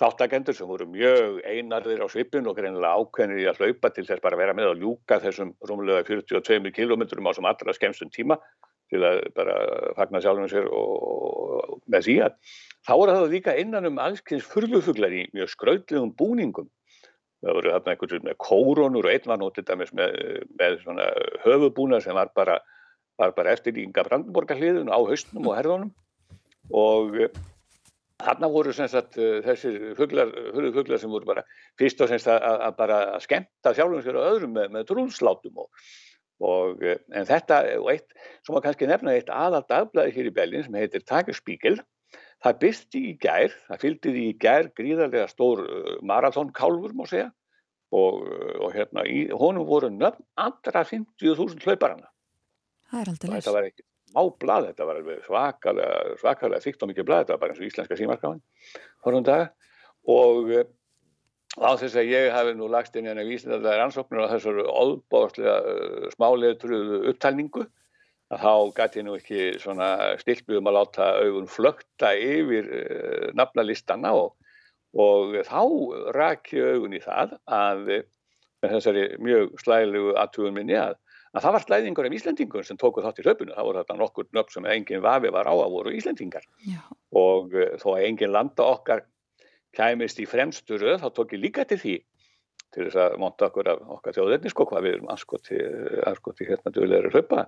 [0.00, 4.22] þáttakendur sem voru mjög einarðir á svipun og greinilega ákveðnir í að hlaupa til þess
[4.24, 8.38] bara að vera með að ljúka þessum rúmlega 42 kilometrum á sem allra skemmstum tíma
[8.90, 9.56] til að bara
[9.98, 12.36] fagna sjálfum sér og, með því að
[12.88, 16.70] þá voru það líka innan um allskins furðufuglar í mjög skrautlegum búningum.
[17.40, 20.18] Það voru þarna einhvern með kórónur og einn var nótið dæmis með,
[20.60, 21.06] með svona
[21.44, 22.58] höfubúna sem var bara,
[23.20, 25.94] var bara eftir ynga Brandenborgarliðun á haustnum og herðunum.
[26.70, 27.16] Og
[28.26, 31.44] þarna voru sem sagt eh, þessir fuglar sem voru bara
[31.80, 34.88] fyrst og semst að, að- að bara að skemmta sjálfum sér og öðrum með, með
[34.90, 35.86] trúlslátum og,
[36.50, 38.12] og eh, en þetta og eitt,
[38.46, 41.78] sem var kannski nefna eitt aðal dagblæði hér í Berlín sem heitir Tagesspiegel
[42.40, 47.26] Það byrsti í gær, það fylgdi því í gær gríðarlega stór uh, marathónkálfur má segja
[47.92, 48.22] og,
[48.64, 52.08] og hérna í honum voru nöfn allra 50.000 hlauparana.
[52.88, 54.66] Það er aldrei Og leys.
[54.70, 57.42] Þetta var ekki á blað, þetta var svakalega, svakalega þykkt og mikið blað, þetta var
[57.44, 58.42] bara eins og íslenska símarkáin
[59.04, 59.50] horfum dag
[60.10, 60.64] og uh,
[61.58, 65.56] á þess að ég hafi nú lagst inn í henni vísindarlega rannsóknir á þessar óbáðslega
[65.60, 67.66] uh, smáleitruðu upptalningu
[68.30, 69.40] þá gæti ég nú ekki
[70.46, 74.36] mig um að láta augun flökta yfir uh, nafnalistana og,
[74.94, 75.62] og þá
[76.14, 78.04] rak ég augun í það að eh,
[78.62, 80.94] þessari mjög slægilegu aðtugun minni að,
[81.34, 83.54] að það var slæðingur af Íslendingur sem tóku þátt í hlaupinu.
[83.54, 86.46] Það voru þetta nokkur nöfn sem engin vafi var á að voru Íslendingar.
[86.66, 86.80] Já,
[87.16, 89.04] og uh, þó að engin landa okkar
[89.76, 91.98] kæmist í fremstu röð, þá tók ég líka til því
[92.74, 95.58] til þess að monta okkur af okkar þjóðirni sko hvað við erum anskoti,
[96.06, 97.46] anskoti hérna duðlega hlaupa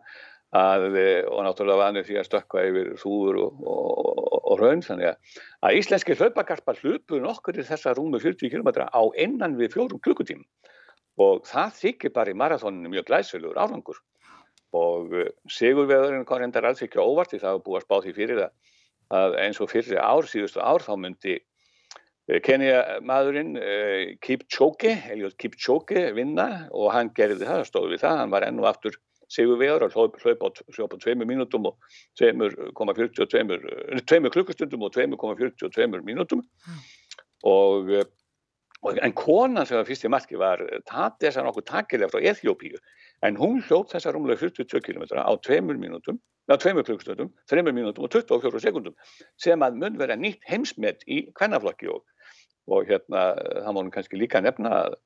[0.53, 4.83] að, eh, og náttúrulega vanið því að stökkva yfir þúður og, og, og, og raun
[4.85, 9.77] þannig að, að íslenski hlaupakarpar hlupu nokkur í þessa rúmu 40 km á innan við
[9.77, 10.45] fjórum klukkutíma
[11.21, 14.01] og það þykir bara í marathóninu mjög glæsilegur árangur.
[14.73, 18.17] Og uh, sigurveðurinn kom reyndar alls ekki óvart því það var búið að spá því
[18.19, 18.53] fyrir það
[19.13, 21.41] að eins og fyrir ár, síðustu ár þá myndi
[22.47, 28.33] Kenya maðurinn uh, Kipchoge, Eliot Kipchoge vinna og hann gerði það, stóð við það, hann
[28.33, 28.97] var enn og aftur
[29.33, 31.77] sigurvegar og hlaup, hlaup á, hlaup á tveimur mínútum og
[32.21, 33.27] 2,42
[34.07, 36.45] tveimur klukkustundum og 2,42 mínútum.
[37.43, 38.22] Og, eh, og
[38.91, 42.81] en konan sem var fyrst í marki var Tatesa nokkuð takilega frá Eþjópíu
[43.23, 46.19] en hún hljótt þessa rúmlega 42 km á tveimur mínútum
[46.51, 48.97] á tveimur klukkustundum, þreimur mínútum og 24 sekundum
[49.41, 52.03] sem að mun vera nýtt heimsmet í kvennaflokki og,
[52.67, 54.97] og hérna það má nú kannski líka nefna að,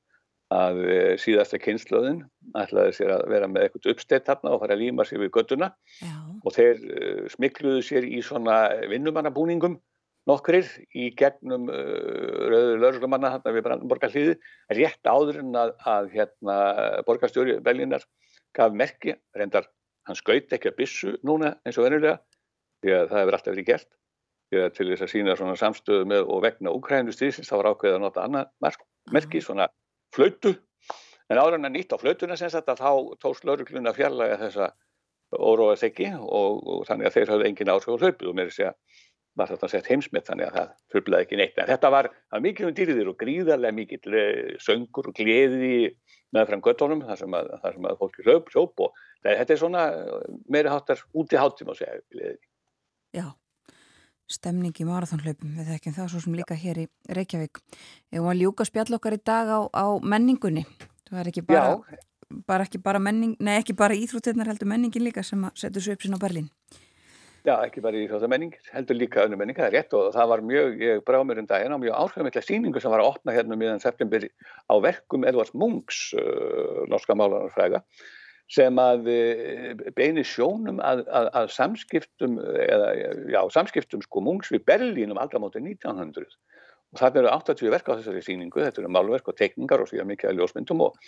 [0.57, 2.23] að eh, síðasta kynnslöðin
[2.57, 5.69] ætlaði sér að vera með eitthvað uppsteitt þarna og fara að líma sér við göttuna
[6.01, 8.57] já, og þeir uh, smikluðu sér í svona
[8.89, 9.77] vinnumannabúningum
[10.27, 14.37] nokkrir í gegnum uh, rauður lauruglumanna þarna við Brandenborgarhlíði
[14.79, 16.57] rétt áður en að, að hérna,
[17.07, 18.05] borgarstjóri Belginar
[18.57, 19.69] gaf merki, reyndar
[20.07, 22.19] hann skaut ekki að byssu núna eins og venjulega
[22.83, 23.89] því að það hefur alltaf verið gert
[24.47, 27.69] því að til þess að sína svona samstöðu með og vegna Úkrænu strísins þá var
[27.73, 29.67] ákveðið að nota annað merk, merki, svona
[30.15, 30.53] flautu.
[31.27, 32.91] En áður en að nýtt á flautuna sem að þá
[33.23, 34.69] tókst laurugluna fjarlæga þessa
[35.35, 38.69] óróa þeggi og, og þannig að þeir hafði engin áhrif á hlaupið og mér sé
[38.69, 39.01] að
[39.37, 42.69] var þetta sett heimsmynd þannig að það tröflaði ekki neitt en þetta var, var mikið
[42.69, 44.07] um dýrðir og gríðarlega mikið
[44.63, 45.73] söngur og gleði
[46.35, 49.53] með fram göttunum þar sem að, þar sem að fólki hlaup, hljóp og það, þetta
[49.53, 49.83] er svona
[50.51, 52.39] meiri háttar úti hátum að segja gleði.
[53.15, 53.27] já.
[54.27, 56.85] Stemning í marathonhlaupum, við þekkjum það svo sem líka hér í
[57.15, 57.61] Reykjavík.
[58.11, 60.65] Ef hún ljúka spjall okkar í dag á, á menningunni,
[61.07, 62.01] það er ekki bara,
[62.49, 65.95] bara, ekki bara menning, nei ekki bara íþróttirnar heldur menningin líka sem að setja svo
[65.95, 66.51] upp sín á Berlín.
[67.47, 70.31] Já, ekki bara í þjóta menning, heldur líka önnum menning, það er rétt og það
[70.33, 73.35] var mjög, ég brá mér um daginn á mjög áhrifamikla síningu sem var að opna
[73.37, 74.25] hérna miðan september
[74.67, 77.79] á verkum Edvards Munks, uh, norska málarfræga,
[78.51, 82.91] sem að uh, beini sjónum að, að, að samskiptum, eða
[83.31, 87.95] já, samskiptum sko Munks við Berlín um aldramóti 1900 og það eru 80 verk á
[87.95, 90.99] þessari síningu, þetta eru málverk og tekningar og síðan mikið að ljósmyndum og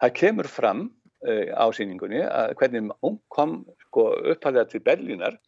[0.00, 0.86] það kemur fram
[1.28, 3.58] uh, á síningunni að hvernig Munk kom
[3.90, 5.42] sko upphæðið til Berlínar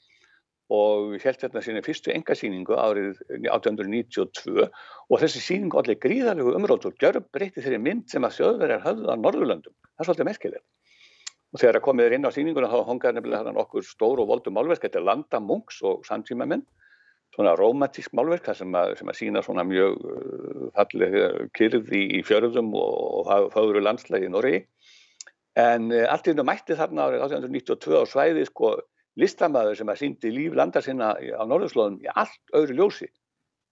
[0.74, 6.96] og held hérna sína fyrstu engasýningu árið 1892 og þessi sýningu allir gríðarlegu umrótt og
[7.00, 9.74] gjör breytti þeirri mynd sem að þjóðverjar höfðu á Norðurlöndum.
[9.94, 10.66] Það er svolítið merkilegt.
[11.54, 14.30] Og þegar að komið er inn á sýninguna þá hongaði nefnilega hann okkur stór og
[14.30, 16.64] voldum málverk, þetta er Landa Munks og samtímamenn,
[17.34, 21.14] svona romantísk málverk þar sem að, sem að sína svona mjög uh, falleg
[21.54, 24.64] kyrði í fjörðum og, og fáru landslægi í Noregi.
[25.62, 28.74] En uh, allt í hennu mætti þarna árið 1892 á svæði sko
[29.20, 33.08] listamæður sem að síndi líf landa sinna á norðurslóðum í allt öðru ljósi.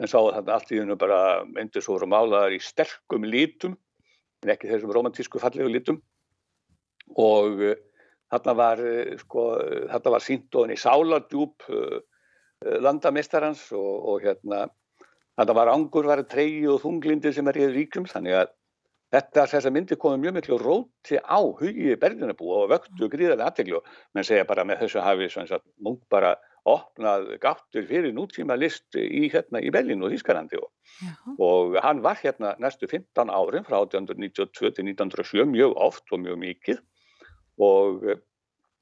[0.01, 3.77] En sá þarna allt í hennu bara myndir svo málaðar í sterkum lítum,
[4.43, 6.01] en ekki þessum romantísku fallegu lítum.
[7.19, 7.74] Og uh,
[8.32, 9.48] þarna var, uh, sko,
[9.90, 11.98] þarna var sínt og henni sáladjúp uh,
[12.82, 14.64] landamestarans og, og hérna,
[15.39, 18.52] þarna var angur, var treyji og þunglindir sem er í ríkum, þannig að
[19.12, 23.82] Þetta þess að myndi komið mjög miklu róti á hugi berðinabúa og vöktu gríðarlega aðteglu
[24.16, 25.28] menn segja bara með þessu hafi
[25.84, 26.36] mung bara
[26.68, 30.70] opnað gáttur fyrir nútíma list í hérna í Berlín og Þískalandi og,
[31.43, 36.39] og hann var hérna næstu 15 árin frá 1892 til 1907 mjög oft og mjög
[36.44, 36.78] mikið.
[37.62, 38.20] Og uh,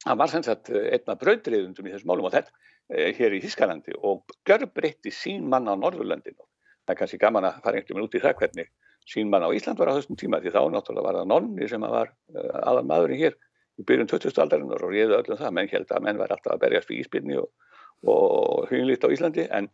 [0.06, 3.96] hann var sem sagt einna brautriðundum í þessum málum og þetta uh, hér í Þískalandi
[3.98, 6.44] og görbreytti sín mann á Norðurlandinu.
[6.84, 8.70] Það er kannski gaman að fara einhvern veginn út í það hvernig
[9.10, 11.86] sín mann á Ísland var á þessum tíma því þá náttúrulega var það nonni sem
[11.86, 13.38] var uh, aðal maðurinn hér
[13.80, 14.36] í byrjun 20.
[14.44, 17.38] aldarinnar og réðu öllum það, menn held að menn var alltaf að berjast við íspilni
[17.40, 17.48] og,
[18.08, 19.68] og huglinlít á Íslandi en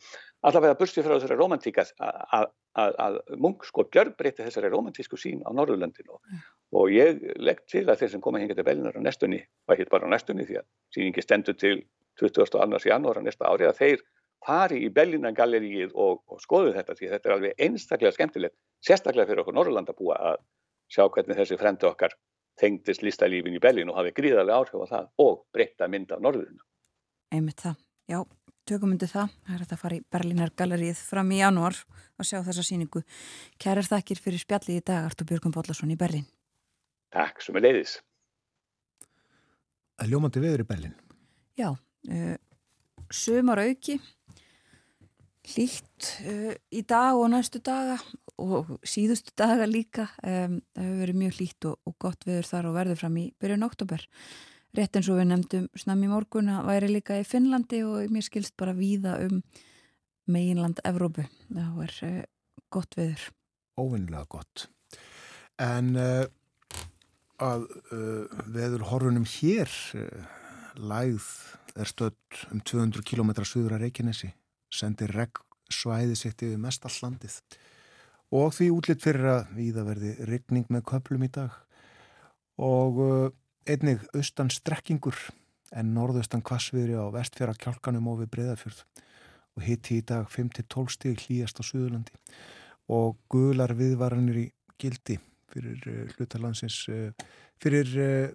[0.46, 2.46] allavega bursti frá þessari romantík að, að,
[2.78, 6.36] að, að Munk sko gjörbreytti þessari romantísku sín á Norðurlöndinu og,
[6.76, 9.90] og ég legg til að þeir sem koma hingað til Belginar á nestunni, og ekki
[9.90, 11.80] bara á nestunni því að síningi stendur til
[12.20, 12.88] 22.
[12.88, 14.04] janúar á næsta ári að þeir
[14.44, 19.42] fari í Berlínagaleríið og, og skoðu þetta því þetta er alveg einstaklega skemmtilegt sérstaklega fyrir
[19.42, 20.40] okkur Norrlanda búa að
[20.92, 22.14] sjá hvernig þessi frendi okkar
[22.60, 26.64] tengdist listalífin í Berlín og hafi gríðarlega áhrif á það og breytta mynd af Norðurlunda.
[27.34, 27.76] Einmitt það,
[28.08, 28.20] já,
[28.68, 29.34] tökum undir það.
[29.44, 31.78] Það er þetta að fara í Berlínargalerið fram í janúar
[32.16, 33.02] og sjá þessa síningu.
[33.62, 36.26] Kærar þakkir fyrir spjallið í dag, Artur Björgum Bóllarsson í Berlín.
[37.14, 37.98] Takk sem er leiðis.
[40.06, 40.96] ljómandi veður í Berlin.
[41.56, 42.36] Já, uh,
[43.10, 44.00] sumar auki,
[45.46, 47.98] hlýtt uh, í dag og næstu daga
[48.42, 50.08] og síðustu daga líka.
[50.20, 53.26] Um, það hefur verið mjög hlýtt og, og gott veður þar og verður fram í
[53.40, 54.06] byrjun oktober.
[54.76, 58.26] Rétt eins og við nefndum snam í morgun að væri líka í Finnlandi og mér
[58.26, 59.40] skilst bara víða um
[60.28, 61.24] meginland Evrópu.
[61.48, 62.24] Það er uh,
[62.74, 63.28] gott veður.
[63.78, 64.66] Óvinnilega gott.
[65.62, 66.26] En uh,
[67.40, 67.68] að
[68.48, 69.68] veður horfunum hér
[70.76, 71.26] lægð
[71.76, 74.30] er stödd um 200 km suður að Reykjanesi
[74.76, 75.42] sendir regn
[75.72, 77.40] svæði sitt yfir mestallandið
[78.34, 81.54] og því útlitt fyrir að víða verði regning með köplum í dag.
[82.62, 83.28] Og uh,
[83.68, 85.18] einnig austan strekkingur
[85.76, 88.84] en norðaustan kvassviðri á vestfjara kjálkanum og við breyðafjörð
[89.56, 92.14] og hitti í dag 5-12 stig hlýjast á Suðurlandi.
[92.92, 94.46] Og gular viðvaranir í
[94.80, 95.18] gildi
[95.52, 97.10] fyrir uh, hlutalandsins uh,
[97.62, 97.92] fyrir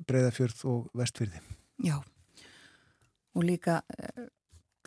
[0.07, 1.43] breyðafjörð og vestfjörði.
[1.81, 1.99] Já,
[3.35, 3.81] og líka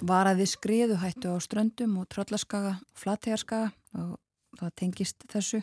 [0.03, 4.17] varaði skriðuhættu á ströndum og tröllaskaga, flategarskaga og
[4.59, 5.61] það tengist þessu.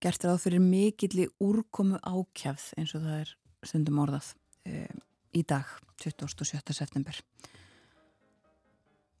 [0.00, 3.34] Gert ráð fyrir mikilli úrkomu ákjafð eins og það er
[3.68, 4.32] stundum orðað
[4.66, 4.94] uh,
[5.36, 5.68] í dag,
[6.00, 6.62] 27.
[6.72, 7.20] september.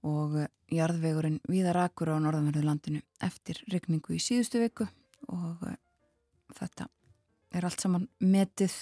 [0.08, 4.88] Og uh, jarðvegurinn viðar akkur á norðanverðu landinu eftir regningu í síðustu viku
[5.28, 5.76] og uh,
[6.56, 6.88] þetta
[7.54, 8.72] er allt saman metið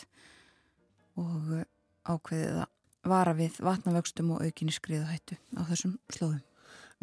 [1.19, 1.65] og
[2.09, 2.75] ákveðið að
[3.11, 6.45] vara við vatnavöxtum og aukinni skriðuhættu á þessum slóðum.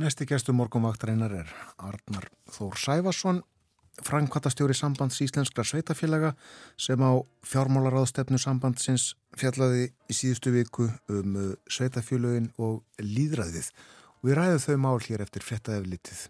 [0.01, 3.41] Næsti gæstu morgunvaktarinnar er Arnar Þór Sæfarsson,
[4.03, 6.33] frænkvatastjóri sambands íslenskra sveitafélaga
[6.75, 7.15] sem á
[7.47, 13.71] fjármálaráðstefnu sambandsins fjallaði í síðustu viku um uh, sveitafélögin og líðræðið.
[14.25, 16.25] Við ræðum þau mál hér eftir fréttaðið litið.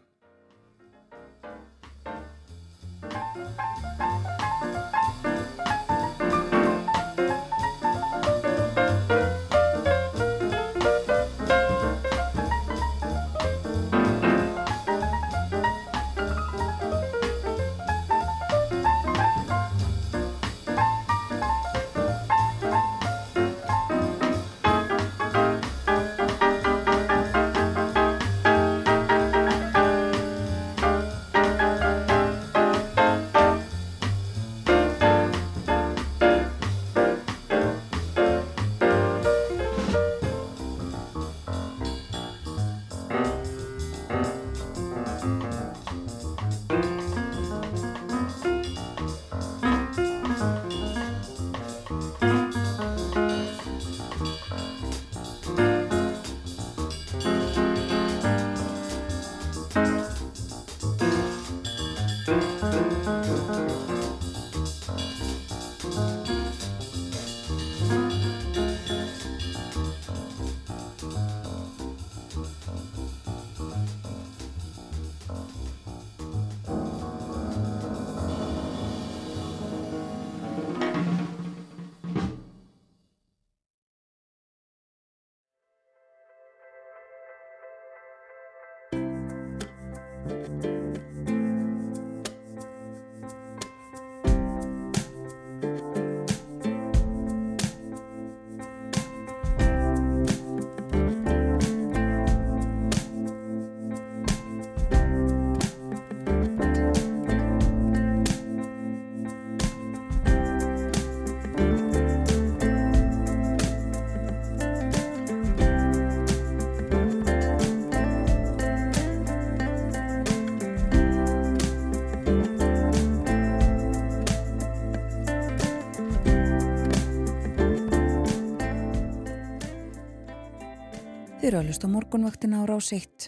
[131.46, 133.26] Þið eru að hlusta morgunvaktina á rás 1.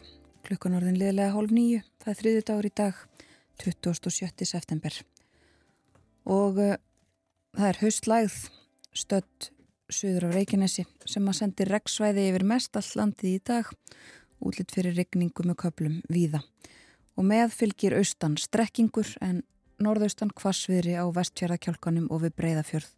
[0.47, 1.83] Klukkan orðin liðlega hálf nýju.
[2.01, 3.01] Það er þriðið dagur í dag,
[3.61, 4.47] 27.
[4.49, 4.95] september.
[6.25, 6.71] Og uh,
[7.53, 8.39] það er haustlægð
[9.03, 9.49] stödd
[9.93, 13.69] suður á Reykjanesi sem að sendi regnsvæði yfir mest all landið í dag
[14.41, 16.41] útlitt fyrir regningu með köplum víða.
[17.21, 19.43] Og með fylgir austan strekkingur en
[19.77, 22.89] norðaustan kvassviðri á vestfjörðakjálkanum og við breyðafjörð.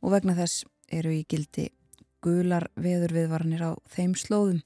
[0.00, 1.68] Og vegna þess eru í gildi
[2.24, 4.62] gular veður viðvarnir á þeim slóðum.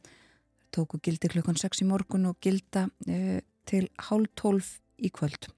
[0.73, 4.71] Tóku gildi klukkan 6 í morgun og gilda e, til hálf 12
[5.05, 5.51] í kvöld.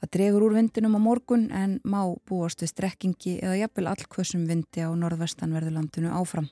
[0.00, 4.80] Það dregur úr vindinum á morgun en má búast við strekkingi eða jafnvel allkvössum vindi
[4.80, 6.48] á norðvestanverðulandinu áfram.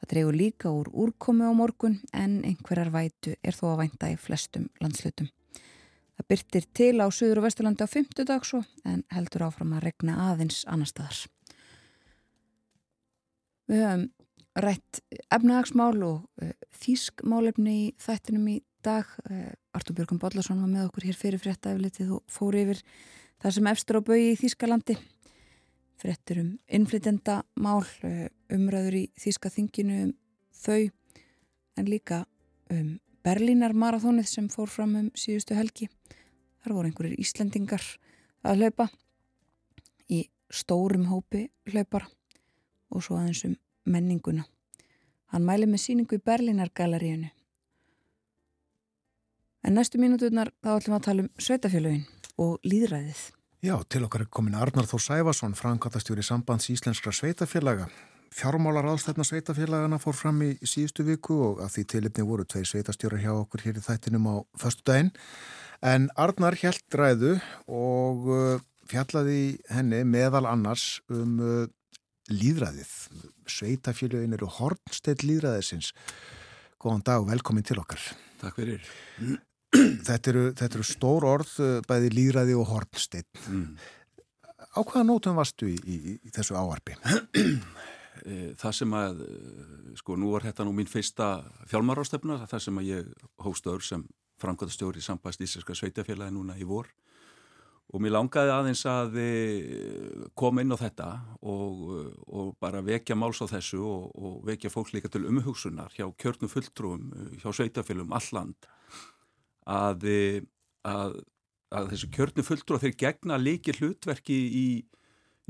[0.00, 4.16] Það dregur líka úr úrkomi á morgun en einhverjar vætu er þó að vænta í
[4.16, 5.28] flestum landslutum.
[6.16, 9.88] Það byrtir til á Suður og Vesturlandi á 50 dag svo en heldur áfram að
[9.88, 11.26] regna aðeins annar staðar.
[13.70, 14.08] Við höfum
[14.58, 14.98] rætt
[15.30, 16.50] efnahagsmál og uh,
[16.82, 19.06] þýskmálefni í þættinum í dag.
[19.28, 22.82] Uh, Artur Björgum Bollarsson var með okkur hér fyrir frétta eflitið og fór yfir
[23.40, 24.98] það sem efstur á bögi í Þýskalandi.
[26.00, 27.84] Fréttur um innflytenda mál,
[28.50, 30.12] umræður í Þýska þinginu um
[30.56, 30.90] þau
[31.78, 32.24] en líka
[32.72, 35.90] um Berlínar marathónið sem fór fram um síðustu helgi.
[36.64, 37.84] Þar voru einhverjir Íslendingar
[38.42, 38.88] að hlaupa
[40.10, 42.08] í stórum hópi hlaupara
[42.90, 43.56] og svo aðeins um
[43.86, 44.44] menninguna.
[45.30, 47.30] Hann mæli með síningu í Berlínar galeríunu.
[49.62, 52.06] En næstu mínúturnar þá ætlum við að tala um sveitafélögin
[52.40, 53.20] og líðræðið.
[53.60, 57.90] Já, til okkar er komin Arnar Þór Sæfason, framkvæmtastjóri sambands íslenskra sveitafélaga.
[58.32, 63.20] Fjármálar aðstæfna sveitafélagana fór fram í síðustu viku og að því tilipni voru tvei sveitastjórar
[63.20, 65.10] hjá okkur hér í þættinum á förstu daginn.
[65.82, 67.34] En Arnar held ræðu
[67.66, 71.66] og uh, fjallaði henni meðal annars um uh,
[72.32, 72.90] líðræðið.
[73.50, 75.92] Sveitafélögin eru hornsteitt líðræðisins.
[76.80, 78.02] Góðan dag og velkomin til okkar.
[78.40, 78.84] Takk fyrir.
[79.70, 83.42] Þetta eru, þetta eru stór orð, uh, bæði líðræði og hornsteitt.
[83.46, 83.76] Mm.
[84.70, 86.98] Á hvaða nótum varstu í, í, í þessu áarpi?
[88.20, 91.28] Eh, Það sem að, eh, sko, nú var þetta nú mín fyrsta
[91.70, 93.06] fjálmarástöfna, það sem að ég
[93.40, 94.02] hóst öður sem
[94.42, 97.09] framkvæmstjóri í sambast íslenska sveitafélagi núna í vor og
[97.98, 101.08] mér langaði aðeins að eh, koma inn á þetta
[101.42, 105.90] og, eh, og bara vekja máls á þessu og, og vekja fólk líka til umhugsunar
[105.96, 108.70] hjá kjörnum fulltrúum, eh, hjá sveitafélum, alland
[109.66, 110.06] að,
[110.86, 111.18] að,
[111.74, 114.66] að þessu kjörnum fulltrúa þeir gegna líki hlutverki í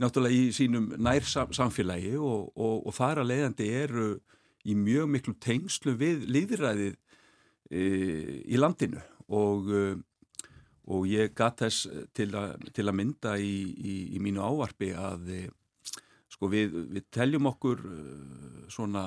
[0.00, 4.10] náttúrulega í sínum nær sam samfélagi og, og, og þar að leiðandi eru
[4.64, 6.96] í mjög miklu tengslu við líðræðið
[7.68, 7.82] e,
[8.48, 9.02] í landinu.
[9.28, 9.68] Og,
[10.88, 15.28] og ég gatt þess til, a, til að mynda í, í, í mínu ávarpi að
[15.34, 15.40] e,
[16.30, 18.00] sko við, við teljum okkur e,
[18.72, 19.04] svona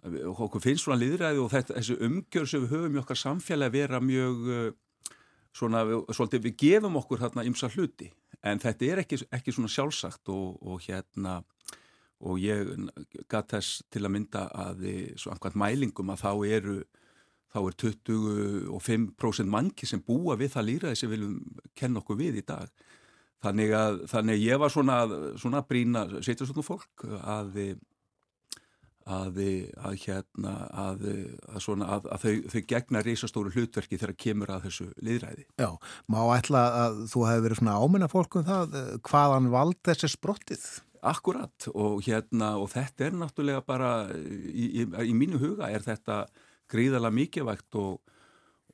[0.00, 4.00] okkur finnst svona líðræði og þetta, þessi umgjör sem við höfum í okkar samfélagi vera
[4.00, 4.46] mjög
[5.56, 5.82] svona,
[6.14, 8.10] svolítið, við gefum okkur þarna ymsa hluti.
[8.40, 11.40] En þetta er ekki, ekki svona sjálfsagt og, og hérna
[12.20, 12.68] og ég
[13.32, 14.82] gatt þess til að mynda að
[15.20, 16.76] svona mælingum að þá eru
[17.50, 21.36] þá er 25% manki sem búa við það líraði sem viljum
[21.74, 22.70] kenna okkur við í dag
[23.44, 24.98] þannig að, þannig að ég var svona,
[25.40, 27.56] svona brína, setja svona fólk að
[29.10, 29.40] að,
[29.80, 31.06] að hérna að,
[31.48, 35.46] að, svona, að þau, þau gegna reysastóru hlutverki þegar kemur að þessu liðræði.
[35.60, 35.70] Já,
[36.10, 38.78] má ætla að þú hefur verið svona áminna fólk um það
[39.08, 40.68] hvaðan vald þessi sprottið?
[41.10, 46.26] Akkurat og hérna og þetta er náttúrulega bara í, í, í mínu huga er þetta
[46.70, 48.00] gríðala mikilvægt og,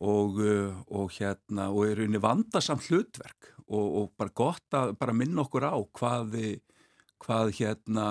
[0.05, 0.41] og,
[0.87, 5.77] og hérna og er unni vandasamt hlutverk og, bara gott að bara minna okkur á
[5.97, 6.55] hvað við
[7.23, 8.07] hvað hérna,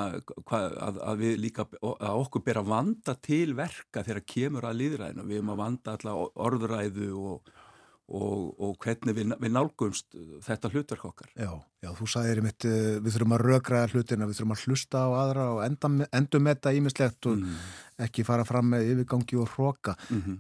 [0.50, 4.80] hvað, að, að við líka, að okkur ber að vanda til verka þegar kemur að
[4.82, 5.26] líðræðinu.
[5.30, 7.52] Við erum að vanda alltaf orðræðu og,
[8.06, 11.30] og, og hvernig við, við nálgumst þetta hlutverk okkar.
[11.34, 11.52] Já,
[11.82, 15.46] já, þú sagðir einmitt, við þurfum að rökraða hlutina, við þurfum að hlusta á aðra
[15.56, 17.56] og enda, endum þetta ímislegt og mm.
[18.08, 20.38] ekki fara fram með yfirgangi og hróka Mm -hmm.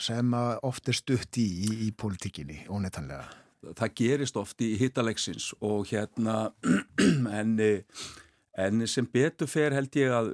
[0.00, 3.28] sem oft er stutt í, í, í politíkinni, óneitanlega
[3.76, 6.50] það gerist oft í hittaleiksins og hérna
[7.40, 7.56] en,
[8.60, 10.30] en sem betur fer held ég að,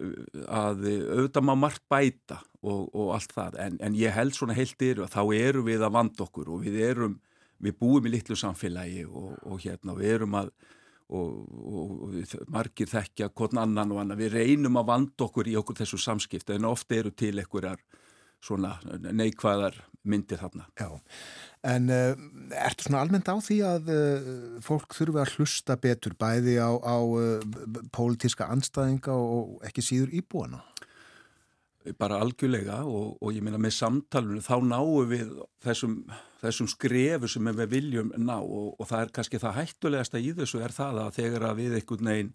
[0.46, 3.58] að auðvitað maður margt bæta og, og allt það.
[3.64, 6.64] En, en ég held svona heilt yfir að þá eru við að vanda okkur og
[6.66, 7.20] við erum
[7.62, 10.50] við búum í litlu samfélagi og, og hérna við erum að
[11.06, 12.16] og, og
[12.50, 16.56] margir þekkja hvern annan og annan, við reynum að vanda okkur í okkur þessu samskipta
[16.56, 17.82] en ofta eru til einhverjar
[18.42, 18.74] svona
[19.14, 20.66] neikvæðar myndir þarna.
[20.78, 20.88] Já,
[21.66, 22.14] en uh,
[22.62, 24.30] ertu svona almennt á því að uh,
[24.64, 30.62] fólk þurfi að hlusta betur bæði á, á uh, pólitíska anstæðinga og ekki síður íbúana?
[32.00, 35.28] Bara algjörlega og, og ég meina með samtalunum þá náum við
[35.62, 36.00] þessum,
[36.40, 40.64] þessum skrefu sem við viljum ná og, og það er kannski það hættulegasta í þessu
[40.66, 42.34] er það að þegar að við einhvern veginn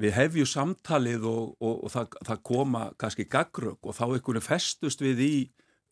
[0.00, 4.48] við hefjum samtalið og, og, og það, það koma kannski gaggrög og þá einhvern veginn
[4.48, 5.34] festust við í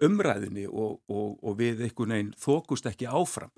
[0.04, 3.52] umræðinni og, og við einhvern veginn þókust ekki áfram.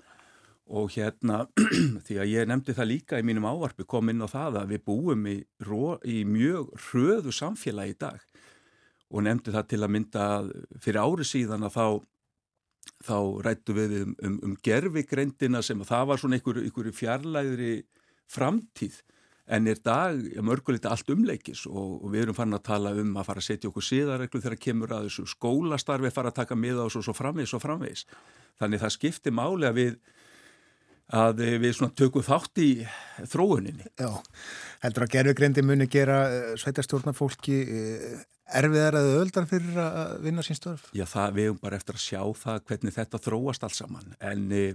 [0.73, 1.43] Og hérna
[2.07, 4.85] því að ég nefndi það líka í mínum ávarpi kom inn á það að við
[4.87, 5.37] búum í,
[6.07, 8.23] í mjög hröðu samfélagi í dag.
[9.13, 10.27] Og nefndi það til að mynda
[10.81, 11.85] fyrir ári síðan að þá
[13.03, 17.73] þá rættu við um, um, um gerfigreindina sem það var svona einhverju einhver fjarlæðri
[18.31, 19.01] framtíð
[19.47, 21.65] en er dag mörgulegt allt umleikis?
[21.67, 24.61] Og, og við erum fann að tala um að fara að setja okkur síðarreglu þegar
[24.67, 25.27] kemur að þessu.
[25.33, 28.07] Skólastarfi fara að taka miða og svo, svo framvegs og framvegs
[28.61, 29.95] þannig það skiptir máli að við
[31.13, 32.69] að eh, við svona tökum þátt í
[33.29, 33.89] þróuninni.
[33.99, 34.09] Já,
[34.85, 38.23] heldur að gerfugreindi muni gera uh, sveitastjórnarfólki uh,
[38.59, 40.87] erfiðar eða öldar fyrir að vinna sín störf?
[40.95, 44.15] Já, það, við hefum bara eftir að sjá það hvernig þetta þróast alls saman.
[44.23, 44.73] En, eh,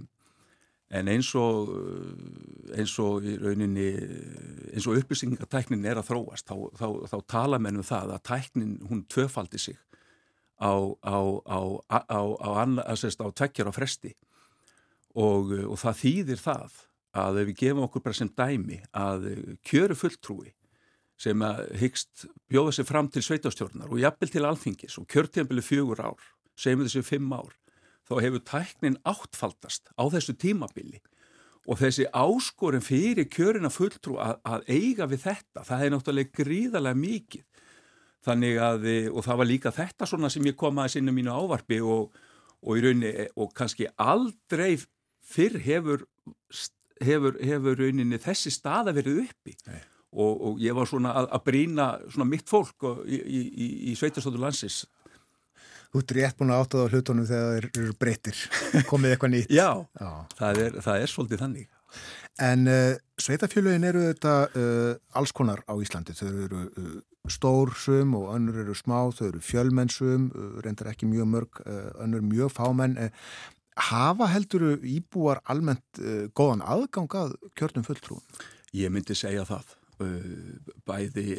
[0.89, 3.89] en eins og eh, eins og í rauninni
[4.73, 8.75] eins og upplýsingatæknin er að þróast þá, þá, þá tala menn um það að tæknin
[8.89, 9.77] hún tvöfaldi sig
[10.59, 10.73] á,
[13.31, 14.13] tveggjara fresti.
[15.17, 16.79] Og, og það þýðir það
[17.19, 19.29] að ef við gefum okkur bara sem dæmi að
[19.65, 20.51] kjöru fulltrúi
[21.19, 26.03] sem að hyggst bjóða sig fram til sveitastjórnar og jafnvel til alþingis og kjörtíðanbili fjögur
[26.05, 26.21] ár,
[26.55, 27.51] segjum við þessi fimm ár,
[28.09, 30.99] þá hefur tæknin áttfaldast á þessu tímabili
[31.69, 36.97] og þessi áskorin fyrir kjörina fulltrú að, að eiga við þetta, það er náttúrulega gríðarlega
[36.97, 37.43] mikið.
[38.25, 41.35] Þannig að, og það var líka þetta svona sem ég kom aðeins inn um mínu
[41.35, 42.15] ávarpi og,
[42.65, 44.79] og í rauninni, og kannski aldrei
[45.29, 46.03] fyrr hefur,
[47.05, 49.55] hefur, hefur rauninni þessi staða verið uppi.
[50.09, 53.67] Og, og ég var svona að, að brína svona mitt fólk og- í, í, í,
[53.91, 54.81] í sveitastóttur landsins.
[55.89, 58.39] Þú ert rétt búin að átta það á hlutunum þegar þeir eru breyttir,
[58.89, 59.53] komið eitthvað nýtt.
[59.59, 60.09] Já, Já.
[60.37, 61.69] það er, það er svolítið þannig.
[62.45, 66.13] En uh, sveitafjölögin eru þetta uh, alls konar á Íslandi.
[66.15, 66.91] Þau eru uh,
[67.29, 70.29] stór sum og önnur eru smá, þau eru fjölmennsum,
[70.63, 71.59] reyndar ekki mjög mörg,
[72.01, 72.95] önnur mjög fámenn.
[73.89, 75.99] Hafa heldur íbúar almennt
[76.37, 78.23] góðan aðgang að kjörnum fulltrúum?
[78.77, 79.75] Ég myndi segja það,
[80.05, 81.35] uh, bæði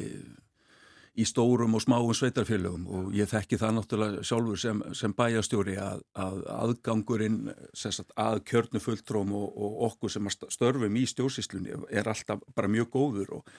[1.18, 6.04] í stórum og smáum sveitarfélögum og ég þekki það náttúrulega sjálfur sem, sem bæjastjóri að,
[6.14, 7.40] að aðgangurinn
[7.74, 12.92] sagt, að kjörnu fulltróm og, og okkur sem störfum í stjórnsýslunni er alltaf bara mjög
[12.94, 13.50] góður og,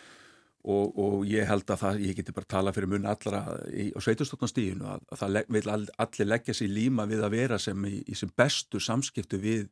[0.64, 4.00] og, og ég held að það, ég geti bara tala fyrir mun allra í, á
[4.00, 7.98] sveitarstofnastíðinu að, að það vil all, allir leggja sér líma við að vera sem í,
[8.08, 9.68] í sem bestu samskiptu við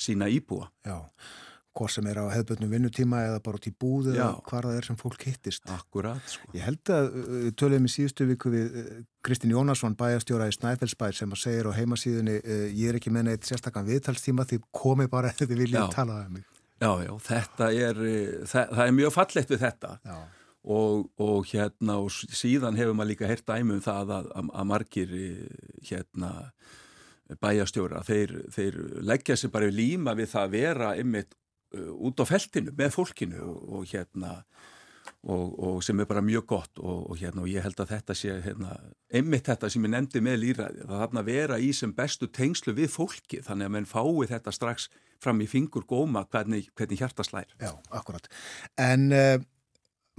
[0.00, 0.66] sína íbúa.
[0.82, 0.98] Já,
[1.76, 4.88] hvort sem er á hefðbötnum vinnutíma eða bara út í búð eða hvar það er
[4.88, 5.64] sem fólk hittist.
[5.72, 6.50] Akkurat, sko.
[6.56, 8.90] Ég held að uh, við töluðum í síðustu viku við uh,
[9.24, 13.30] Kristín Jónasson, bæjastjóra í Snæfellsbær sem að segir á heimasíðunni uh, ég er ekki með
[13.30, 15.88] neitt sérstakann viðtalstíma því komið bara ef þið viljið Já.
[15.96, 16.46] tala um mig.
[16.82, 17.98] Já, já, þetta er,
[18.50, 19.90] það, það er mjög fallegt við þetta
[20.62, 24.66] og, og hérna og síðan hefur maður líka heyrt dæmi um það að, að, að
[24.72, 25.12] margir
[25.86, 26.32] hérna
[27.40, 31.36] bæjastjóra, þeir, þeir leggja sér bara í líma við það að vera uh,
[31.72, 34.32] út á feltinu með fólkinu og, og hérna
[35.22, 38.34] og, og sem er bara mjög gott og, hérna og ég held að þetta sé
[38.44, 38.74] hérna,
[39.12, 42.92] einmitt þetta sem ég nefndi með lýræði það þarna vera í sem bestu tengslu við
[42.94, 44.88] fólki þannig að menn fái þetta strax
[45.22, 47.50] fram í fingur góma hvernig, hvernig hjarta slær.
[47.60, 48.26] Já, akkurat.
[48.80, 49.36] En uh,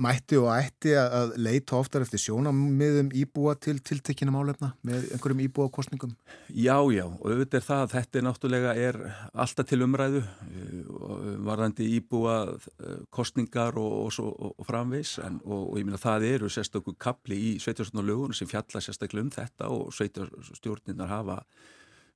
[0.02, 6.16] mætti og ætti að- leita oftar eftir sjónamiðum íbúa til tiltekina málefna með einhverjum íbúakostningum?
[6.50, 8.98] Já, já, og auðvitað er það að þetta er náttúrulega er
[9.34, 15.78] alltaf til umræðu eh, varðandi íbúa eh, kostningar og, og, og, og framvegs en, og,
[15.78, 21.08] ég meina það eru sérstaklega kapli í sveitjastjórnarlögunum sem fjalla sérstaklega um þetta og sveitjastjórnirnar
[21.14, 21.44] hafa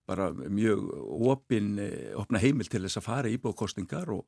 [0.08, 0.88] bara mjög
[1.30, 4.26] opin, eh, opna heimil til þess að fara í íbúakostningar og,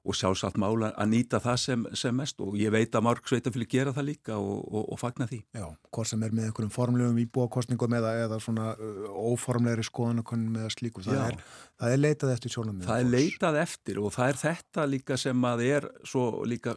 [0.00, 3.66] og sjálfsagt mála að nýta það sem, sem mest og ég veit að marg sveitafili
[3.68, 5.40] gera það líka og, og, og fagna því.
[5.56, 10.72] Já, hvort sem er með einhverjum formlegum íbúakostningum eða, eða svona uh, óformlegri skoðanakonum eða
[10.72, 11.04] slíku.
[11.04, 11.36] Það er,
[11.82, 12.88] það er leitað eftir sjónamiðum.
[12.88, 16.76] Það er leitað eftir og það er þetta líka sem að er svo, líka,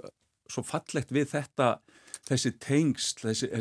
[0.52, 1.72] svo fallegt við þetta,
[2.28, 3.52] þessi tengsl, þessi,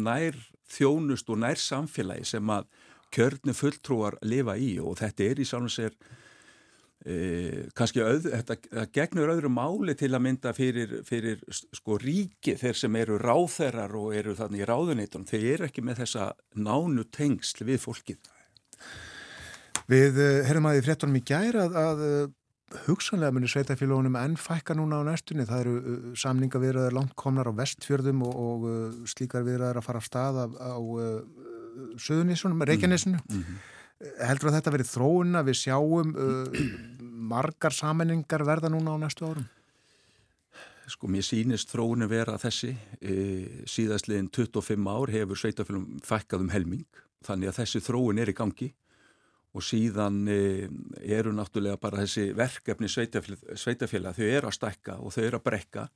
[0.00, 0.40] nær
[0.74, 2.68] þjónust og nær samfélagi sem að
[3.14, 5.96] kjörnu fulltrúar lifa í og þetta er í sjálfum sér
[7.04, 7.16] e,
[7.76, 8.56] kannski öð, þetta,
[8.94, 14.14] gegnur öðru máli til að mynda fyrir, fyrir sko ríki þeir sem eru ráþerar og
[14.16, 18.32] eru þannig í ráðuneytunum, þeir eru ekki með þessa nánu tengsl við fólkið.
[19.90, 22.24] Við uh, herrum að í fréttunum í gæra að, að uh,
[22.86, 25.44] hugsanlega munir sveitafélagunum enn fækka núna á næstunni.
[25.46, 30.08] Það eru samninga viðraðar langt komnar á vestfjörðum og, og slíkar viðraðar að fara af
[30.08, 31.52] stað á, á uh,
[32.00, 33.20] Suðunísunum, Reykjanesinu.
[33.28, 33.62] Mhm.
[34.20, 36.64] Heldur að þetta verið þróun að við sjáum uh,
[37.14, 39.46] margar sammenningar verða núna á næstu árum?
[40.90, 42.74] Sko mér sýnist þróunin vera þessi.
[43.00, 48.36] E, síðastliðin 25 ár hefur sveitafélum fækkað um helming þannig að þessi þróun er í
[48.36, 48.68] gangi.
[49.54, 50.66] Og síðan e,
[51.16, 55.88] eru náttúrulega bara þessi verkefni sveitafélag, þau eru að stækka og þau eru að brekka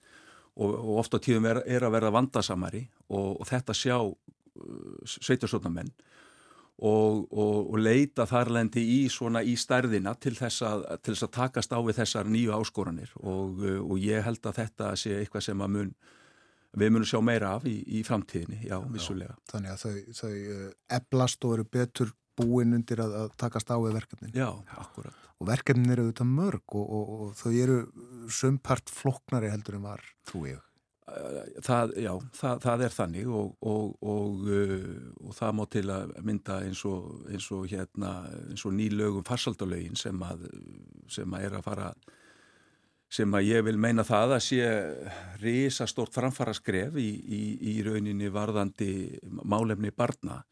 [0.58, 4.14] og, og ofta tíðum er, er að verða vandasamari og, og þetta sjá uh,
[5.04, 5.90] sveitasotnamenn
[6.78, 11.34] og, og, og leita þarlendi í svona í stærðina til þess að, til þess að
[11.34, 15.48] takast á við þessar nýju áskoranir og, uh, og ég held að þetta sé eitthvað
[15.48, 15.92] sem mun
[16.78, 19.34] við munum sjá meira af í, í framtíðinni, já, vissulega.
[19.50, 20.66] Þannig að þau, þau uh,
[20.98, 24.36] eblast og eru betur búin undir að, að takast á við verkefnin.
[24.36, 25.26] Já, akkurat.
[25.38, 27.78] og verkefnin eru auðvitað mörg og, og, og þau eru
[28.30, 30.62] sumpart floknari heldur en var, trú ég.
[31.64, 34.86] Það, já, það, það er þannig og, og, og, uh,
[35.24, 38.12] og það má til að mynda eins og, eins og hérna,
[38.48, 40.46] eins og nýlögum farsaldalögin sem að,
[41.10, 41.92] sem að er að fara
[43.08, 44.64] sem að ég vil meina það að sé
[45.40, 48.90] risastórt framfara skref í, í, í rauninni varðandi
[49.48, 50.42] málefni barna.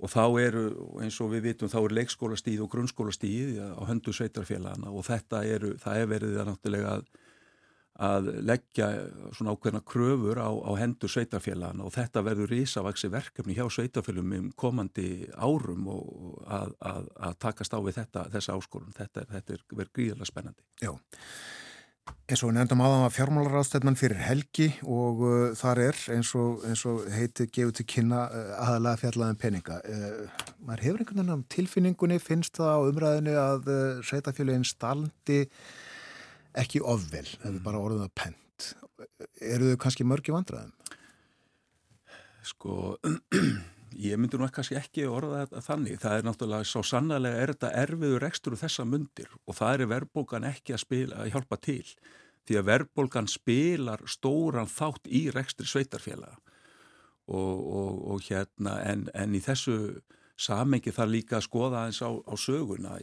[0.00, 0.62] Og þá eru,
[1.04, 5.74] eins og við vitum, þá er leikskólastíð og grunnskólastíð á höndu sveitarfélagana og þetta eru,
[5.80, 7.04] það er verið það náttúrulega að
[8.02, 8.88] að leggja
[9.36, 14.48] svona ákveðna kröfur á, á hendur sveitarfélagana og þetta verður risavaksi verkefni hjá sveitarfélagum um
[14.58, 18.96] komandi árum og að, að, að takast á við þetta, þessa áskorun.
[18.96, 20.66] Þetta, þetta er verið gríðarlega spennandi.
[20.82, 20.90] Já,
[22.24, 26.66] eins og við nefndum aðan að fjármálaráðstefnan fyrir helgi og uh, þar er eins og,
[26.66, 29.80] eins og heiti gefur til kynna uh, aðalega fjallaðum peninga.
[29.86, 35.44] Uh, maður hefur einhvern veginn á tilfinningunni, finnst það á umræðinu að uh, sveitarfélagin staldi
[36.58, 38.68] ekki ofvel, ef við bara orðum það pent.
[39.42, 40.72] Eru þau kannski mörgi vandræðum?
[42.44, 42.96] Sko,
[44.06, 46.00] ég myndi nú kannski ekki orða þetta þannig.
[46.02, 49.92] Það er náttúrulega svo sannlega er þetta erfiður ekstur úr þessa mundir og það er
[49.94, 51.84] verðbólgan ekki að, spila, að hjálpa til.
[52.44, 56.36] Því að verðbólgan spilar stóran þátt í rekstri sveitarfélaga
[57.32, 59.78] og, og, og hérna en, en í þessu
[60.36, 62.98] samengi þarf líka að skoða eins á, á söguna.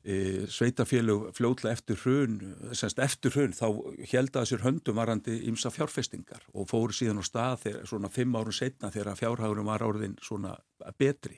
[0.00, 2.38] E, sveitafélug fljótlega eftir hrun,
[2.72, 3.66] semst eftir hrun þá
[4.08, 8.38] held að sér höndum varandi ímsa fjárfestingar og fóru síðan á stað þegar, svona fimm
[8.38, 10.54] árum setna þegar fjárhagurum var áriðin svona
[10.96, 11.36] betri.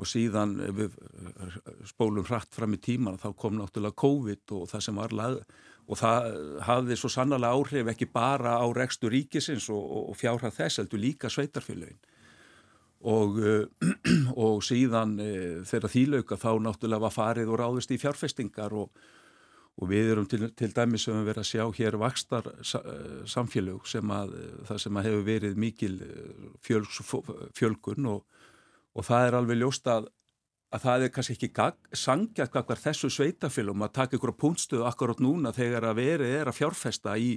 [0.00, 0.96] Og síðan við
[1.86, 5.36] spólum hratt fram í tíman þá kom náttúrulega COVID og það sem var lag
[5.84, 6.30] og það
[6.64, 11.28] hafði svo sannlega áhrif ekki bara á rekstu ríkisins og, og, fjárhag þess heldur líka
[11.28, 12.00] sveitarfélugin
[13.04, 13.36] og,
[14.46, 15.18] og síðan
[15.68, 19.04] þegar þýlauka þá náttúrulega var farið og ráðist í fjárfestingar og,
[19.76, 22.50] og við erum til, til dæmis sem við verðum að sjá hér vakstar
[23.28, 24.34] samfélög sem að
[24.70, 25.94] það sem að hefur verið mikil
[26.64, 27.00] fjölg,
[27.58, 28.22] fjölgun og,
[28.94, 30.08] og það er alveg ljóst að,
[30.72, 35.20] að það er kannski ekki sangjað hvað þessu sveitafélum að taka ykkur á púnstuðu akkurát
[35.20, 37.34] núna þegar að verið er að fjárfesta í,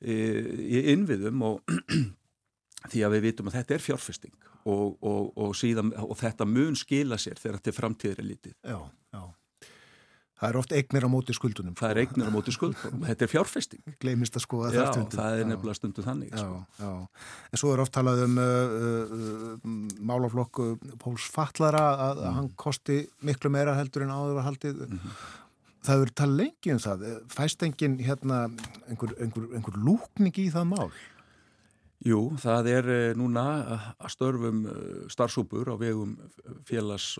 [0.00, 1.76] í, í innviðum og
[2.90, 6.78] því að við vitum að þetta er fjárfesting og, og, og, síðan, og þetta mun
[6.78, 8.56] skila sér þegar þetta er framtíðir er lítið.
[8.62, 8.78] Já,
[9.16, 9.22] já.
[10.38, 11.74] Það er oft eignir á móti skuldunum.
[11.78, 13.00] Það er eignir á móti skuldunum.
[13.08, 13.80] Þetta er fjárfesting.
[13.98, 15.08] Gleimist að skoða það stundum.
[15.10, 16.28] Já, það er nefnilega stundum þannig.
[16.30, 16.60] Já, sko.
[16.78, 17.32] já.
[17.50, 18.76] En svo er oft talað um uh,
[19.16, 19.74] uh,
[20.12, 20.68] málaflokku
[21.02, 22.38] Póls Fallara að mm.
[22.38, 24.80] hann kosti miklu meira heldur en áður að haldið.
[24.86, 25.18] Mm -hmm.
[25.88, 27.06] Það eru talað lengi um það.
[27.34, 28.40] Fæst engin hérna
[28.86, 30.92] einhver, einhver, einhver lúkning í það mál?
[32.08, 32.86] Jú, það er
[33.18, 33.44] núna
[33.98, 34.60] að störfum
[35.12, 36.14] starfsúpur á vegum
[36.68, 37.16] félags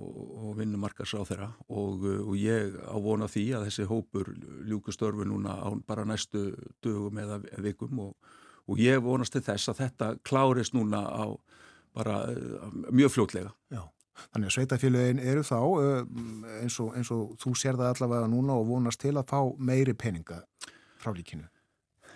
[0.00, 4.32] og vinnumarkars á þeirra og, og ég ávona því að þessi hópur
[4.66, 6.48] ljúku störfu núna á bara næstu
[6.82, 8.34] dögum eða vikum og,
[8.66, 11.26] og ég vonast til þess að þetta klárist núna á
[11.94, 12.18] bara
[12.90, 13.54] mjög fljótlega.
[13.70, 13.84] Já.
[14.30, 15.58] Þannig að sveitafélagin eru þá
[16.60, 19.94] eins og, eins og þú sér það allavega núna og vonast til að fá meiri
[19.96, 20.42] peninga
[21.00, 21.46] frá líkinu.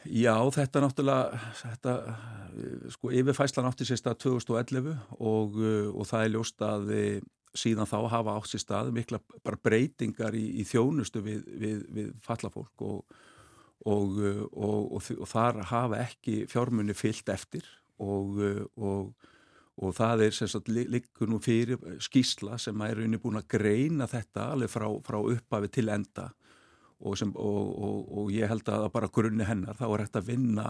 [0.04, 1.92] Já, þetta náttúrulega, þetta,
[2.92, 5.56] sko, yfirfæslan átti sér stað 2011 og,
[5.94, 6.92] og það er ljóst að
[7.54, 12.10] síðan þá hafa átt sér stað mikla bara breytingar í, í þjónustu við, við, við
[12.26, 13.16] fallafólk og,
[13.88, 14.20] og,
[14.98, 17.66] og þar hafa ekki fjármunni fyllt eftir
[18.02, 24.08] og það er sem sagt líkur nú fyrir skísla sem er unni búin að greina
[24.10, 26.32] þetta alveg frá, frá upphafi til enda
[27.00, 30.28] Og, sem, og, og, og ég held að bara grunni hennar þá er hægt að
[30.30, 30.68] vinna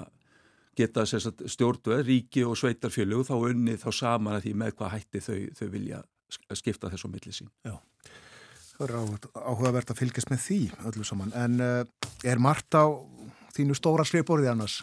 [0.75, 5.39] geta stjórnveð, ríki og sveitarfjölu þá unni þá saman að því með hvað hætti þau,
[5.59, 6.01] þau vilja
[6.59, 7.51] skipta þessu milli sín.
[7.67, 7.77] Já,
[8.73, 8.95] það er
[9.45, 10.61] áhugavert að fylgjast með því
[10.91, 12.91] öllu saman, en uh, er margt á
[13.55, 14.81] þínu stóra skrifborði annars?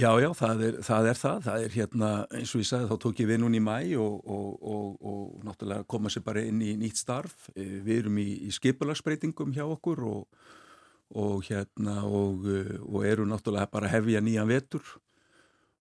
[0.00, 1.40] Já, já, það er, það er það.
[1.44, 4.14] Það er hérna, eins og ég sagði, þá tók ég við núna í mæ og,
[4.32, 7.50] og, og, og náttúrulega koma sér bara inn í nýtt starf.
[7.56, 14.48] Við erum í, í skipulagsbreytingum hjá okkur og hérna og eru náttúrulega bara hefja nýjan
[14.48, 14.84] vetur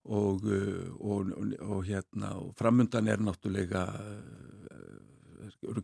[0.09, 0.43] og
[1.87, 3.85] hérna framundan er náttúrulega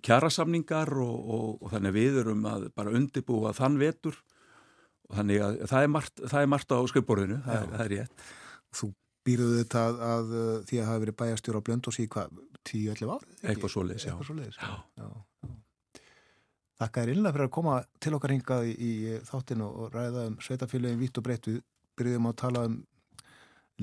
[0.03, 4.17] kjærasamningar og þannig að við erum að bara undibúa þann vetur
[5.17, 8.25] þannig að það er margt, það er margt á skrifborðinu, það, það er rétt.
[8.75, 8.89] Þú
[9.25, 10.33] býrðuð þetta að, að
[10.69, 13.37] því að hafa verið bæjastjóra á blönd og síðan hvað, 10-11 árið?
[13.45, 14.15] Eitthvað svo leiðis, já.
[14.25, 14.73] Svo leiðis, já.
[14.99, 15.53] já.
[16.75, 20.35] Þakka þér innlega fyrir að koma til okkar hingað í, í þáttinu og ræða um
[20.43, 21.47] sveitafélagin vitt og breytt.
[21.47, 21.61] Við
[21.95, 22.75] byrjuðum að tala um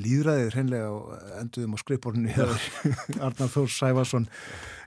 [0.02, 2.36] líðræðið hreinlega og enduðum á skrifborðinu
[3.24, 4.28] Arnar Þórs Sæfarsson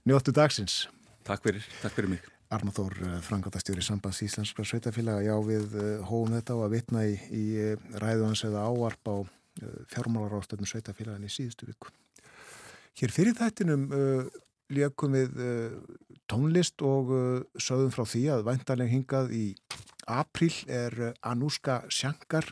[0.06, 0.86] njóttu dagsins.
[1.26, 2.35] Takk fyrir, takk fyrir mig.
[2.56, 2.94] Arnáþór,
[3.26, 7.90] frangatastjóri sambands Íslenskra sveitafélaga, já við uh, hóum þetta á að vitna í, í uh,
[8.00, 9.16] ræðu hans eða ávarp á
[9.92, 11.92] fjármálarástöfnum sveitafélagan í síðustu viku.
[13.00, 14.28] Hér fyrir þættinum uh,
[14.72, 15.78] lékum við uh,
[16.32, 19.46] tónlist og uh, sögðum frá því að væntanlega hingað í
[20.12, 22.48] april er Anúska Sjankar,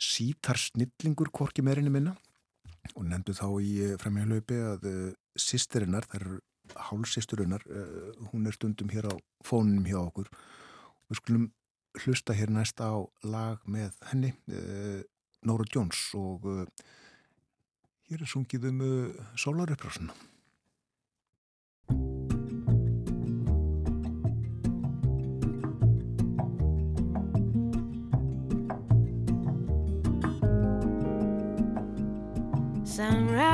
[0.00, 2.14] sítar snillingur korki meirinni minna
[2.94, 4.88] og nefndu þá í fremjálaupi að
[5.40, 6.40] sýstirinnar, þær eru
[6.88, 9.14] hálsýsturinnar, uh, hún er stundum hér á
[9.44, 10.30] fónunum hjá okkur.
[11.08, 11.48] Við skulum
[12.04, 15.00] hlusta hér næst á lag með henni uh,
[15.44, 16.64] Nóra Jones og uh,
[18.10, 18.84] hér er sungið um
[19.36, 19.76] Sunrise,
[32.94, 33.53] sunrise,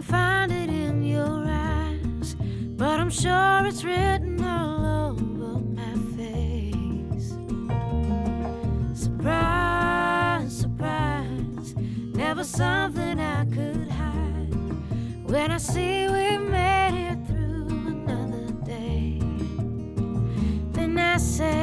[0.00, 2.36] Find it in your eyes,
[2.76, 7.36] but I'm sure it's written all over my face.
[8.94, 11.74] Surprise, surprise,
[12.14, 14.54] never something I could hide.
[15.24, 19.20] When I see we made it through another day,
[20.72, 21.57] then I say,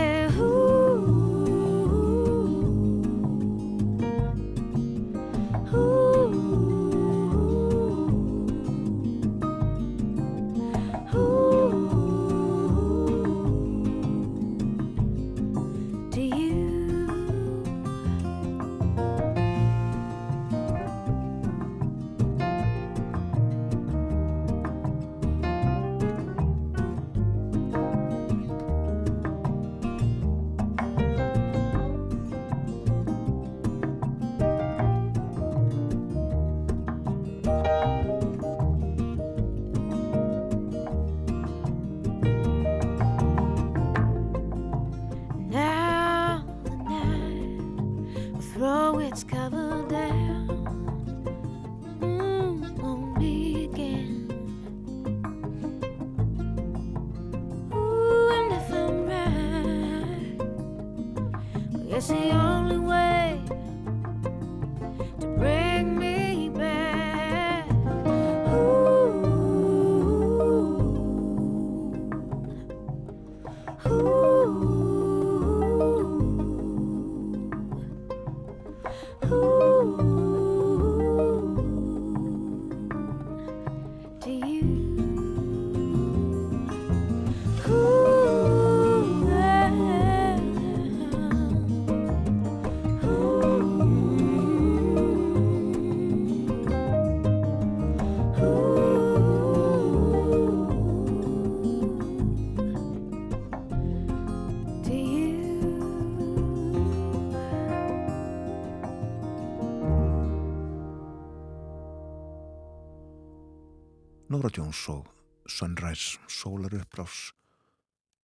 [114.76, 115.08] Jones og
[115.48, 117.32] Sunrise Sólar upprás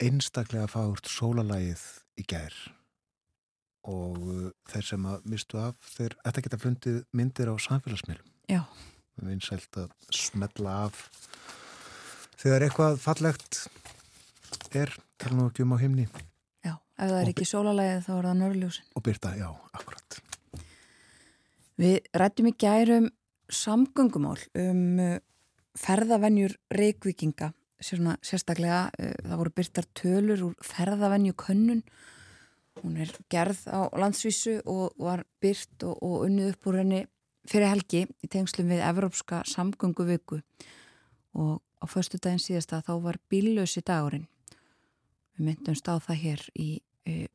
[0.01, 1.83] einstaklega fárt sólalægið
[2.19, 2.55] í gær.
[3.87, 8.33] Og uh, þeir sem að mistu af þeir ætta geta fundið myndir á samfélagsmiðlum.
[8.51, 8.65] Já,
[9.21, 11.05] vinsælt að smetla af.
[12.41, 13.63] Þegar eitthvað fallegt
[14.75, 14.91] er,
[15.21, 16.09] tala nú ekki um á himni.
[16.65, 18.91] Já, ef það er ekki sólalægið þá er það norðljósin.
[18.95, 20.21] og byrta, já, akkurat.
[21.79, 23.11] Við rættum í gærum
[23.51, 25.19] samgöngumál um uh,
[25.79, 31.81] ferðavenjur reykvíkinga svona sérstaklega, uh, það voru byrtar tölur úr ferðavenju könnun.
[32.81, 37.01] Hún er gerð á landsvísu og var byrt og, og unnið upp úr henni
[37.49, 40.39] fyrir helgi í tengslum við Evrópska samgönguviku.
[41.37, 44.27] Og á föstu daginn síðasta þá var bíllösi dagurinn.
[45.35, 47.27] Við myndumst á það hér í uh,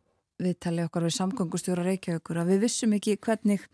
[0.43, 3.65] viðtali okkar við samgöngustjóra Reykjavíkur að við vissum ekki hvernig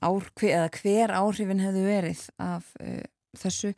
[0.00, 3.04] ár, hver, hver áhrifin hefðu verið af uh,
[3.38, 3.74] þessu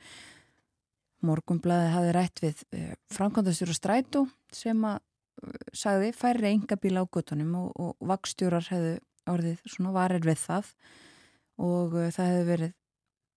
[1.22, 4.24] Morgunblæði hafði rætt við uh, framkvæmdastjóra Strætó
[4.54, 8.96] sem að uh, sagði færri enga bíla á göttunum og, og vakstjórar hefðu
[9.30, 10.72] orðið svona varir við það
[11.62, 12.74] og uh, það hefði verið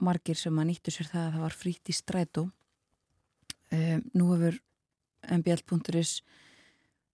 [0.06, 2.48] margir sem að nýttu sér það að það var frýtt í Strætó.
[3.74, 4.60] Um, nú hefur
[5.36, 6.20] mbl.is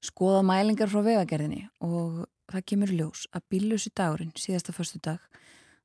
[0.02, 5.22] skoða mælingar frá vegagerðinni og það kemur ljós að bílusi dagurinn, síðasta förstu dag,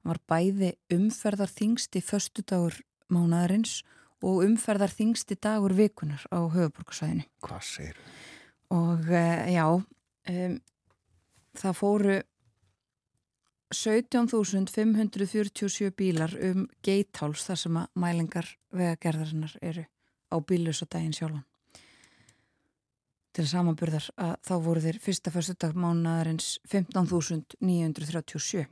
[0.07, 2.79] var bæði umferðar þingsti förstu dagur
[3.13, 3.83] mánaðarins
[4.25, 7.25] og umferðar þingsti dagur vikunar á höfuborgarsæðinu.
[7.45, 7.97] Hvað segir?
[8.75, 10.55] Og uh, já, um,
[11.57, 12.15] það fóru
[13.75, 19.85] 17.547 bílar um geitháls þar sem að mælingar vegagerðarinnar eru
[20.31, 21.45] á bílusa daginn sjálfan
[23.37, 28.65] til samanburðar að þá voru þeir fyrsta fyrstudag mánadarins 15.937.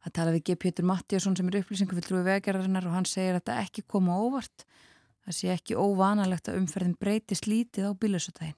[0.00, 0.56] Það tala við G.
[0.56, 4.64] Pétur Mattíasson sem er upplýsingufulltrúi vegarrarinnar og hann segir að þetta ekki koma óvart.
[5.26, 8.56] Það sé ekki óvanalegt að umferðin breytist lítið á bílusutægin.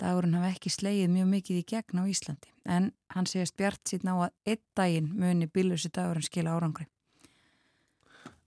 [0.00, 4.16] Dagurinn hafi ekki slegið mjög mikið í gegn á Íslandi en hann segist bjart síðan
[4.16, 6.88] á að einn daginn muni bílusutægurinn skila árangri.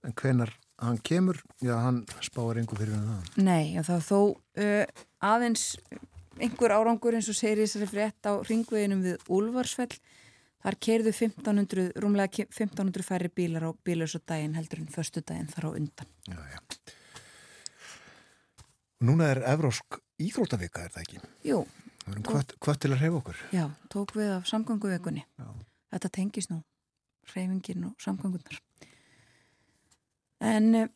[0.04, 0.52] En hvenar
[0.82, 3.44] hann kemur, já hann spáir einhver fyrir hann það.
[3.46, 5.78] Nei, er þó uh, aðeins
[6.42, 9.94] einhver árangur eins og segir þessari frétt á ringveginum við Úlfarsfell.
[10.64, 15.66] Þar kerðu 1500, rúmlega 1500 færri bílar á bílösu daginn heldur en förstu daginn þar
[15.68, 16.08] á undan.
[16.30, 16.60] Já, já.
[19.04, 21.20] Núna er Evrósk íþróttavika, er það ekki?
[21.44, 21.58] Jú,
[22.06, 23.42] Við erum hvað, hvað til að reyfa okkur?
[23.52, 25.24] já, tók við af samganguvekunni.
[25.36, 25.48] Já.
[25.92, 26.62] Þetta tengis nú,
[27.34, 28.58] reyfingin og samgangunar.
[30.44, 30.88] En uh,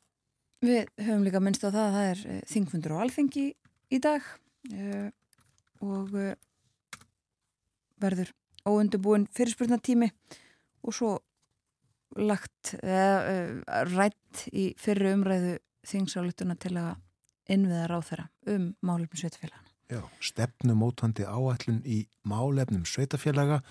[0.64, 3.46] við höfum líka minnst á það að það er uh, þingfundur á alþengi
[3.92, 4.24] í dag
[4.72, 5.08] uh,
[5.84, 6.16] og
[8.00, 8.32] verður
[8.70, 10.10] óundubúin fyrirspurnatími
[10.84, 11.14] og svo
[12.18, 13.60] lagt uh,
[13.92, 15.58] rætt í fyrri umræðu
[15.88, 16.96] þingsáletuna til að
[17.48, 19.64] innviða ráþæra um málefnum sveitfélagana.
[19.88, 23.62] Já, stefnumótandi áætlun í málefnum sveitafélaga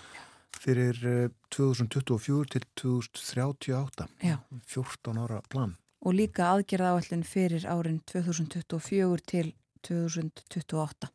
[0.58, 4.08] fyrir eh, 2024 til 2038.
[4.26, 4.40] Já.
[4.66, 5.76] 14 ára plan.
[5.98, 9.52] og líka aðgerða áallin fyrir árin 2024 til
[9.86, 11.08] 2028.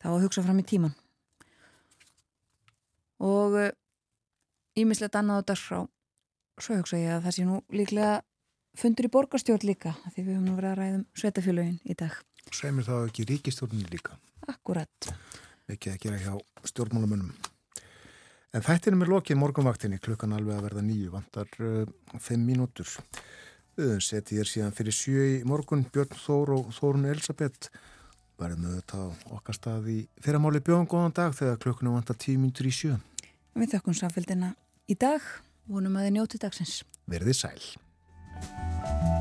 [0.00, 0.94] Það var að hugsa fram í tíman.
[3.20, 3.56] Og
[4.80, 5.84] ímislegt annað á dagskrá.
[6.60, 8.16] Svo hugsa ég að það sé nú líklega
[8.78, 12.18] fundur í borgarstjórn líka, því við höfum nú verið að ræðum sveitafélögin í dag.
[12.50, 14.16] Sveimir þá ekki ríkistjórnir líka.
[14.48, 15.10] Akkurat.
[15.70, 16.34] Ekki að gera hjá
[16.70, 17.32] stjórnmálamönnum.
[18.50, 21.84] En þættinum er lokið morgunvaktinni klukkan alveg að verða nýju, vantar uh,
[22.18, 22.88] fimm mínútur.
[23.78, 27.70] Höfum setið hér síðan fyrir sjö í morgun, Björn Þór og Þórun Elisabeth
[28.40, 29.06] verðum við þetta á
[29.36, 32.96] okkar stað í fyrramáli bjóðan góðan dag þegar klökkunum vantar tímindur í sjö.
[33.54, 34.54] Við þökkum samfélgina
[34.90, 35.24] í dag,
[35.70, 36.76] vonum að þið njóti dagsins.
[37.10, 39.18] Verðið sæl.